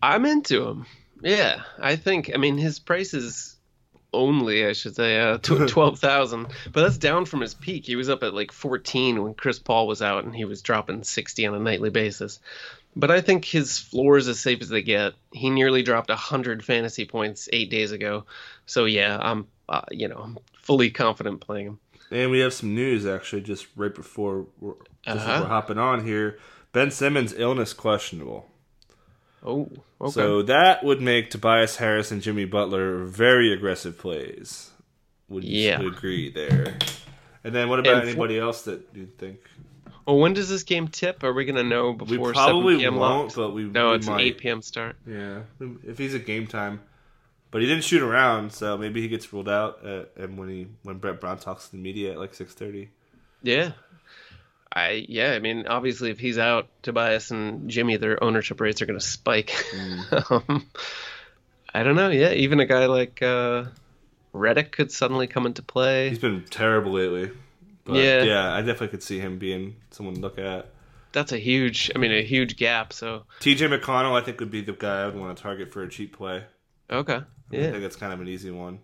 I'm 0.00 0.24
into 0.24 0.64
him. 0.64 0.86
Yeah, 1.22 1.62
I 1.80 1.96
think. 1.96 2.30
I 2.32 2.38
mean, 2.38 2.56
his 2.56 2.78
price 2.78 3.14
is 3.14 3.51
only, 4.12 4.66
I 4.66 4.72
should 4.72 4.96
say, 4.96 5.20
uh, 5.20 5.38
twelve 5.42 5.98
thousand, 5.98 6.48
but 6.72 6.82
that's 6.82 6.98
down 6.98 7.24
from 7.24 7.40
his 7.40 7.54
peak. 7.54 7.86
He 7.86 7.96
was 7.96 8.08
up 8.08 8.22
at 8.22 8.34
like 8.34 8.52
fourteen 8.52 9.22
when 9.22 9.34
Chris 9.34 9.58
Paul 9.58 9.86
was 9.86 10.02
out, 10.02 10.24
and 10.24 10.34
he 10.34 10.44
was 10.44 10.62
dropping 10.62 11.04
sixty 11.04 11.46
on 11.46 11.54
a 11.54 11.58
nightly 11.58 11.90
basis. 11.90 12.40
But 12.94 13.10
I 13.10 13.22
think 13.22 13.44
his 13.44 13.78
floor 13.78 14.18
is 14.18 14.28
as 14.28 14.38
safe 14.38 14.60
as 14.60 14.68
they 14.68 14.82
get. 14.82 15.14
He 15.32 15.48
nearly 15.48 15.82
dropped 15.82 16.10
hundred 16.10 16.64
fantasy 16.64 17.06
points 17.06 17.48
eight 17.52 17.70
days 17.70 17.92
ago, 17.92 18.24
so 18.66 18.84
yeah, 18.84 19.18
I'm, 19.20 19.46
uh, 19.68 19.82
you 19.90 20.08
know, 20.08 20.18
I'm 20.18 20.38
fully 20.54 20.90
confident 20.90 21.40
playing 21.40 21.66
him. 21.66 21.78
And 22.10 22.30
we 22.30 22.40
have 22.40 22.52
some 22.52 22.74
news 22.74 23.06
actually, 23.06 23.42
just 23.42 23.66
right 23.74 23.94
before 23.94 24.46
we're, 24.60 24.74
just 25.02 25.26
uh-huh. 25.26 25.40
we're 25.42 25.48
hopping 25.48 25.78
on 25.78 26.04
here. 26.04 26.38
Ben 26.72 26.90
Simmons' 26.90 27.34
illness 27.34 27.72
questionable. 27.72 28.48
Oh, 29.44 29.68
okay. 30.00 30.12
So 30.12 30.42
that 30.42 30.84
would 30.84 31.00
make 31.00 31.30
Tobias 31.30 31.76
Harris 31.76 32.10
and 32.10 32.22
Jimmy 32.22 32.44
Butler 32.44 33.04
very 33.04 33.52
aggressive 33.52 33.98
plays. 33.98 34.70
Would 35.28 35.44
you 35.44 35.68
yeah. 35.68 35.80
agree 35.80 36.30
there? 36.30 36.78
And 37.44 37.54
then 37.54 37.68
what 37.68 37.80
about 37.80 38.00
and 38.00 38.08
anybody 38.08 38.38
for- 38.38 38.44
else 38.44 38.62
that 38.62 38.86
you 38.94 39.06
think? 39.18 39.40
Well, 40.06 40.18
when 40.18 40.32
does 40.32 40.48
this 40.48 40.64
game 40.64 40.88
tip? 40.88 41.22
Are 41.22 41.32
we 41.32 41.44
gonna 41.44 41.62
know 41.62 41.92
before? 41.92 42.28
We 42.28 42.32
probably 42.32 42.74
7 42.74 42.80
p.m. 42.80 42.96
won't, 42.96 43.24
locked? 43.24 43.36
but 43.36 43.50
we 43.50 43.64
no. 43.64 43.90
we 43.90 43.96
it's 43.96 44.06
might. 44.06 44.20
an 44.20 44.26
8 44.26 44.38
p.m. 44.38 44.62
start. 44.62 44.96
Yeah, 45.06 45.42
if 45.84 45.96
he's 45.98 46.14
at 46.14 46.26
game 46.26 46.48
time, 46.48 46.80
but 47.52 47.62
he 47.62 47.68
didn't 47.68 47.84
shoot 47.84 48.02
around, 48.02 48.52
so 48.52 48.76
maybe 48.76 49.00
he 49.00 49.06
gets 49.06 49.32
ruled 49.32 49.48
out. 49.48 49.84
At, 49.86 50.10
and 50.16 50.36
when 50.38 50.48
he 50.48 50.66
when 50.82 50.98
Brett 50.98 51.20
Brown 51.20 51.38
talks 51.38 51.66
to 51.66 51.72
the 51.72 51.78
media 51.78 52.12
at 52.12 52.18
like 52.18 52.32
6:30. 52.32 52.88
Yeah, 53.44 53.72
I 54.74 55.04
yeah, 55.08 55.32
I 55.32 55.38
mean, 55.38 55.66
obviously, 55.66 56.10
if 56.10 56.18
he's 56.18 56.38
out, 56.38 56.68
Tobias 56.82 57.30
and 57.30 57.68
Jimmy, 57.68 57.96
their 57.96 58.22
ownership 58.22 58.60
rates 58.60 58.80
are 58.80 58.86
going 58.86 58.98
to 58.98 59.04
spike. 59.04 59.50
Mm. 59.74 60.30
um, 60.48 60.66
I 61.74 61.82
don't 61.82 61.96
know. 61.96 62.10
Yeah, 62.10 62.32
even 62.32 62.60
a 62.60 62.66
guy 62.66 62.86
like 62.86 63.20
uh, 63.22 63.64
Redick 64.34 64.72
could 64.72 64.90
suddenly 64.90 65.26
come 65.26 65.46
into 65.46 65.62
play. 65.62 66.08
He's 66.08 66.18
been 66.18 66.44
terrible 66.48 66.92
lately. 66.92 67.30
But 67.84 67.96
yeah, 67.96 68.22
yeah, 68.22 68.52
I 68.52 68.60
definitely 68.60 68.88
could 68.88 69.02
see 69.02 69.18
him 69.18 69.38
being 69.38 69.76
someone 69.90 70.14
to 70.14 70.20
look 70.20 70.38
at. 70.38 70.70
That's 71.12 71.32
a 71.32 71.38
huge, 71.38 71.90
I 71.94 71.98
mean, 71.98 72.12
a 72.12 72.22
huge 72.22 72.56
gap. 72.56 72.92
So 72.92 73.24
T.J. 73.40 73.66
McConnell, 73.66 74.18
I 74.18 74.24
think, 74.24 74.40
would 74.40 74.50
be 74.50 74.62
the 74.62 74.72
guy 74.72 75.02
I 75.02 75.06
would 75.06 75.16
want 75.16 75.36
to 75.36 75.42
target 75.42 75.70
for 75.72 75.82
a 75.82 75.88
cheap 75.88 76.16
play. 76.16 76.44
Okay, 76.90 77.20
yeah, 77.50 77.68
I 77.68 77.70
think 77.70 77.82
that's 77.82 77.96
kind 77.96 78.12
of 78.12 78.20
an 78.20 78.28
easy 78.28 78.50
one. 78.50 78.78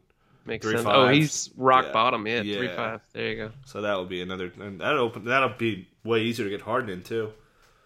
Makes 0.48 0.64
three 0.64 0.76
sense. 0.76 0.84
Fives. 0.84 0.96
Oh, 0.96 1.08
he's 1.12 1.50
rock 1.58 1.84
yeah. 1.86 1.92
bottom. 1.92 2.26
Yeah, 2.26 2.40
yeah, 2.40 2.56
three 2.56 2.68
five. 2.68 3.02
There 3.12 3.28
you 3.28 3.36
go. 3.36 3.50
So 3.66 3.82
that'll 3.82 4.06
be 4.06 4.22
another. 4.22 4.50
And 4.58 4.80
that'll 4.80 5.00
open. 5.00 5.26
That'll 5.26 5.50
be 5.50 5.86
way 6.04 6.22
easier 6.22 6.46
to 6.46 6.50
get 6.50 6.62
Harden 6.62 6.88
in 6.88 7.02
too. 7.02 7.32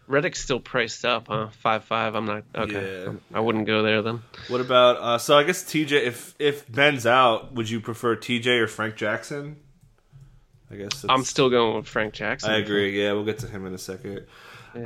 Redick's 0.09 0.41
still 0.41 0.61
priced 0.61 1.05
up, 1.05 1.27
huh? 1.27 1.49
Five 1.49 1.85
five. 1.85 2.15
I'm 2.15 2.27
not 2.27 2.45
okay. 2.55 3.05
Yeah. 3.05 3.13
I 3.35 3.41
wouldn't 3.41 3.67
go 3.67 3.83
there 3.83 4.01
then. 4.01 4.23
What 4.47 4.61
about? 4.61 4.97
Uh, 4.99 5.19
so 5.19 5.37
I 5.37 5.43
guess 5.43 5.65
TJ. 5.65 6.05
If 6.05 6.37
if 6.39 6.71
Ben's 6.71 7.05
out, 7.05 7.53
would 7.55 7.69
you 7.69 7.81
prefer 7.81 8.15
TJ 8.15 8.61
or 8.61 8.69
Frank 8.69 8.95
Jackson? 8.95 9.57
I 10.71 10.77
guess 10.77 11.05
I'm 11.09 11.25
still 11.25 11.51
going 11.51 11.77
with 11.77 11.89
Frank 11.89 12.15
Jackson. 12.15 12.53
I 12.53 12.59
agree. 12.59 13.03
Yeah, 13.03 13.13
we'll 13.13 13.25
get 13.25 13.41
to 13.41 13.49
him 13.49 13.67
in 13.67 13.75
a 13.75 13.79
second. 13.79 14.27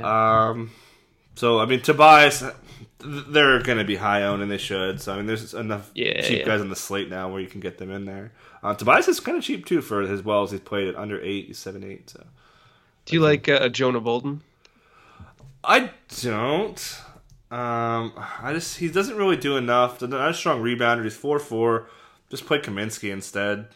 Um. 0.01 0.71
So 1.35 1.59
I 1.59 1.67
mean, 1.67 1.81
Tobias 1.81 2.43
they're 2.99 3.61
going 3.61 3.77
to 3.77 3.83
be 3.83 3.95
high 3.95 4.23
owned, 4.23 4.41
and 4.41 4.51
they 4.51 4.57
should. 4.57 5.01
So 5.01 5.13
I 5.13 5.17
mean, 5.17 5.25
there's 5.25 5.53
enough 5.53 5.91
yeah, 5.93 6.21
cheap 6.21 6.39
yeah. 6.39 6.45
guys 6.45 6.61
on 6.61 6.69
the 6.69 6.75
slate 6.75 7.09
now 7.09 7.29
where 7.29 7.41
you 7.41 7.47
can 7.47 7.59
get 7.59 7.77
them 7.77 7.91
in 7.91 8.05
there. 8.05 8.31
Uh, 8.63 8.73
Tobias 8.73 9.07
is 9.07 9.19
kind 9.19 9.37
of 9.37 9.43
cheap 9.43 9.65
too 9.65 9.81
for 9.81 10.01
as 10.01 10.23
well 10.23 10.43
as 10.43 10.51
he's 10.51 10.59
played 10.59 10.87
at 10.87 10.95
under 10.95 11.21
eight, 11.21 11.47
he's 11.47 11.59
seven 11.59 11.83
eight. 11.83 12.09
So, 12.09 12.25
do 13.05 13.15
you 13.15 13.21
like 13.21 13.47
uh, 13.47 13.69
Jonah 13.69 14.01
Bolden? 14.01 14.41
I 15.63 15.91
don't. 16.21 17.01
Um, 17.49 18.13
I 18.17 18.51
just 18.53 18.77
he 18.77 18.89
doesn't 18.89 19.15
really 19.15 19.37
do 19.37 19.57
enough. 19.57 20.01
Not 20.01 20.31
a 20.31 20.33
strong 20.33 20.61
rebounder. 20.61 21.03
He's 21.03 21.15
four 21.15 21.39
four. 21.39 21.89
Just 22.29 22.45
play 22.45 22.59
Kaminsky 22.59 23.11
instead. 23.11 23.67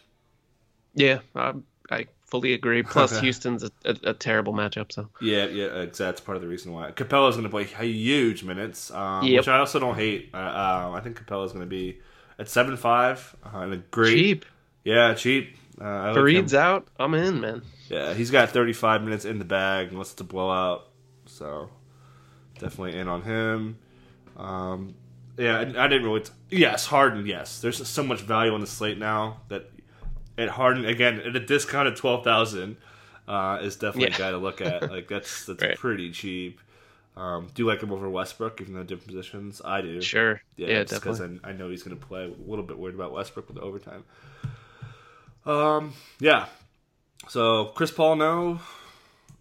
Yeah, 0.94 1.20
I, 1.34 1.54
I 1.90 2.06
fully 2.32 2.54
agree. 2.54 2.82
Plus, 2.94 3.20
Houston's 3.20 3.62
a, 3.62 3.70
a, 3.84 3.96
a, 4.10 4.14
terrible 4.14 4.54
matchup. 4.54 4.90
So 4.90 5.10
yeah, 5.20 5.44
yeah, 5.44 5.86
that's 5.92 6.20
part 6.20 6.36
of 6.36 6.42
the 6.42 6.48
reason 6.48 6.72
why 6.72 6.90
Capela's 6.90 7.36
going 7.36 7.44
to 7.44 7.50
play 7.50 7.64
huge 7.64 8.42
minutes, 8.42 8.90
um, 8.90 9.24
yep. 9.24 9.40
which 9.40 9.48
I 9.48 9.58
also 9.58 9.78
don't 9.78 9.94
hate. 9.94 10.30
Uh, 10.32 10.38
uh, 10.38 10.92
I 10.94 11.00
think 11.00 11.22
Capela's 11.22 11.52
going 11.52 11.64
to 11.64 11.70
be 11.70 12.00
at 12.38 12.48
seven 12.48 12.76
five 12.78 13.36
uh, 13.44 13.58
and 13.58 13.74
a 13.74 13.76
great 13.76 14.14
cheap. 14.14 14.46
Yeah, 14.82 15.14
cheap. 15.14 15.56
Uh, 15.80 16.12
like 16.14 16.54
out. 16.54 16.88
I'm 16.98 17.14
in, 17.14 17.40
man. 17.40 17.62
Yeah, 17.88 18.14
he's 18.14 18.30
got 18.30 18.50
35 18.50 19.02
minutes 19.02 19.24
in 19.24 19.38
the 19.38 19.44
bag 19.44 19.88
and 19.88 19.96
wants 19.96 20.14
to 20.14 20.24
blow 20.24 20.50
out. 20.50 20.88
So 21.26 21.70
definitely 22.58 22.98
in 22.98 23.08
on 23.08 23.22
him. 23.22 23.78
Um, 24.36 24.94
yeah, 25.36 25.58
I, 25.58 25.60
I, 25.60 25.88
didn't 25.88 26.04
really. 26.04 26.20
T- 26.20 26.32
yes, 26.50 26.86
Harden. 26.86 27.26
Yes, 27.26 27.60
there's 27.60 27.86
so 27.86 28.02
much 28.02 28.20
value 28.20 28.54
on 28.54 28.60
the 28.60 28.66
slate 28.66 28.98
now 28.98 29.40
that 29.48 29.70
at 30.38 30.48
Harden 30.48 30.84
again 30.84 31.20
at 31.20 31.36
a 31.36 31.40
discounted 31.40 31.96
twelve 31.96 32.24
thousand 32.24 32.76
uh, 33.28 33.58
is 33.62 33.76
definitely 33.76 34.10
yeah. 34.10 34.14
a 34.16 34.18
guy 34.18 34.30
to 34.30 34.38
look 34.38 34.60
at. 34.60 34.90
Like 34.90 35.08
that's 35.08 35.46
that's 35.46 35.62
right. 35.62 35.76
pretty 35.76 36.10
cheap. 36.10 36.60
Um, 37.16 37.48
do 37.54 37.66
like 37.66 37.82
him 37.82 37.92
over 37.92 38.08
Westbrook, 38.08 38.60
even 38.60 38.74
though 38.74 38.82
different 38.82 39.08
positions. 39.08 39.60
I 39.64 39.82
do. 39.82 40.00
Sure. 40.00 40.40
Yeah, 40.56 40.68
yeah 40.68 40.84
because 40.84 41.20
I, 41.20 41.28
I, 41.44 41.52
know 41.52 41.68
he's 41.68 41.82
going 41.82 41.96
to 41.96 42.06
play. 42.06 42.24
A 42.24 42.50
little 42.50 42.64
bit 42.64 42.78
worried 42.78 42.94
about 42.94 43.12
Westbrook 43.12 43.48
with 43.48 43.56
the 43.56 43.62
overtime. 43.62 44.04
Um. 45.44 45.92
Yeah. 46.20 46.46
So 47.28 47.66
Chris 47.66 47.90
Paul, 47.90 48.16
no. 48.16 48.60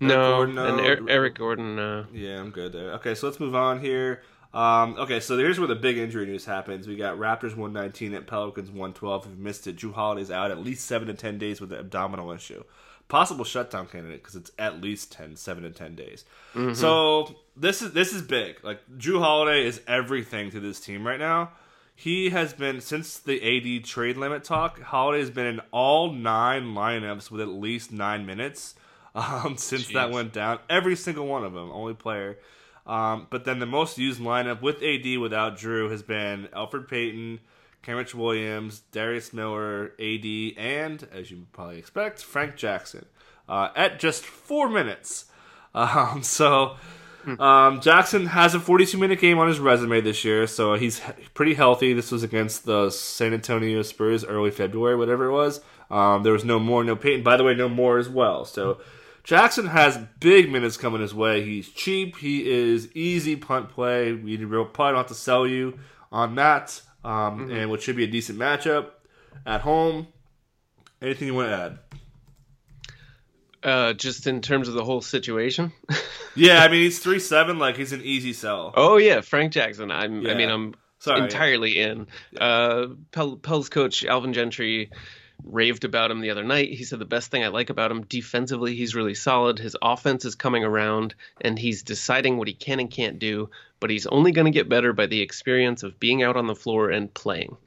No, 0.02 0.38
Gordon, 0.38 0.56
no. 0.56 0.66
and 0.66 1.10
Eric 1.10 1.36
Gordon. 1.36 1.76
No. 1.76 2.06
Yeah, 2.12 2.40
I'm 2.40 2.50
good 2.50 2.74
there. 2.74 2.94
Okay, 2.94 3.14
so 3.14 3.28
let's 3.28 3.40
move 3.40 3.54
on 3.54 3.80
here. 3.80 4.24
Um, 4.54 4.96
okay, 5.00 5.20
so 5.20 5.38
here's 5.38 5.60
where 5.60 5.68
the 5.68 5.76
big 5.76 5.98
injury 5.98 6.26
news 6.26 6.46
happens. 6.46 6.88
We 6.88 6.98
got 6.98 7.18
Raptors 7.18 7.56
119 7.56 8.14
at 8.14 8.28
Pelicans 8.28 8.70
112. 8.70 9.26
If 9.26 9.32
you 9.32 9.38
missed 9.38 9.68
it, 9.68 9.78
Jrue 9.78 9.94
Holiday's 9.94 10.30
out 10.30 10.52
at 10.52 10.60
least 10.60 10.86
seven 10.86 11.08
to 11.08 11.14
ten 11.14 11.38
days 11.38 11.62
with 11.62 11.72
an 11.72 11.80
abdominal 11.80 12.32
issue. 12.32 12.64
Possible 13.08 13.46
shutdown 13.46 13.88
candidate 13.88 14.22
because 14.22 14.36
it's 14.36 14.52
at 14.58 14.82
least 14.82 15.12
10, 15.12 15.36
7 15.36 15.64
to 15.64 15.70
ten 15.72 15.96
days. 15.96 16.26
Mm-hmm. 16.54 16.74
So 16.74 17.36
this 17.56 17.82
is 17.82 17.94
this 17.94 18.14
is 18.14 18.22
big. 18.22 18.64
Like 18.64 18.80
Jrue 18.98 19.20
Holiday 19.20 19.66
is 19.66 19.82
everything 19.88 20.52
to 20.52 20.60
this 20.60 20.80
team 20.80 21.08
right 21.08 21.20
now. 21.20 21.52
He 21.96 22.32
has 22.32 22.52
been 22.54 22.82
since 22.82 23.20
the 23.20 23.38
AD 23.40 23.86
trade 23.86 24.18
limit 24.18 24.44
talk. 24.44 24.82
Holiday 24.82 25.20
has 25.20 25.30
been 25.30 25.46
in 25.46 25.62
all 25.72 26.12
nine 26.12 26.74
lineups 26.74 27.30
with 27.30 27.42
at 27.42 27.48
least 27.48 27.92
nine 27.92 28.26
minutes 28.26 28.76
um, 29.16 29.56
since 29.56 29.88
Jeez. 29.88 29.94
that 29.94 30.12
went 30.12 30.34
down. 30.34 30.60
Every 30.70 30.96
single 30.96 31.28
one 31.28 31.44
of 31.44 31.54
them, 31.54 31.70
only 31.72 31.94
player. 31.94 32.38
Um, 32.86 33.28
but 33.30 33.46
then 33.46 33.60
the 33.60 33.66
most 33.66 33.98
used 33.98 34.20
lineup 34.20 34.62
with 34.62 34.82
AD 34.82 35.18
without 35.20 35.58
Jrue 35.58 35.92
has 35.92 36.02
been 36.02 36.48
Elfrid 36.56 36.88
Payton, 36.88 37.40
Kenrich 37.84 38.14
Williams, 38.14 38.82
Darius 38.92 39.34
Miller, 39.34 39.94
AD, 40.00 40.26
and, 40.58 41.08
as 41.12 41.32
you 41.32 41.46
probably 41.52 41.78
expect, 41.78 42.24
Frank 42.24 42.56
Jackson 42.56 43.06
uh, 43.52 43.70
at 43.76 44.00
just 44.00 44.26
four 44.26 44.70
minutes. 44.70 45.26
Um, 45.74 46.22
so 46.22 46.76
um, 47.40 47.80
Jackson 47.80 48.26
has 48.26 48.54
a 48.54 48.60
42 48.60 48.98
minute 48.98 49.22
game 49.22 49.40
on 49.40 49.48
his 49.48 49.58
resume 49.58 50.02
this 50.02 50.26
year, 50.26 50.48
so 50.48 50.74
he's 50.74 51.00
pretty 51.34 51.54
healthy. 51.54 51.94
This 51.94 52.12
was 52.12 52.24
against 52.24 52.66
the 52.66 52.90
San 52.90 53.34
Antonio 53.34 53.82
Spurs 53.84 54.26
early 54.26 54.52
February, 54.52 54.98
whatever 54.98 55.28
it 55.28 55.32
was. 55.32 55.62
Um, 55.90 56.24
there 56.24 56.34
was 56.34 56.44
no 56.44 56.60
more, 56.60 56.84
no 56.84 56.98
Payton. 56.98 57.24
By 57.24 57.38
the 57.38 57.46
way, 57.46 57.56
no 57.56 57.70
more 57.70 58.00
as 58.00 58.10
well. 58.10 58.44
So 58.44 58.82
Jackson 59.24 59.68
has 59.68 59.98
big 60.20 60.52
minutes 60.52 60.78
coming 60.78 61.02
his 61.02 61.14
way. 61.14 61.44
He's 61.44 61.70
cheap. 61.70 62.18
He 62.18 62.50
is 62.50 62.90
easy 62.96 63.36
punt 63.36 63.70
play. 63.70 64.14
We 64.14 64.38
probably 64.38 64.74
don't 64.74 64.96
have 64.96 65.08
to 65.08 65.16
sell 65.16 65.46
you 65.46 65.80
on 66.12 66.36
that. 66.36 66.82
Um, 67.04 67.12
mm-hmm. 67.12 67.52
And 67.52 67.70
what 67.70 67.82
should 67.82 67.96
be 67.96 68.04
a 68.04 68.08
decent 68.08 68.40
matchup 68.40 68.90
at 69.46 69.62
home. 69.62 70.08
Anything 71.02 71.28
you 71.28 71.34
want 71.34 71.50
to 71.50 71.56
add? 71.56 71.80
Uh, 73.64 73.94
just 73.94 74.26
in 74.26 74.42
terms 74.42 74.68
of 74.68 74.74
the 74.74 74.84
whole 74.84 75.02
situation. 75.02 75.72
yeah, 76.36 76.64
I 76.64 76.68
mean 76.68 76.82
he's 76.82 77.00
three 77.00 77.20
seven. 77.20 77.60
Like 77.60 77.78
he's 77.78 77.94
an 77.94 78.02
easy 78.02 78.34
sell. 78.34 78.74
Oh 78.76 78.98
yeah, 78.98 79.22
Frank 79.22 79.54
Jackson. 79.54 79.92
I'm. 79.92 80.22
Yeah. 80.22 80.32
I 80.32 80.36
mean 80.36 80.50
I'm 80.50 80.76
Sorry, 80.98 81.22
entirely 81.22 81.80
in. 81.80 82.08
Uh, 82.40 82.88
Pel- 83.12 83.38
Pels 83.38 83.70
coach 83.70 84.06
Alvin 84.06 84.34
Gentry 84.34 84.92
raved 85.44 85.84
about 85.84 86.12
him 86.12 86.22
the 86.22 86.30
other 86.30 86.44
night. 86.44 86.74
He 86.74 86.84
said 86.84 87.00
the 87.00 87.06
best 87.06 87.32
thing 87.32 87.44
I 87.44 87.50
like 87.50 87.70
about 87.70 87.92
him 87.92 88.04
defensively, 88.04 88.76
he's 88.76 88.96
really 88.96 89.14
solid. 89.14 89.60
His 89.60 89.76
offense 89.82 90.26
is 90.26 90.36
coming 90.36 90.64
around 90.64 91.16
and 91.42 91.58
he's 91.58 91.84
deciding 91.84 92.38
what 92.38 92.48
he 92.48 92.54
can 92.54 92.80
and 92.80 92.90
can't 92.90 93.20
do, 93.20 93.50
but 93.80 93.90
he's 93.90 94.08
only 94.08 94.32
going 94.32 94.46
to 94.46 94.52
get 94.52 94.70
better 94.70 94.94
by 94.94 95.08
the 95.08 95.22
experience 95.22 95.84
of 95.84 96.00
being 96.00 96.24
out 96.24 96.38
on 96.38 96.48
the 96.48 96.56
floor 96.56 96.90
and 96.90 97.14
playing. 97.14 97.58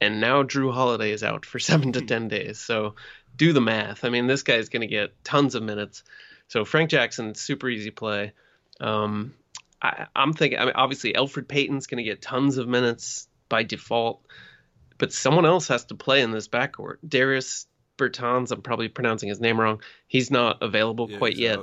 And 0.00 0.20
now 0.20 0.42
Jrue 0.42 0.72
Holiday 0.72 1.12
is 1.12 1.22
out 1.22 1.44
for 1.44 1.58
7 1.58 1.92
to 1.92 2.02
10 2.02 2.28
days. 2.28 2.58
So 2.58 2.94
do 3.36 3.52
the 3.52 3.60
math. 3.60 4.04
I 4.04 4.08
mean, 4.08 4.26
this 4.26 4.42
guy's 4.42 4.68
going 4.68 4.82
to 4.82 4.86
get 4.86 5.24
tons 5.24 5.54
of 5.54 5.62
minutes. 5.62 6.04
So 6.48 6.64
Frank 6.64 6.90
Jackson, 6.90 7.34
super 7.34 7.68
easy 7.68 7.90
play. 7.90 8.32
Um, 8.80 9.34
I, 9.80 10.06
am 10.16 10.32
thinking, 10.32 10.58
I 10.58 10.64
mean, 10.66 10.74
obviously, 10.74 11.12
Elfrid 11.12 11.46
Payton's 11.46 11.86
going 11.86 12.02
to 12.02 12.08
get 12.08 12.20
tons 12.20 12.58
of 12.58 12.66
minutes 12.66 13.28
by 13.48 13.62
default 13.62 14.20
but 14.98 15.12
someone 15.12 15.46
else 15.46 15.68
has 15.68 15.84
to 15.86 15.94
play 15.94 16.20
in 16.20 16.30
this 16.30 16.48
backcourt. 16.48 16.96
Dairis 17.06 17.66
Bertans, 17.96 18.50
I'm 18.50 18.62
probably 18.62 18.88
pronouncing 18.88 19.28
his 19.28 19.40
name 19.40 19.60
wrong. 19.60 19.80
He's 20.06 20.30
not 20.30 20.62
available 20.62 21.10
yeah, 21.10 21.18
quite 21.18 21.36
yet. 21.36 21.60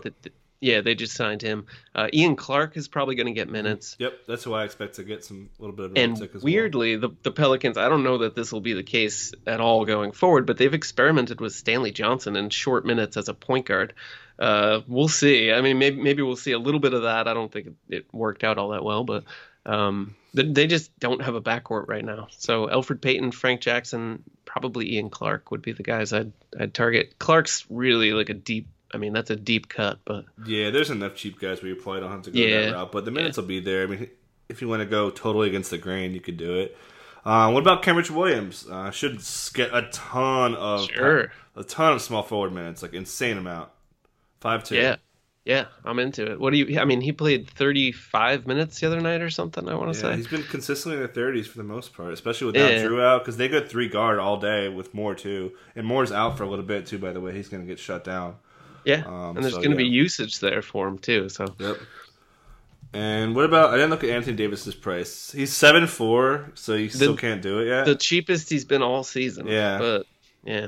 Yeah, 0.61 0.81
they 0.81 0.95
just 0.95 1.13
signed 1.13 1.41
him. 1.41 1.67
Uh, 1.93 2.07
Ian 2.13 2.35
Clark 2.35 2.75
is 2.77 2.87
probably 2.87 3.15
going 3.15 3.27
to 3.27 3.33
get 3.33 3.49
minutes. 3.49 3.97
Yep, 3.99 4.21
that's 4.27 4.43
who 4.43 4.53
I 4.53 4.63
expect 4.63 4.95
to 4.95 5.03
get 5.03 5.23
some 5.23 5.49
little 5.59 5.75
bit 5.75 5.85
of 5.87 5.91
and 5.95 6.19
as 6.33 6.41
weirdly, 6.41 6.97
well. 6.97 7.09
the 7.09 7.15
the 7.23 7.31
Pelicans. 7.31 7.77
I 7.77 7.89
don't 7.89 8.03
know 8.03 8.19
that 8.19 8.35
this 8.35 8.51
will 8.51 8.61
be 8.61 8.73
the 8.73 8.83
case 8.83 9.33
at 9.45 9.59
all 9.59 9.85
going 9.85 10.11
forward, 10.11 10.47
but 10.47 10.57
they've 10.57 10.73
experimented 10.73 11.41
with 11.41 11.53
Stanley 11.53 11.91
Johnson 11.91 12.35
in 12.35 12.49
short 12.49 12.85
minutes 12.85 13.17
as 13.17 13.27
a 13.27 13.33
point 13.33 13.67
guard. 13.67 13.93
Uh, 14.39 14.81
we'll 14.87 15.07
see. 15.07 15.51
I 15.51 15.61
mean, 15.61 15.77
maybe 15.77 16.01
maybe 16.01 16.23
we'll 16.23 16.35
see 16.35 16.53
a 16.53 16.59
little 16.59 16.79
bit 16.79 16.93
of 16.93 17.03
that. 17.03 17.27
I 17.27 17.33
don't 17.33 17.51
think 17.51 17.75
it 17.89 18.05
worked 18.11 18.43
out 18.43 18.57
all 18.57 18.69
that 18.69 18.83
well, 18.83 19.03
but 19.03 19.25
um, 19.65 20.15
they 20.35 20.67
just 20.67 20.97
don't 20.99 21.21
have 21.21 21.35
a 21.35 21.41
backcourt 21.41 21.87
right 21.87 22.03
now. 22.03 22.27
So 22.29 22.67
Elfrid 22.67 23.01
Payton, 23.01 23.31
Frank 23.31 23.61
Jackson, 23.61 24.23
probably 24.45 24.93
Ian 24.93 25.09
Clark 25.09 25.51
would 25.51 25.61
be 25.61 25.71
the 25.71 25.83
guys 25.83 26.13
I'd 26.13 26.31
I'd 26.59 26.73
target. 26.73 27.17
Clark's 27.19 27.65
really 27.69 28.11
like 28.11 28.29
a 28.29 28.33
deep. 28.33 28.67
I 28.93 28.97
mean, 28.97 29.13
that's 29.13 29.29
a 29.29 29.35
deep 29.35 29.67
cut, 29.67 29.99
but 30.05 30.25
yeah, 30.45 30.69
there's 30.69 30.89
enough 30.89 31.15
cheap 31.15 31.39
guys 31.39 31.61
where 31.61 31.69
you 31.69 31.75
probably 31.75 32.01
don't 32.01 32.11
have 32.11 32.21
to 32.23 32.31
go 32.31 32.39
yeah, 32.39 32.61
that 32.61 32.73
route. 32.73 32.91
But 32.91 33.05
the 33.05 33.11
minutes 33.11 33.37
yeah. 33.37 33.41
will 33.41 33.47
be 33.47 33.59
there. 33.59 33.83
I 33.83 33.87
mean, 33.87 34.09
if 34.47 34.61
you 34.61 34.67
want 34.67 34.81
to 34.81 34.85
go 34.85 35.09
totally 35.09 35.47
against 35.47 35.71
the 35.71 35.77
grain, 35.77 36.13
you 36.13 36.21
could 36.21 36.37
do 36.37 36.55
it. 36.59 36.77
Uh, 37.25 37.49
what 37.51 37.61
about 37.61 37.81
Kenrich 37.81 38.11
Williams? 38.11 38.67
Uh, 38.69 38.91
should 38.91 39.19
get 39.53 39.73
a 39.73 39.89
ton 39.91 40.55
of 40.55 40.89
sure. 40.91 41.31
a 41.55 41.63
ton 41.63 41.93
of 41.93 42.01
small 42.01 42.21
forward 42.21 42.53
minutes, 42.53 42.83
like 42.83 42.93
insane 42.93 43.37
amount. 43.37 43.69
Five 44.39 44.63
two. 44.63 44.75
Yeah, 44.75 44.97
yeah, 45.45 45.65
I'm 45.83 45.99
into 45.99 46.31
it. 46.31 46.39
What 46.39 46.51
do 46.51 46.57
you? 46.57 46.79
I 46.79 46.85
mean, 46.85 47.01
he 47.01 47.11
played 47.11 47.47
35 47.47 48.47
minutes 48.47 48.79
the 48.79 48.87
other 48.87 48.99
night 48.99 49.21
or 49.21 49.29
something. 49.29 49.69
I 49.69 49.75
want 49.75 49.93
to 49.93 49.99
yeah, 49.99 50.13
say 50.13 50.17
he's 50.17 50.27
been 50.27 50.41
consistently 50.41 50.99
in 50.99 51.03
the 51.03 51.19
30s 51.19 51.45
for 51.45 51.59
the 51.59 51.63
most 51.63 51.93
part, 51.93 52.11
especially 52.13 52.47
without 52.47 52.71
yeah. 52.71 52.83
Jrue 52.83 53.03
out 53.03 53.21
because 53.21 53.37
they 53.37 53.47
go 53.47 53.63
three 53.63 53.87
guard 53.87 54.17
all 54.17 54.37
day 54.37 54.69
with 54.69 54.95
Moore 54.95 55.13
too, 55.13 55.51
and 55.75 55.85
Moore's 55.85 56.11
out 56.11 56.35
for 56.35 56.43
a 56.43 56.49
little 56.49 56.65
bit 56.65 56.87
too. 56.87 56.97
By 56.97 57.13
the 57.13 57.21
way, 57.21 57.31
he's 57.31 57.47
going 57.47 57.61
to 57.61 57.67
get 57.67 57.77
shut 57.77 58.03
down. 58.03 58.37
Yeah, 58.85 59.03
um, 59.05 59.37
and 59.37 59.43
there's 59.43 59.53
so, 59.53 59.61
going 59.61 59.77
to 59.77 59.83
yeah. 59.83 59.87
be 59.87 59.95
usage 59.95 60.39
there 60.39 60.63
for 60.63 60.87
him 60.87 60.97
too. 60.97 61.29
So 61.29 61.53
yep. 61.59 61.77
And 62.91 63.35
what 63.35 63.45
about? 63.45 63.69
I 63.69 63.75
didn't 63.75 63.91
look 63.91 64.03
at 64.03 64.09
Anthony 64.09 64.37
Davis's 64.37 64.73
price. 64.73 65.31
He's 65.31 65.53
seven 65.53 65.85
four, 65.85 66.49
so 66.55 66.75
he 66.75 66.87
the, 66.87 66.97
still 66.97 67.17
can't 67.17 67.43
do 67.43 67.59
it 67.59 67.67
yet. 67.67 67.85
The 67.85 67.95
cheapest 67.95 68.49
he's 68.49 68.65
been 68.65 68.81
all 68.81 69.03
season. 69.03 69.45
Yeah, 69.45 69.77
but 69.77 70.07
yeah, 70.43 70.67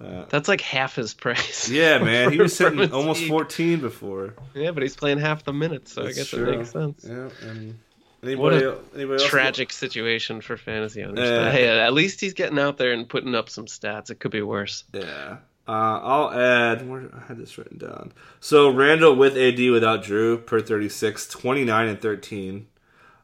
uh, 0.00 0.24
That's 0.28 0.48
like 0.48 0.60
half 0.60 0.96
his 0.96 1.14
price. 1.14 1.68
Yeah, 1.68 1.98
man. 2.02 2.32
He 2.32 2.38
was 2.38 2.56
hitting 2.56 2.92
almost 2.92 3.24
14 3.24 3.80
before. 3.80 4.34
Yeah, 4.54 4.70
but 4.72 4.82
he's 4.82 4.96
playing 4.96 5.18
half 5.18 5.44
the 5.44 5.52
minutes, 5.52 5.92
so 5.92 6.02
That's 6.02 6.16
I 6.16 6.20
guess 6.20 6.28
true. 6.28 6.48
it 6.52 6.58
makes 6.58 6.70
sense. 6.70 7.04
Yeah, 7.08 7.28
and 7.48 7.78
anybody, 8.22 8.36
what 8.36 8.52
a 8.54 8.78
anybody 8.94 9.24
tragic 9.26 9.70
else? 9.70 9.76
situation 9.76 10.40
for 10.40 10.56
fantasy 10.56 11.02
owners. 11.02 11.52
Hey, 11.52 11.68
at 11.68 11.92
least 11.92 12.20
he's 12.20 12.34
getting 12.34 12.58
out 12.58 12.76
there 12.76 12.92
and 12.92 13.08
putting 13.08 13.34
up 13.34 13.48
some 13.48 13.66
stats. 13.66 14.10
It 14.10 14.20
could 14.20 14.32
be 14.32 14.42
worse. 14.42 14.84
Yeah. 14.92 15.38
Uh, 15.68 16.00
I'll 16.02 16.30
add. 16.30 16.88
Where, 16.88 17.08
I 17.12 17.26
had 17.26 17.38
this 17.38 17.58
written 17.58 17.78
down. 17.78 18.12
So 18.38 18.70
Randle 18.70 19.16
with 19.16 19.36
AD 19.36 19.58
without 19.70 20.04
Jrue 20.04 20.44
per 20.44 20.60
36, 20.60 21.26
29 21.26 21.88
and 21.88 22.00
13. 22.00 22.66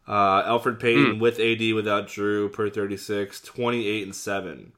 Uh, 0.09 0.42
Elfrid 0.42 0.80
Payton 0.80 1.16
mm. 1.16 1.20
with 1.20 1.38
AD 1.38 1.74
without 1.74 2.09
Jrue 2.09 2.53
per 2.53 2.68
36, 2.68 3.40
28 3.40 4.03
and 4.03 4.14
7. 4.14 4.72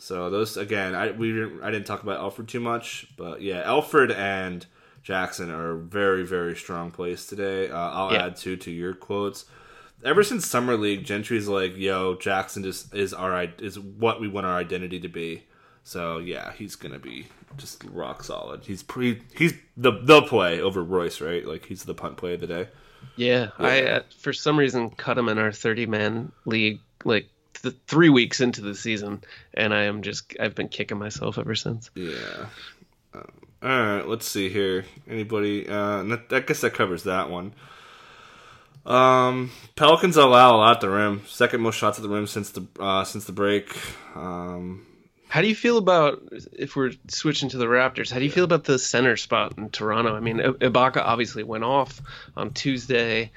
So 0.00 0.30
those 0.30 0.56
again, 0.56 0.94
I 0.94 1.10
we 1.10 1.30
didn't 1.30 1.62
I 1.62 1.70
didn't 1.70 1.86
talk 1.86 2.02
about 2.02 2.20
Elfrid 2.20 2.48
too 2.48 2.58
much, 2.58 3.06
but 3.18 3.42
yeah, 3.42 3.62
Elfrid 3.64 4.16
and 4.16 4.64
Jackson 5.02 5.50
are 5.50 5.76
very 5.76 6.24
very 6.24 6.56
strong 6.56 6.90
plays 6.90 7.26
today. 7.26 7.68
Uh, 7.68 7.76
I'll 7.76 8.12
yeah. 8.12 8.26
add 8.26 8.36
two 8.36 8.56
to 8.56 8.70
your 8.70 8.94
quotes. 8.94 9.44
Ever 10.02 10.22
since 10.22 10.46
summer 10.46 10.78
league, 10.78 11.04
Gentry's 11.04 11.48
like, 11.48 11.76
"Yo, 11.76 12.16
Jackson 12.16 12.62
just 12.62 12.94
is 12.94 13.12
our 13.12 13.42
is 13.58 13.78
what 13.78 14.22
we 14.22 14.26
want 14.26 14.46
our 14.46 14.56
identity 14.56 15.00
to 15.00 15.08
be." 15.08 15.42
So 15.84 16.16
yeah, 16.16 16.52
he's 16.54 16.76
gonna 16.76 16.98
be 16.98 17.26
just 17.58 17.84
rock 17.84 18.24
solid. 18.24 18.64
He's 18.64 18.82
pre 18.82 19.20
he's 19.36 19.52
the 19.76 19.92
the 20.02 20.22
play 20.22 20.62
over 20.62 20.82
Royce, 20.82 21.20
right? 21.20 21.46
Like 21.46 21.66
he's 21.66 21.84
the 21.84 21.94
punt 21.94 22.16
play 22.16 22.34
of 22.34 22.40
the 22.40 22.46
day. 22.46 22.68
Yeah, 23.16 23.50
yeah. 23.58 23.66
I 23.66 23.82
uh, 23.82 24.02
for 24.18 24.32
some 24.32 24.58
reason 24.58 24.88
cut 24.88 25.18
him 25.18 25.28
in 25.28 25.36
our 25.36 25.52
thirty 25.52 25.84
man 25.84 26.32
league 26.46 26.80
like 27.04 27.28
th- 27.54 27.76
three 27.86 28.08
weeks 28.08 28.40
into 28.40 28.60
the 28.60 28.74
season, 28.74 29.22
and 29.54 29.74
I 29.74 29.82
am 29.84 30.02
just 30.02 30.34
I've 30.38 30.54
been 30.54 30.68
kicking 30.68 30.98
myself 30.98 31.38
ever 31.38 31.54
since. 31.54 31.90
Yeah. 31.94 32.46
Um, 33.14 33.32
all 33.62 33.68
right, 33.68 34.08
let's 34.08 34.26
see 34.26 34.48
here. 34.48 34.84
Anybody? 35.08 35.68
Uh, 35.68 36.16
I 36.30 36.40
guess 36.40 36.60
that 36.62 36.74
covers 36.74 37.04
that 37.04 37.28
one. 37.28 37.52
Um, 38.86 39.50
Pelicans 39.76 40.16
allow 40.16 40.56
a 40.56 40.58
lot 40.58 40.76
at 40.76 40.80
the 40.80 40.88
rim. 40.88 41.22
Second 41.26 41.60
most 41.60 41.76
shots 41.76 41.98
at 41.98 42.02
the 42.02 42.08
rim 42.08 42.26
since 42.26 42.50
the 42.50 42.66
uh, 42.78 43.04
since 43.04 43.24
the 43.24 43.32
break. 43.32 43.76
Um, 44.14 44.86
how 45.28 45.42
do 45.42 45.48
you 45.48 45.54
feel 45.54 45.78
about 45.78 46.22
if 46.52 46.74
we're 46.74 46.92
switching 47.08 47.50
to 47.50 47.58
the 47.58 47.66
Raptors? 47.66 48.10
How 48.10 48.18
do 48.18 48.24
you 48.24 48.30
feel 48.30 48.44
about 48.44 48.64
the 48.64 48.78
center 48.78 49.16
spot 49.16 49.58
in 49.58 49.70
Toronto? 49.70 50.16
I 50.16 50.20
mean, 50.20 50.38
Ibaka 50.38 50.96
obviously 50.96 51.44
went 51.44 51.62
off 51.62 52.00
on 52.36 52.52
Tuesday. 52.52 53.30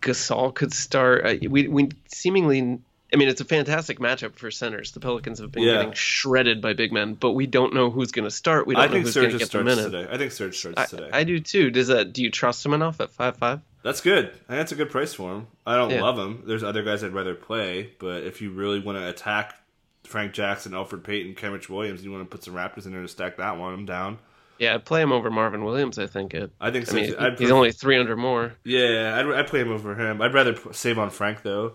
Gasol 0.00 0.54
could 0.54 0.72
start. 0.72 1.24
Uh, 1.24 1.48
we 1.48 1.68
we 1.68 1.88
seemingly. 2.08 2.80
I 3.14 3.16
mean, 3.16 3.28
it's 3.28 3.40
a 3.40 3.44
fantastic 3.44 4.00
matchup 4.00 4.34
for 4.34 4.50
centers. 4.50 4.90
The 4.90 4.98
Pelicans 4.98 5.38
have 5.38 5.52
been 5.52 5.62
yeah. 5.62 5.74
getting 5.74 5.92
shredded 5.92 6.60
by 6.60 6.72
big 6.72 6.92
men, 6.92 7.14
but 7.14 7.30
we 7.30 7.46
don't 7.46 7.72
know 7.72 7.88
who's 7.88 8.10
going 8.10 8.24
to 8.24 8.30
start. 8.30 8.66
We 8.66 8.74
don't 8.74 8.82
I 8.82 8.86
know 8.88 8.98
who's 8.98 9.14
going 9.14 9.30
to 9.30 9.38
get 9.38 9.52
the 9.52 9.62
minute. 9.62 9.84
Today. 9.84 10.08
I 10.10 10.18
think 10.18 10.32
Serge 10.32 10.58
starts 10.58 10.78
I, 10.78 10.86
today. 10.86 11.10
I 11.12 11.22
do 11.22 11.38
too. 11.38 11.70
Does 11.70 11.86
that? 11.86 12.12
Do 12.12 12.24
you 12.24 12.30
trust 12.32 12.66
him 12.66 12.74
enough 12.74 13.00
at 13.00 13.10
five 13.10 13.36
five? 13.36 13.60
That's 13.84 14.00
good. 14.00 14.26
I 14.26 14.30
think 14.30 14.48
that's 14.48 14.72
a 14.72 14.76
good 14.76 14.90
price 14.90 15.14
for 15.14 15.32
him. 15.32 15.46
I 15.64 15.76
don't 15.76 15.90
yeah. 15.90 16.02
love 16.02 16.18
him. 16.18 16.42
There's 16.44 16.64
other 16.64 16.82
guys 16.82 17.04
I'd 17.04 17.12
rather 17.12 17.36
play, 17.36 17.92
but 18.00 18.24
if 18.24 18.42
you 18.42 18.50
really 18.50 18.80
want 18.80 18.98
to 18.98 19.08
attack 19.08 19.54
Frank 20.02 20.32
Jackson, 20.32 20.72
Elfrid 20.72 21.04
Payton, 21.04 21.36
Kenrich 21.36 21.68
Williams, 21.68 22.04
you 22.04 22.10
want 22.10 22.28
to 22.28 22.36
put 22.36 22.42
some 22.42 22.54
Raptors 22.54 22.86
in 22.86 22.92
there 22.92 23.02
to 23.02 23.08
stack 23.08 23.36
that 23.36 23.58
one, 23.58 23.74
I'm 23.74 23.86
down. 23.86 24.18
Yeah, 24.58 24.74
I'd 24.74 24.84
play 24.84 25.02
him 25.02 25.12
over 25.12 25.30
Marvin 25.30 25.64
Williams. 25.64 25.98
I 25.98 26.06
think 26.08 26.34
it. 26.34 26.50
I 26.60 26.72
think 26.72 26.86
so. 26.86 26.96
I 26.96 27.28
mean, 27.28 27.36
he's 27.38 27.50
only 27.52 27.70
three 27.70 27.96
hundred 27.96 28.16
more. 28.16 28.54
Yeah, 28.64 29.16
I'd, 29.18 29.26
I'd, 29.26 29.46
play 29.46 29.60
him 29.60 29.70
over 29.70 29.94
him. 29.94 30.20
I'd 30.20 30.34
rather 30.34 30.56
save 30.72 30.98
on 30.98 31.10
Frank 31.10 31.42
though. 31.42 31.74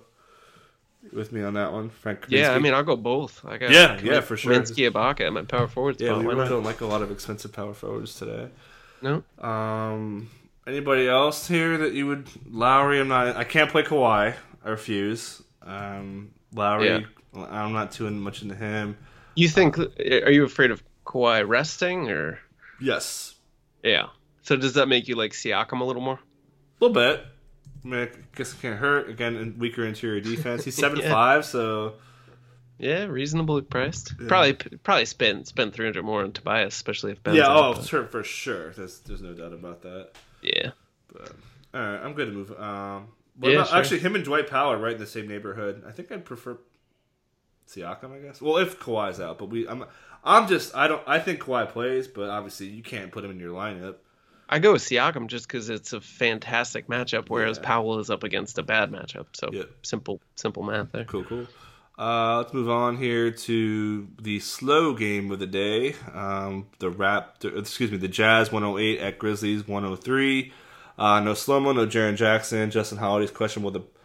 With 1.14 1.32
me 1.32 1.41
on 1.43 1.54
that 1.54 1.72
one, 1.72 1.89
Frank. 1.89 2.22
Kaminsky. 2.22 2.32
Yeah, 2.32 2.52
I 2.52 2.60
mean, 2.60 2.74
I'll 2.74 2.84
go 2.84 2.97
both. 2.97 3.43
I 3.45 3.58
got 3.58 3.72
yeah, 3.72 4.00
yeah, 4.04 4.20
for 4.22 4.36
sure. 4.36 4.54
Kaminsky, 4.54 4.89
Ibaka, 4.91 5.22
at 5.22 5.34
my 5.34 5.43
power 5.43 5.68
forwards. 5.68 6.02
Yeah, 6.02 6.18
we 6.18 6.36
don't 6.36 6.64
like 6.64 6.82
a 6.82 6.86
lot 6.86 7.02
of 7.02 7.10
expensive 7.10 7.54
power 7.54 7.74
forwards 7.74 8.16
today. 8.16 8.50
No. 9.02 9.24
Um, 9.39 10.30
Anybody 10.70 11.08
else 11.08 11.47
here 11.47 11.80
that 11.80 11.93
you 11.93 12.06
would 12.06 12.28
Lowry? 12.47 13.00
I'm 13.00 13.08
not. 13.08 13.36
I 13.36 13.43
can't 13.43 13.72
play 13.72 13.82
Kawhi. 13.82 14.36
I 14.64 14.70
refuse. 14.70 15.41
Um, 15.64 16.32
Lowry. 16.54 16.89
Yeah. 16.89 17.45
I'm 17.50 17.74
not 17.74 17.91
too 17.91 18.10
much 18.12 18.43
into 18.43 18.54
him. 18.54 18.95
You 19.34 19.47
think? 19.47 19.80
Are 19.80 20.32
you 20.32 20.43
afraid 20.43 20.70
of 20.70 20.84
Kawhi 21.06 21.47
resting 21.47 22.12
or? 22.12 22.39
Yes. 22.80 23.34
Yeah. 23.84 24.08
So 24.43 24.58
does 24.58 24.74
that 24.74 24.88
make 24.88 25.08
you 25.08 25.16
like 25.16 25.32
Siakam 25.32 25.82
a 25.82 25.84
little 25.84 26.04
more? 26.04 26.20
A 26.82 26.86
little 26.86 26.93
bit. 26.93 27.26
I 27.84 27.88
mean, 27.88 28.00
I 28.02 28.10
guess 28.36 28.54
it 28.54 28.62
can't 28.62 28.80
hurt. 28.80 29.10
Again, 29.10 29.36
In 29.36 29.60
weaker 29.60 29.86
interior 29.86 30.22
defense. 30.22 30.66
He's 30.66 30.76
seven 30.78 31.00
yeah. 31.00 31.12
five, 31.12 31.46
so. 31.46 31.94
Yeah, 32.78 33.04
reasonably 33.06 33.62
priced. 33.62 34.14
Yeah. 34.20 34.28
Probably, 34.28 34.54
probably 34.54 35.06
spend 35.06 35.48
spend 35.48 35.74
three 35.74 35.86
hundred 35.86 36.06
more 36.06 36.24
on 36.24 36.32
Tobias, 36.32 36.76
especially 36.76 37.12
if 37.12 37.22
Ben's 37.22 37.38
Yeah, 37.38 37.48
oh, 37.50 37.74
for, 37.74 38.06
for 38.08 38.24
sure. 38.24 38.72
There's 38.72 39.00
there's 39.00 39.22
no 39.22 39.34
doubt 39.34 39.54
about 39.54 39.82
that. 39.82 40.12
Yeah. 40.42 40.72
But 41.12 41.34
all 41.74 41.82
right, 41.82 42.00
I'm 42.02 42.14
good 42.14 42.28
to 42.28 42.32
move. 42.32 42.52
Um, 42.52 43.10
yeah, 43.42 43.52
about, 43.52 43.68
sure. 43.70 43.78
actually 43.78 44.00
him 44.00 44.16
and 44.16 44.24
Dwight 44.24 44.50
Powell 44.50 44.74
are 44.74 44.78
right 44.78 44.94
in 44.94 45.00
the 45.00 45.08
same 45.08 45.28
neighborhood. 45.28 45.84
I 45.88 45.92
think 45.92 46.12
I'd 46.12 46.26
prefer 46.26 46.58
Siakam, 47.68 48.12
I 48.12 48.20
guess. 48.20 48.42
Well, 48.42 48.58
if 48.58 48.80
Kawhi's 48.80 49.20
out, 49.20 49.38
but 49.38 49.50
we, 49.50 49.68
I'm, 49.68 49.86
I'm 50.24 50.48
just, 50.48 50.76
I 50.76 50.88
don't, 50.88 51.04
I 51.08 51.20
think 51.20 51.40
Kawhi 51.40 51.70
plays, 51.70 52.08
but 52.08 52.30
obviously 52.30 52.68
you 52.68 52.84
can't 52.84 53.12
put 53.12 53.24
him 53.24 53.32
in 53.32 53.40
your 53.40 53.54
lineup. 53.54 53.96
I 54.52 54.58
go 54.58 54.74
with 54.74 54.82
Siakam 54.82 55.28
just 55.28 55.47
because 55.47 55.70
it's 55.70 55.93
a 55.93 56.02
fantastic 56.02 56.88
matchup, 56.88 57.30
whereas 57.30 57.58
yeah. 57.58 57.68
Powell 57.68 58.00
is 58.00 58.10
up 58.10 58.24
against 58.24 58.58
a 58.58 58.64
bad 58.64 58.91
matchup. 58.91 59.28
So 59.34 59.50
yep. 59.54 59.70
simple, 59.84 60.20
simple 60.36 60.64
math 60.64 60.91
there. 60.91 61.06
Cool, 61.06 61.24
cool. 61.24 61.47
Uh, 62.00 62.38
let's 62.38 62.54
move 62.54 62.70
on 62.70 62.97
here 62.97 63.30
to 63.30 64.08
the 64.22 64.39
slow 64.39 64.93
game 64.93 65.32
of 65.32 65.39
the 65.39 65.45
day. 65.45 65.93
Um, 66.14 66.68
the 66.80 66.89
rap, 66.89 67.43
excuse 67.43 67.91
me, 67.91 67.97
the 67.97 68.08
Jazz 68.08 68.52
108 68.52 69.00
at 69.00 69.20
Grizzlies 69.20 69.68
103. 69.68 70.52
Uh, 70.97 71.20
no 71.20 71.34
slow 71.34 71.60
mo, 71.60 71.72
no 71.74 71.86
Jaren 71.86 72.16
Jackson. 72.16 72.72
Justin 72.72 72.97
Holiday's 72.97 73.32
questionable 73.32 73.72
with 73.72 73.84
the 73.84 73.99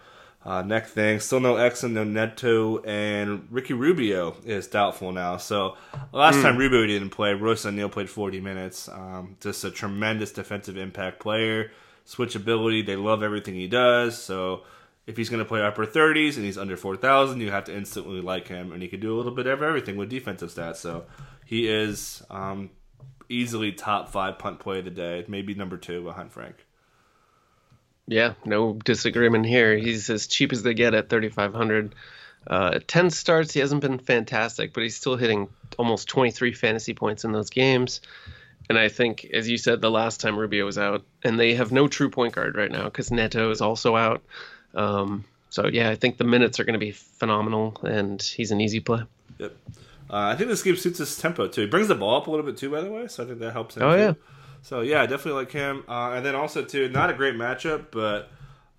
uh, 0.44 0.62
neck 0.62 0.86
thing. 0.86 1.20
Still 1.20 1.40
no 1.40 1.54
Exum, 1.54 1.92
no 1.92 2.04
Neto, 2.04 2.78
and 2.82 3.46
Ricky 3.50 3.72
Rubio 3.72 4.36
is 4.44 4.66
doubtful 4.66 5.12
now. 5.12 5.36
So 5.38 5.76
last 6.12 6.36
mm. 6.36 6.42
time 6.42 6.56
Rubio 6.56 6.86
didn't 6.86 7.10
play, 7.10 7.32
Royce 7.32 7.64
O'Neale 7.64 7.88
played 7.88 8.10
40 8.10 8.40
minutes. 8.40 8.88
Um, 8.88 9.36
just 9.40 9.64
a 9.64 9.70
tremendous 9.70 10.32
defensive 10.32 10.76
impact 10.76 11.20
player. 11.20 11.70
Switchability, 12.06 12.84
they 12.84 12.96
love 12.96 13.22
everything 13.22 13.54
he 13.54 13.66
does. 13.66 14.22
So 14.22 14.62
if 15.06 15.16
he's 15.16 15.30
going 15.30 15.38
to 15.38 15.48
play 15.48 15.62
upper 15.62 15.86
30s 15.86 16.36
and 16.36 16.44
he's 16.44 16.58
under 16.58 16.76
4,000, 16.76 17.40
you 17.40 17.50
have 17.50 17.64
to 17.64 17.76
instantly 17.76 18.20
like 18.20 18.48
him, 18.48 18.72
and 18.72 18.82
he 18.82 18.88
can 18.88 19.00
do 19.00 19.14
a 19.14 19.16
little 19.16 19.32
bit 19.32 19.46
of 19.46 19.62
everything 19.62 19.96
with 19.96 20.10
defensive 20.10 20.50
stats. 20.50 20.76
So 20.76 21.04
he 21.46 21.68
is 21.68 22.22
um, 22.30 22.70
easily 23.30 23.72
top 23.72 24.10
five 24.10 24.38
punt 24.38 24.60
play 24.60 24.80
of 24.80 24.84
the 24.84 24.90
day, 24.90 25.24
maybe 25.26 25.54
number 25.54 25.78
two 25.78 26.02
behind 26.02 26.32
Frank. 26.32 26.63
Yeah, 28.06 28.34
no 28.44 28.74
disagreement 28.74 29.46
here. 29.46 29.76
He's 29.76 30.10
as 30.10 30.26
cheap 30.26 30.52
as 30.52 30.62
they 30.62 30.74
get 30.74 30.94
at 30.94 31.08
3,500. 31.08 31.94
Uh, 32.46 32.78
10 32.86 33.10
starts, 33.10 33.54
he 33.54 33.60
hasn't 33.60 33.80
been 33.80 33.98
fantastic, 33.98 34.74
but 34.74 34.82
he's 34.82 34.96
still 34.96 35.16
hitting 35.16 35.48
almost 35.78 36.08
23 36.08 36.52
fantasy 36.52 36.92
points 36.92 37.24
in 37.24 37.32
those 37.32 37.48
games. 37.48 38.02
And 38.68 38.78
I 38.78 38.88
think, 38.88 39.24
as 39.32 39.48
you 39.48 39.58
said, 39.58 39.80
the 39.80 39.90
last 39.90 40.20
time 40.20 40.38
Rubio 40.38 40.64
was 40.64 40.78
out, 40.78 41.04
and 41.22 41.38
they 41.38 41.54
have 41.54 41.72
no 41.72 41.88
true 41.88 42.10
point 42.10 42.34
guard 42.34 42.56
right 42.56 42.70
now 42.70 42.84
because 42.84 43.10
Neto 43.10 43.50
is 43.50 43.60
also 43.60 43.96
out. 43.96 44.22
Um, 44.74 45.24
so 45.50 45.66
yeah, 45.66 45.90
I 45.90 45.94
think 45.94 46.16
the 46.16 46.24
minutes 46.24 46.60
are 46.60 46.64
going 46.64 46.78
to 46.78 46.84
be 46.84 46.92
phenomenal, 46.92 47.76
and 47.82 48.20
he's 48.20 48.50
an 48.50 48.60
easy 48.60 48.80
play. 48.80 49.02
Yep. 49.38 49.56
Uh, 50.10 50.16
I 50.16 50.36
think 50.36 50.48
this 50.48 50.62
game 50.62 50.76
suits 50.76 50.98
his 50.98 51.16
tempo 51.16 51.46
too. 51.46 51.62
He 51.62 51.66
brings 51.66 51.88
the 51.88 51.94
ball 51.94 52.20
up 52.20 52.26
a 52.26 52.30
little 52.30 52.44
bit 52.44 52.56
too, 52.56 52.70
by 52.70 52.80
the 52.80 52.90
way. 52.90 53.06
So 53.08 53.24
I 53.24 53.26
think 53.26 53.38
that 53.40 53.52
helps 53.52 53.76
him. 53.76 53.82
Oh 53.82 53.92
too. 53.94 53.98
yeah. 53.98 54.12
So 54.64 54.80
yeah, 54.80 55.02
I 55.02 55.06
definitely 55.06 55.42
like 55.42 55.52
him. 55.52 55.84
Uh, 55.86 56.12
and 56.12 56.24
then 56.24 56.34
also 56.34 56.64
too, 56.64 56.88
not 56.88 57.10
a 57.10 57.12
great 57.12 57.34
matchup, 57.34 57.88
but 57.90 58.30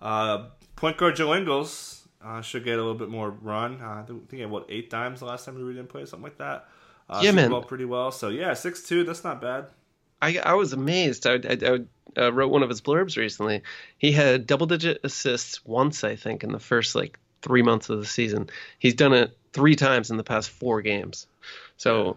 uh, 0.02 0.46
point 0.74 0.96
guard 0.96 1.14
Joe 1.14 1.32
Ingles 1.32 2.08
uh, 2.24 2.40
should 2.40 2.64
get 2.64 2.74
a 2.74 2.82
little 2.82 2.96
bit 2.96 3.08
more 3.08 3.30
run. 3.30 3.80
Uh, 3.80 4.02
I 4.02 4.04
think 4.04 4.28
he 4.32 4.40
had 4.40 4.50
what 4.50 4.66
eight 4.68 4.90
times 4.90 5.20
the 5.20 5.26
last 5.26 5.44
time 5.44 5.54
we 5.54 5.72
didn't 5.72 5.88
play, 5.88 6.04
something 6.04 6.24
like 6.24 6.38
that. 6.38 6.66
Uh, 7.08 7.20
yeah, 7.22 7.30
man. 7.30 7.62
pretty 7.62 7.84
well. 7.84 8.10
So 8.10 8.30
yeah, 8.30 8.52
six 8.54 8.82
two. 8.82 9.04
That's 9.04 9.22
not 9.22 9.40
bad. 9.40 9.66
I 10.20 10.38
I 10.38 10.54
was 10.54 10.72
amazed. 10.72 11.24
I, 11.24 11.34
I, 11.34 11.56
I 11.62 12.20
uh, 12.20 12.32
wrote 12.32 12.50
one 12.50 12.64
of 12.64 12.68
his 12.68 12.80
blurbs 12.80 13.16
recently. 13.16 13.62
He 13.96 14.10
had 14.10 14.44
double 14.44 14.66
digit 14.66 14.98
assists 15.04 15.64
once, 15.64 16.02
I 16.02 16.16
think, 16.16 16.42
in 16.42 16.50
the 16.50 16.58
first 16.58 16.96
like 16.96 17.16
three 17.42 17.62
months 17.62 17.90
of 17.90 18.00
the 18.00 18.06
season. 18.06 18.50
He's 18.80 18.94
done 18.94 19.12
it 19.12 19.38
three 19.52 19.76
times 19.76 20.10
in 20.10 20.16
the 20.16 20.24
past 20.24 20.50
four 20.50 20.82
games. 20.82 21.28
So, 21.76 22.16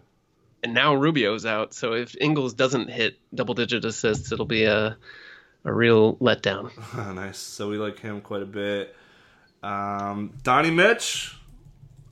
and 0.63 0.73
now 0.73 0.95
Rubio's 0.95 1.45
out. 1.45 1.73
So 1.73 1.93
if 1.93 2.15
Ingles 2.19 2.53
doesn't 2.53 2.89
hit 2.89 3.17
double 3.33 3.53
digit 3.53 3.85
assists, 3.85 4.31
it'll 4.31 4.45
be 4.45 4.65
a 4.65 4.97
a 5.65 5.73
real 5.73 6.15
letdown. 6.17 6.71
nice. 7.15 7.37
So 7.37 7.69
we 7.69 7.77
like 7.77 7.99
him 7.99 8.21
quite 8.21 8.41
a 8.41 8.45
bit. 8.45 8.95
Um, 9.61 10.33
Donnie 10.43 10.71
Mitch, 10.71 11.35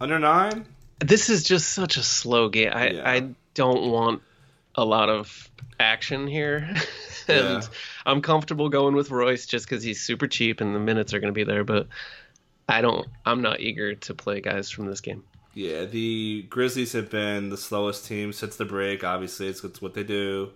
under 0.02 0.20
nine. 0.20 0.66
This 1.00 1.30
is 1.30 1.44
just 1.44 1.70
such 1.70 1.98
a 1.98 2.04
slow 2.04 2.50
game. 2.50 2.72
I, 2.74 2.90
yeah. 2.90 3.10
I 3.10 3.30
don't 3.54 3.92
want 3.92 4.22
a 4.76 4.84
lot 4.84 5.10
of 5.10 5.50
action 5.80 6.28
here. 6.28 6.70
and 7.28 7.62
yeah. 7.62 7.68
I'm 8.06 8.22
comfortable 8.22 8.70
going 8.70 8.96
with 8.96 9.12
Royce 9.12 9.46
just 9.46 9.66
because 9.68 9.84
he's 9.84 10.02
super 10.02 10.28
cheap 10.28 10.60
and 10.60 10.76
the 10.76 10.80
minutes 10.80 11.14
are 11.14 11.20
going 11.20 11.34
to 11.34 11.38
be 11.38 11.44
there. 11.44 11.64
But 11.64 11.88
I 12.68 12.82
don't. 12.82 13.08
I'm 13.26 13.42
not 13.42 13.60
eager 13.60 13.96
to 13.96 14.14
play 14.14 14.42
guys 14.42 14.70
from 14.70 14.88
this 14.88 15.02
game. 15.02 15.24
Yeah, 15.58 15.86
the 15.86 16.44
Grizzlies 16.52 16.94
have 16.94 17.10
been 17.10 17.50
the 17.50 17.58
slowest 17.58 18.06
team 18.06 18.32
since 18.32 18.58
the 18.58 18.64
break. 18.64 19.04
Obviously, 19.04 19.48
it's, 19.48 19.64
it's 19.64 19.82
what 19.82 19.96
they 19.96 20.04
do. 20.04 20.52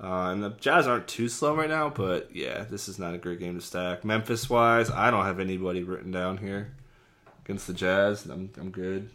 Uh, 0.00 0.30
and 0.30 0.44
the 0.44 0.50
Jazz 0.50 0.86
aren't 0.86 1.08
too 1.08 1.28
slow 1.28 1.56
right 1.56 1.68
now, 1.68 1.88
but 1.88 2.28
yeah, 2.32 2.62
this 2.62 2.88
is 2.88 2.96
not 2.96 3.14
a 3.14 3.18
great 3.18 3.40
game 3.40 3.58
to 3.58 3.60
stack. 3.60 4.04
Memphis 4.04 4.48
wise, 4.48 4.92
I 4.92 5.10
don't 5.10 5.24
have 5.24 5.40
anybody 5.40 5.82
written 5.82 6.12
down 6.12 6.36
here 6.36 6.72
against 7.44 7.66
the 7.66 7.72
Jazz. 7.72 8.26
I'm 8.26 8.48
I'm 8.56 8.70
good. 8.70 9.10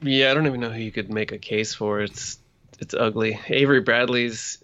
Yeah, 0.00 0.30
I 0.30 0.34
don't 0.34 0.46
even 0.46 0.60
know 0.60 0.70
who 0.70 0.80
you 0.80 0.92
could 0.92 1.12
make 1.12 1.32
a 1.32 1.38
case 1.38 1.74
for. 1.74 2.00
It's 2.00 2.38
it's 2.78 2.94
ugly. 2.94 3.40
Avery 3.48 3.80
Bradley's 3.80 4.62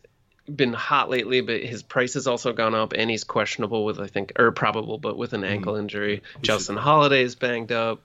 been 0.55 0.75
hot 0.75 1.11
lately, 1.11 1.41
but 1.41 1.61
his 1.61 1.83
price 1.83 2.15
has 2.15 2.29
also 2.29 2.53
gone 2.53 2.77
up, 2.77 2.93
and 2.93 3.11
he's 3.11 3.25
questionable 3.25 3.85
with 3.85 3.99
I 3.99 4.07
think 4.07 4.33
or 4.39 4.53
probable, 4.53 4.99
but 4.99 5.17
with 5.17 5.33
an 5.33 5.41
mm-hmm. 5.41 5.55
ankle 5.55 5.75
injury. 5.75 6.23
Justin 6.41 6.77
Holiday's 6.77 7.35
banged 7.35 7.73
up. 7.73 8.01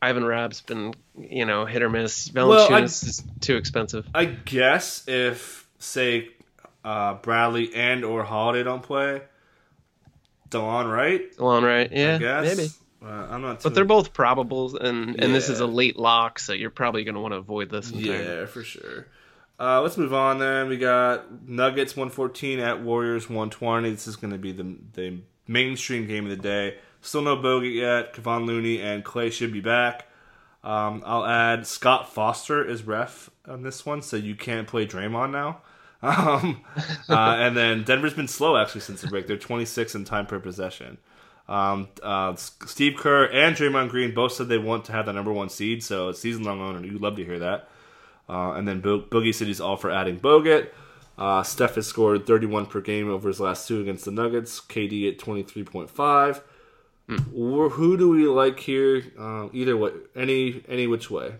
Ivan 0.00 0.24
Rabb's 0.24 0.60
been 0.60 0.94
you 1.18 1.44
know 1.44 1.64
hit 1.64 1.82
or 1.82 1.90
miss. 1.90 2.28
Valanciunas 2.28 2.70
well, 2.70 2.84
is 2.84 3.22
too 3.40 3.56
expensive. 3.56 4.06
I 4.14 4.26
guess 4.26 5.06
if 5.08 5.68
say 5.78 6.28
uh, 6.84 7.14
Bradley 7.14 7.74
and 7.74 8.04
or 8.04 8.24
Holiday 8.24 8.62
don't 8.62 8.82
play, 8.82 9.22
Delon 10.50 10.92
Wright. 10.92 11.36
Delon 11.36 11.62
Wright, 11.62 11.90
yeah, 11.92 12.42
maybe. 12.42 12.68
Uh, 13.02 13.28
I'm 13.30 13.42
not. 13.42 13.62
But 13.62 13.74
they're 13.74 13.84
both 13.84 14.12
probables, 14.12 14.74
and 14.74 15.10
and 15.10 15.20
yeah. 15.20 15.26
this 15.28 15.48
is 15.48 15.60
a 15.60 15.66
late 15.66 15.96
lock, 15.96 16.38
so 16.38 16.52
you're 16.52 16.70
probably 16.70 17.04
going 17.04 17.14
to 17.14 17.20
want 17.20 17.32
to 17.32 17.38
avoid 17.38 17.70
this. 17.70 17.90
Entirely. 17.90 18.24
Yeah, 18.24 18.46
for 18.46 18.62
sure. 18.62 19.06
Uh, 19.58 19.80
let's 19.80 19.96
move 19.96 20.12
on 20.12 20.38
then. 20.38 20.68
We 20.68 20.76
got 20.76 21.48
Nuggets 21.48 21.96
114 21.96 22.58
at 22.60 22.82
Warriors 22.82 23.28
120. 23.28 23.90
This 23.90 24.06
is 24.06 24.16
going 24.16 24.32
to 24.32 24.38
be 24.38 24.52
the 24.52 24.76
the 24.94 25.18
mainstream 25.46 26.06
game 26.06 26.24
of 26.24 26.30
the 26.30 26.36
day. 26.36 26.78
Still 27.06 27.22
no 27.22 27.36
Bogut 27.36 27.72
yet. 27.72 28.12
Kevon 28.14 28.46
Looney 28.46 28.82
and 28.82 29.04
Clay 29.04 29.30
should 29.30 29.52
be 29.52 29.60
back. 29.60 30.06
Um, 30.64 31.04
I'll 31.06 31.24
add 31.24 31.64
Scott 31.64 32.12
Foster 32.12 32.64
is 32.64 32.82
ref 32.82 33.30
on 33.46 33.62
this 33.62 33.86
one, 33.86 34.02
so 34.02 34.16
you 34.16 34.34
can't 34.34 34.66
play 34.66 34.86
Draymond 34.86 35.30
now. 35.30 35.60
Um, 36.02 36.62
uh, 37.08 37.36
and 37.38 37.56
then 37.56 37.82
Denver's 37.82 38.12
been 38.12 38.28
slow 38.28 38.56
actually 38.58 38.82
since 38.82 39.00
the 39.00 39.08
break. 39.08 39.26
They're 39.26 39.38
26 39.38 39.94
in 39.94 40.04
time 40.04 40.26
per 40.26 40.38
possession. 40.38 40.98
Um, 41.48 41.88
uh, 42.02 42.36
Steve 42.36 42.96
Kerr 42.96 43.24
and 43.24 43.56
Draymond 43.56 43.88
Green 43.88 44.14
both 44.14 44.32
said 44.32 44.48
they 44.48 44.58
want 44.58 44.84
to 44.84 44.92
have 44.92 45.06
the 45.06 45.12
number 45.14 45.32
one 45.32 45.48
seed, 45.48 45.82
so 45.82 46.12
season 46.12 46.44
long 46.44 46.60
owner. 46.60 46.84
You'd 46.84 47.00
love 47.00 47.16
to 47.16 47.24
hear 47.24 47.38
that. 47.38 47.68
Uh, 48.28 48.52
and 48.52 48.68
then 48.68 48.80
Bo- 48.80 49.00
Boogie 49.00 49.34
City's 49.34 49.60
all 49.60 49.76
for 49.76 49.90
adding 49.90 50.20
Bogut. 50.20 50.68
Uh, 51.18 51.42
Steph 51.42 51.76
has 51.76 51.86
scored 51.86 52.26
31 52.26 52.66
per 52.66 52.82
game 52.82 53.08
over 53.10 53.28
his 53.28 53.40
last 53.40 53.66
two 53.66 53.80
against 53.80 54.04
the 54.04 54.10
Nuggets. 54.10 54.60
KD 54.60 55.08
at 55.08 55.18
23.5. 55.18 56.42
Mm. 57.08 57.70
Who 57.70 57.96
do 57.96 58.08
we 58.08 58.26
like 58.26 58.58
here? 58.58 59.02
Uh, 59.18 59.48
either 59.52 59.76
way, 59.76 59.92
any 60.14 60.62
any 60.68 60.86
which 60.86 61.10
way. 61.10 61.34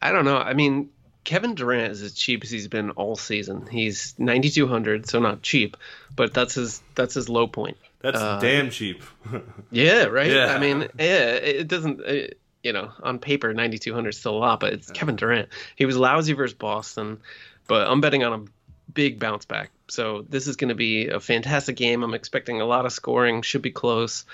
I 0.00 0.12
don't 0.12 0.24
know. 0.24 0.36
I 0.36 0.54
mean, 0.54 0.90
Kevin 1.24 1.54
Durant 1.54 1.92
is 1.92 2.02
as 2.02 2.14
cheap 2.14 2.44
as 2.44 2.50
he's 2.50 2.68
been 2.68 2.90
all 2.92 3.16
season. 3.16 3.66
He's 3.66 4.14
9200, 4.18 5.08
so 5.08 5.18
not 5.18 5.42
cheap, 5.42 5.76
but 6.14 6.32
that's 6.32 6.54
his 6.54 6.80
that's 6.94 7.14
his 7.14 7.28
low 7.28 7.48
point. 7.48 7.76
That's 8.00 8.18
uh, 8.18 8.38
damn 8.38 8.70
cheap. 8.70 9.02
yeah, 9.70 10.04
right. 10.04 10.30
Yeah. 10.30 10.54
I 10.54 10.58
mean, 10.58 10.88
yeah, 10.98 11.32
it 11.32 11.68
doesn't. 11.68 12.00
It, 12.00 12.40
you 12.62 12.72
know, 12.72 12.92
on 13.02 13.18
paper, 13.18 13.52
9200 13.52 14.08
is 14.08 14.18
still 14.18 14.36
a 14.36 14.38
lot, 14.38 14.60
but 14.60 14.72
it's 14.72 14.88
yeah. 14.88 14.94
Kevin 14.94 15.16
Durant. 15.16 15.48
He 15.76 15.86
was 15.86 15.96
lousy 15.96 16.32
versus 16.32 16.54
Boston, 16.54 17.18
but 17.66 17.88
I'm 17.88 18.00
betting 18.00 18.24
on 18.24 18.32
a 18.32 18.44
big 18.92 19.18
bounce 19.18 19.44
back. 19.44 19.70
So 19.88 20.24
this 20.28 20.46
is 20.46 20.56
going 20.56 20.68
to 20.68 20.74
be 20.74 21.08
a 21.08 21.20
fantastic 21.20 21.76
game. 21.76 22.02
I'm 22.02 22.14
expecting 22.14 22.60
a 22.60 22.66
lot 22.66 22.86
of 22.86 22.92
scoring. 22.92 23.42
Should 23.42 23.62
be 23.62 23.70
close. 23.70 24.24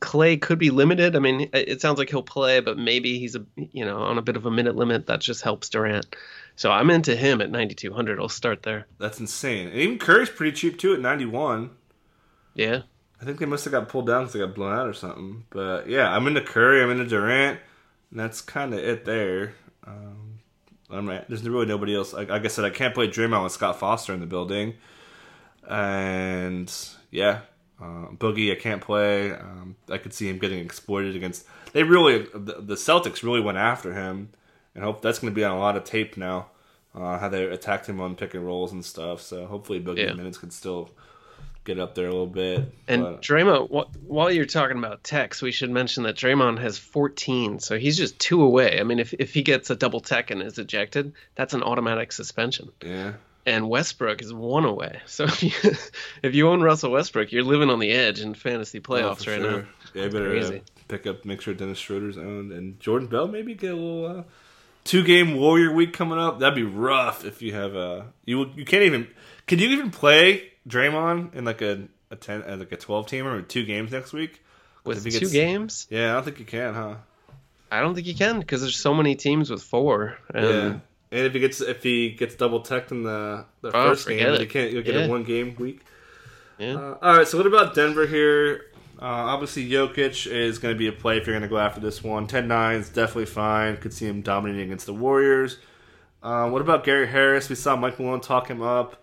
Clay 0.00 0.36
could 0.36 0.58
be 0.58 0.70
limited. 0.70 1.16
I 1.16 1.18
mean, 1.18 1.50
it 1.52 1.80
sounds 1.80 1.98
like 1.98 2.08
he'll 2.08 2.22
play, 2.22 2.60
but 2.60 2.78
maybe 2.78 3.18
he's 3.18 3.34
a 3.34 3.44
you 3.56 3.84
know 3.84 3.98
on 3.98 4.18
a 4.18 4.22
bit 4.22 4.36
of 4.36 4.46
a 4.46 4.50
minute 4.50 4.76
limit. 4.76 5.06
That 5.06 5.20
just 5.20 5.42
helps 5.42 5.68
Durant. 5.68 6.14
So 6.56 6.70
I'm 6.70 6.90
into 6.90 7.16
him 7.16 7.40
at 7.40 7.50
9200. 7.50 8.20
I'll 8.20 8.28
start 8.28 8.62
there. 8.62 8.86
That's 8.98 9.20
insane. 9.20 9.68
And 9.68 9.76
even 9.76 9.98
Curry's 9.98 10.30
pretty 10.30 10.56
cheap 10.56 10.78
too 10.78 10.94
at 10.94 11.00
91. 11.00 11.70
Yeah. 12.54 12.82
I 13.20 13.24
think 13.24 13.38
they 13.38 13.46
must 13.46 13.64
have 13.64 13.72
got 13.72 13.88
pulled 13.88 14.06
down 14.06 14.22
because 14.22 14.32
they 14.32 14.38
got 14.40 14.54
blown 14.54 14.72
out 14.72 14.86
or 14.86 14.92
something. 14.92 15.44
But 15.50 15.88
yeah, 15.88 16.14
I'm 16.14 16.26
into 16.26 16.40
Curry. 16.40 16.82
I'm 16.82 16.90
into 16.90 17.06
Durant. 17.06 17.60
And 18.10 18.20
that's 18.20 18.40
kind 18.40 18.72
of 18.72 18.80
it 18.80 19.04
there. 19.04 19.54
Um, 19.84 20.40
I'm 20.90 21.08
right. 21.08 21.24
There's 21.28 21.46
really 21.48 21.66
nobody 21.66 21.94
else. 21.94 22.12
Like, 22.12 22.28
like 22.28 22.44
I 22.44 22.48
said, 22.48 22.64
I 22.64 22.70
can't 22.70 22.94
play 22.94 23.08
Draymond 23.08 23.42
with 23.42 23.52
Scott 23.52 23.78
Foster 23.78 24.14
in 24.14 24.20
the 24.20 24.26
building. 24.26 24.74
And 25.68 26.72
yeah, 27.10 27.40
uh, 27.80 28.06
Boogie, 28.12 28.50
I 28.50 28.56
can't 28.56 28.80
play. 28.80 29.32
Um, 29.32 29.76
I 29.88 29.98
could 29.98 30.14
see 30.14 30.28
him 30.28 30.38
getting 30.38 30.58
exploited 30.58 31.14
against. 31.14 31.46
They 31.72 31.82
really, 31.82 32.26
the, 32.34 32.60
the 32.60 32.74
Celtics 32.74 33.22
really 33.22 33.40
went 33.40 33.58
after 33.58 33.92
him, 33.94 34.30
and 34.74 34.82
hope 34.82 35.02
that's 35.02 35.18
going 35.18 35.32
to 35.32 35.36
be 35.36 35.44
on 35.44 35.52
a 35.52 35.58
lot 35.58 35.76
of 35.76 35.84
tape 35.84 36.16
now. 36.16 36.48
Uh, 36.94 37.18
how 37.18 37.28
they 37.28 37.44
attacked 37.44 37.86
him 37.86 38.00
on 38.00 38.16
pick 38.16 38.34
and 38.34 38.44
rolls 38.44 38.72
and 38.72 38.84
stuff. 38.84 39.20
So 39.20 39.46
hopefully, 39.46 39.78
Boogie 39.78 40.06
yeah. 40.06 40.14
minutes 40.14 40.38
could 40.38 40.52
still 40.52 40.90
get 41.64 41.78
up 41.78 41.94
there 41.94 42.06
a 42.06 42.10
little 42.10 42.26
bit. 42.26 42.72
And 42.88 43.02
but... 43.02 43.22
Draymond, 43.22 44.00
while 44.02 44.32
you're 44.32 44.46
talking 44.46 44.78
about 44.78 45.04
techs, 45.04 45.42
we 45.42 45.52
should 45.52 45.70
mention 45.70 46.04
that 46.04 46.16
Draymond 46.16 46.58
has 46.60 46.78
14, 46.78 47.60
so 47.60 47.78
he's 47.78 47.98
just 47.98 48.18
two 48.18 48.42
away. 48.42 48.80
I 48.80 48.84
mean, 48.84 48.98
if 48.98 49.12
if 49.12 49.34
he 49.34 49.42
gets 49.42 49.68
a 49.68 49.76
double 49.76 50.00
tech 50.00 50.30
and 50.30 50.42
is 50.42 50.58
ejected, 50.58 51.12
that's 51.34 51.52
an 51.52 51.62
automatic 51.62 52.10
suspension. 52.10 52.72
Yeah 52.82 53.12
and 53.48 53.68
Westbrook 53.68 54.22
is 54.22 54.32
one 54.32 54.64
away. 54.64 55.00
So 55.06 55.24
if 55.24 55.42
you, 55.42 55.52
if 56.22 56.34
you 56.34 56.48
own 56.48 56.60
Russell 56.60 56.92
Westbrook, 56.92 57.32
you're 57.32 57.42
living 57.42 57.70
on 57.70 57.78
the 57.78 57.90
edge 57.90 58.20
in 58.20 58.34
fantasy 58.34 58.80
playoffs 58.80 59.26
oh, 59.26 59.32
right 59.32 59.40
sure. 59.40 59.62
now. 59.62 59.68
Yeah, 59.94 60.08
better 60.08 60.36
uh, 60.36 60.58
pick 60.86 61.06
up, 61.06 61.24
make 61.24 61.40
sure 61.40 61.54
Dennis 61.54 61.78
Schroeder's 61.78 62.18
owned, 62.18 62.52
and 62.52 62.78
Jordan 62.78 63.08
Bell 63.08 63.26
maybe 63.26 63.54
get 63.54 63.72
a 63.72 63.76
little 63.76 64.18
uh, 64.18 64.22
two 64.84 65.02
game 65.02 65.36
Warrior 65.36 65.72
week 65.72 65.92
coming 65.92 66.18
up. 66.18 66.38
That'd 66.38 66.54
be 66.54 66.62
rough 66.62 67.24
if 67.24 67.42
you 67.42 67.54
have 67.54 67.74
a 67.74 67.78
uh, 67.78 68.04
you 68.24 68.50
you 68.54 68.64
can't 68.64 68.84
even 68.84 69.08
can 69.46 69.58
you 69.58 69.70
even 69.70 69.90
play 69.90 70.52
Draymond 70.68 71.34
in 71.34 71.44
like 71.44 71.62
a 71.62 71.88
a 72.10 72.16
ten 72.16 72.42
uh, 72.42 72.56
like 72.56 72.72
a 72.72 72.76
twelve 72.76 73.06
teamer 73.06 73.38
or 73.38 73.42
two 73.42 73.64
games 73.64 73.90
next 73.90 74.12
week 74.12 74.42
with 74.84 75.02
two 75.04 75.10
gets, 75.10 75.32
games? 75.32 75.86
Yeah, 75.90 76.10
I 76.10 76.14
don't 76.14 76.24
think 76.24 76.38
you 76.38 76.46
can, 76.46 76.74
huh? 76.74 76.94
I 77.70 77.80
don't 77.80 77.94
think 77.94 78.06
you 78.06 78.14
can 78.14 78.40
because 78.40 78.60
there's 78.60 78.80
so 78.80 78.94
many 78.94 79.14
teams 79.14 79.50
with 79.50 79.62
four. 79.62 80.18
And 80.32 80.44
yeah. 80.44 80.78
And 81.10 81.20
if 81.26 81.32
he 81.32 81.40
gets 81.40 81.60
if 81.60 81.82
he 81.82 82.10
gets 82.10 82.34
double 82.34 82.60
teched 82.60 82.90
in 82.90 83.02
the, 83.02 83.44
the 83.62 83.68
oh, 83.68 83.90
first 83.90 84.06
game, 84.06 84.18
it. 84.18 84.40
you 84.40 84.46
can't 84.46 84.72
you'll 84.72 84.82
get 84.82 84.94
yeah. 84.94 85.02
a 85.02 85.08
one 85.08 85.24
game 85.24 85.56
week. 85.58 85.80
Yeah. 86.58 86.74
Uh, 86.74 86.98
all 87.00 87.16
right. 87.18 87.26
So 87.26 87.38
what 87.38 87.46
about 87.46 87.74
Denver 87.74 88.06
here? 88.06 88.66
Uh, 89.00 89.04
obviously, 89.04 89.68
Jokic 89.68 90.26
is 90.26 90.58
going 90.58 90.74
to 90.74 90.78
be 90.78 90.88
a 90.88 90.92
play 90.92 91.18
if 91.18 91.26
you're 91.26 91.34
going 91.34 91.42
to 91.42 91.48
go 91.48 91.58
after 91.58 91.80
this 91.80 92.02
one. 92.02 92.26
10-9 92.26 92.80
is 92.80 92.88
definitely 92.88 93.26
fine. 93.26 93.76
Could 93.76 93.92
see 93.92 94.06
him 94.06 94.22
dominating 94.22 94.64
against 94.64 94.86
the 94.86 94.94
Warriors. 94.94 95.58
Uh, 96.20 96.50
what 96.50 96.60
about 96.60 96.82
Gary 96.82 97.06
Harris? 97.06 97.48
We 97.48 97.54
saw 97.54 97.76
Mike 97.76 98.00
Malone 98.00 98.20
talk 98.20 98.48
him 98.48 98.60
up. 98.60 99.00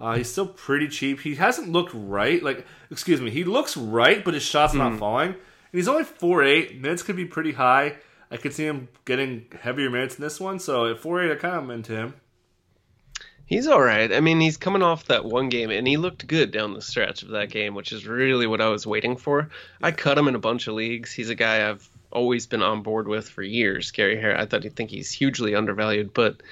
Uh, 0.00 0.14
he's 0.16 0.30
still 0.30 0.46
pretty 0.46 0.86
cheap. 0.86 1.20
He 1.20 1.34
hasn't 1.34 1.70
looked 1.70 1.92
right. 1.92 2.40
Like, 2.40 2.66
excuse 2.90 3.20
me, 3.20 3.30
he 3.30 3.42
looks 3.42 3.76
right, 3.76 4.24
but 4.24 4.34
his 4.34 4.44
shot's 4.44 4.74
mm. 4.74 4.78
not 4.78 4.92
hmm. 4.92 4.98
falling. 4.98 5.28
And 5.28 5.36
he's 5.72 5.88
only 5.88 6.04
four 6.04 6.44
eight. 6.44 6.80
Minutes 6.80 7.02
could 7.02 7.16
be 7.16 7.24
pretty 7.24 7.52
high. 7.52 7.96
I 8.32 8.38
could 8.38 8.54
see 8.54 8.64
him 8.64 8.88
getting 9.04 9.46
heavier 9.60 9.90
minutes 9.90 10.16
in 10.16 10.22
this 10.22 10.40
one. 10.40 10.58
So 10.58 10.86
at 10.86 10.98
four 10.98 11.22
eight, 11.22 11.30
I 11.30 11.34
kind 11.36 11.64
of 11.64 11.70
into 11.70 11.94
him. 11.94 12.14
He's 13.44 13.68
all 13.68 13.82
right. 13.82 14.10
I 14.10 14.20
mean, 14.20 14.40
he's 14.40 14.56
coming 14.56 14.82
off 14.82 15.04
that 15.06 15.26
one 15.26 15.50
game, 15.50 15.70
and 15.70 15.86
he 15.86 15.98
looked 15.98 16.26
good 16.26 16.52
down 16.52 16.72
the 16.72 16.80
stretch 16.80 17.22
of 17.22 17.28
that 17.30 17.50
game, 17.50 17.74
which 17.74 17.92
is 17.92 18.06
really 18.06 18.46
what 18.46 18.62
I 18.62 18.68
was 18.68 18.86
waiting 18.86 19.16
for. 19.16 19.50
I 19.82 19.90
cut 19.90 20.16
him 20.16 20.26
in 20.26 20.34
a 20.34 20.40
bunch 20.40 20.68
of 20.68 20.74
leagues. 20.74 21.12
He's 21.12 21.28
a 21.28 21.34
guy 21.34 21.68
I've 21.68 21.86
always 22.10 22.46
been 22.46 22.62
on 22.62 22.82
board 22.82 23.08
with 23.08 23.28
for 23.28 23.42
years. 23.42 23.90
Gary 23.90 24.18
Hare, 24.18 24.38
I 24.38 24.46
thought 24.46 24.62
he 24.62 24.70
think 24.70 24.90
he's 24.90 25.12
hugely 25.12 25.54
undervalued, 25.54 26.14
but 26.14 26.42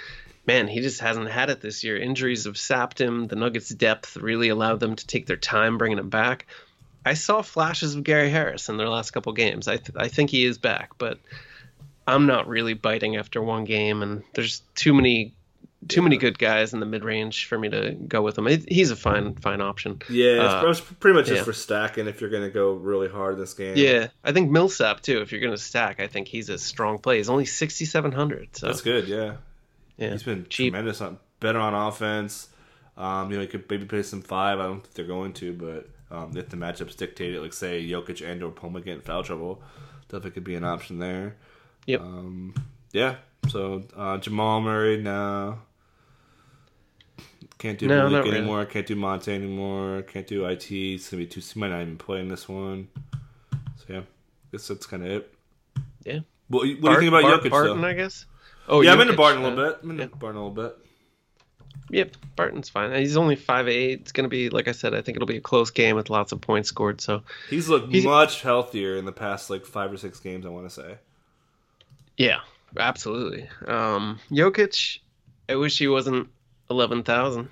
man, 0.46 0.68
he 0.68 0.80
just 0.80 1.00
hasn't 1.00 1.30
had 1.30 1.48
it 1.48 1.62
this 1.62 1.84
year. 1.84 1.96
Injuries 1.96 2.44
have 2.44 2.58
sapped 2.58 3.00
him. 3.00 3.28
The 3.28 3.36
Nuggets' 3.36 3.70
depth 3.70 4.18
really 4.18 4.48
allowed 4.50 4.80
them 4.80 4.96
to 4.96 5.06
take 5.06 5.26
their 5.26 5.36
time 5.36 5.78
bringing 5.78 5.98
him 5.98 6.10
back. 6.10 6.46
I 7.06 7.14
saw 7.14 7.40
flashes 7.40 7.94
of 7.94 8.04
Gary 8.04 8.28
Harris 8.28 8.68
in 8.68 8.76
their 8.76 8.88
last 8.88 9.12
couple 9.12 9.32
games. 9.32 9.68
I 9.68 9.76
th- 9.78 9.96
I 9.96 10.08
think 10.08 10.28
he 10.28 10.44
is 10.44 10.58
back, 10.58 10.90
but 10.98 11.18
I'm 12.06 12.26
not 12.26 12.48
really 12.48 12.74
biting 12.74 13.16
after 13.16 13.42
one 13.42 13.64
game, 13.64 14.02
and 14.02 14.22
there's 14.34 14.62
too 14.74 14.94
many 14.94 15.34
too 15.88 16.02
many 16.02 16.18
good 16.18 16.38
guys 16.38 16.74
in 16.74 16.80
the 16.80 16.86
mid 16.86 17.04
range 17.04 17.46
for 17.46 17.58
me 17.58 17.68
to 17.70 17.92
go 17.92 18.20
with 18.20 18.36
him. 18.36 18.46
He's 18.46 18.90
a 18.90 18.96
fine 18.96 19.34
fine 19.36 19.60
option. 19.60 20.02
Yeah, 20.10 20.68
it's 20.68 20.80
uh, 20.80 20.84
pretty 21.00 21.16
much 21.16 21.26
just 21.26 21.38
yeah. 21.38 21.44
for 21.44 21.52
stacking 21.52 22.06
if 22.06 22.20
you're 22.20 22.30
going 22.30 22.42
to 22.42 22.50
go 22.50 22.72
really 22.72 23.08
hard 23.08 23.38
this 23.38 23.54
game. 23.54 23.76
Yeah, 23.76 24.08
I 24.22 24.32
think 24.32 24.50
Millsap 24.50 25.00
too. 25.00 25.20
If 25.20 25.32
you're 25.32 25.40
going 25.40 25.54
to 25.54 25.62
stack, 25.62 26.00
I 26.00 26.06
think 26.06 26.28
he's 26.28 26.48
a 26.48 26.58
strong 26.58 26.98
play. 26.98 27.16
He's 27.16 27.30
only 27.30 27.46
6,700. 27.46 28.56
So 28.56 28.66
that's 28.66 28.82
good. 28.82 29.08
Yeah, 29.08 29.36
yeah, 29.96 30.10
he's 30.10 30.22
been 30.22 30.46
Cheap. 30.48 30.72
tremendous 30.72 31.00
on 31.00 31.18
better 31.40 31.58
on 31.58 31.74
offense. 31.74 32.48
Um, 32.96 33.30
you 33.30 33.36
know, 33.36 33.42
he 33.42 33.48
could 33.48 33.68
maybe 33.70 33.86
play 33.86 34.02
some 34.02 34.20
five. 34.20 34.58
I 34.58 34.64
don't 34.64 34.82
think 34.82 34.94
they're 34.94 35.06
going 35.06 35.32
to, 35.34 35.52
but 35.54 35.88
um, 36.14 36.36
if 36.36 36.50
the 36.50 36.56
matchups 36.56 36.96
dictate 36.96 37.34
it, 37.34 37.40
like 37.40 37.54
say 37.54 37.82
Jokic 37.86 38.26
and 38.26 38.42
or 38.42 38.50
Poma 38.50 38.80
get 38.80 38.96
in 38.96 39.00
foul 39.00 39.22
trouble, 39.22 39.62
definitely 40.08 40.32
could 40.32 40.44
be 40.44 40.56
an 40.56 40.64
option 40.64 40.98
there. 40.98 41.36
Yep. 41.86 42.00
Um, 42.00 42.54
yeah. 42.92 43.16
So 43.48 43.84
uh, 43.96 44.18
Jamal 44.18 44.60
Murray, 44.60 45.02
now. 45.02 45.60
Can't 47.60 47.78
do 47.78 47.88
no, 47.88 48.08
Malik 48.08 48.32
anymore. 48.32 48.58
Really. 48.58 48.70
Can't 48.70 48.86
do 48.86 48.96
Monte 48.96 49.30
anymore. 49.30 50.02
Can't 50.02 50.26
do 50.26 50.46
IT. 50.46 50.70
It's 50.70 51.10
gonna 51.10 51.22
be 51.22 51.26
too. 51.26 51.40
He 51.40 51.60
might 51.60 51.68
not 51.68 51.82
even 51.82 51.98
play 51.98 52.20
in 52.20 52.28
this 52.28 52.48
one. 52.48 52.88
So 53.76 53.84
yeah, 53.88 53.98
I 53.98 54.02
guess 54.52 54.66
that's 54.66 54.86
kind 54.86 55.04
of 55.04 55.10
it. 55.10 55.34
Yeah. 56.04 56.20
What, 56.48 56.66
what 56.66 56.80
Bart, 56.80 57.00
do 57.00 57.04
you 57.04 57.10
think 57.10 57.20
about 57.20 57.22
Bart, 57.22 57.42
Jokic? 57.42 57.50
Barton, 57.50 57.80
though? 57.82 57.88
I 57.88 57.92
guess. 57.92 58.24
Oh 58.66 58.80
yeah, 58.80 58.90
Jokic, 58.90 58.94
I'm 58.94 59.00
into 59.02 59.12
Barton 59.12 59.42
a 59.42 59.48
little 59.48 59.60
uh, 59.60 59.68
bit. 59.72 59.78
I'm 59.82 59.90
into 59.90 60.02
yeah. 60.04 60.08
Barton 60.18 60.40
a 60.40 60.46
little 60.46 60.68
bit. 60.70 60.78
Yep, 61.90 62.16
Barton's 62.34 62.68
fine. 62.70 62.94
He's 62.98 63.18
only 63.18 63.36
five 63.36 63.68
eight. 63.68 64.00
It's 64.00 64.12
gonna 64.12 64.28
be 64.28 64.48
like 64.48 64.66
I 64.66 64.72
said. 64.72 64.94
I 64.94 65.02
think 65.02 65.16
it'll 65.16 65.26
be 65.26 65.36
a 65.36 65.42
close 65.42 65.70
game 65.70 65.96
with 65.96 66.08
lots 66.08 66.32
of 66.32 66.40
points 66.40 66.70
scored. 66.70 67.02
So 67.02 67.24
he's 67.50 67.68
looked 67.68 67.92
he's, 67.92 68.04
much 68.04 68.40
healthier 68.40 68.96
in 68.96 69.04
the 69.04 69.12
past 69.12 69.50
like 69.50 69.66
five 69.66 69.92
or 69.92 69.98
six 69.98 70.18
games. 70.20 70.46
I 70.46 70.48
want 70.48 70.66
to 70.66 70.70
say. 70.70 70.96
Yeah, 72.20 72.40
absolutely. 72.78 73.48
Um, 73.66 74.20
Jokic, 74.30 74.98
I 75.48 75.54
wish 75.54 75.78
he 75.78 75.88
wasn't 75.88 76.28
eleven 76.68 77.02
thousand. 77.02 77.48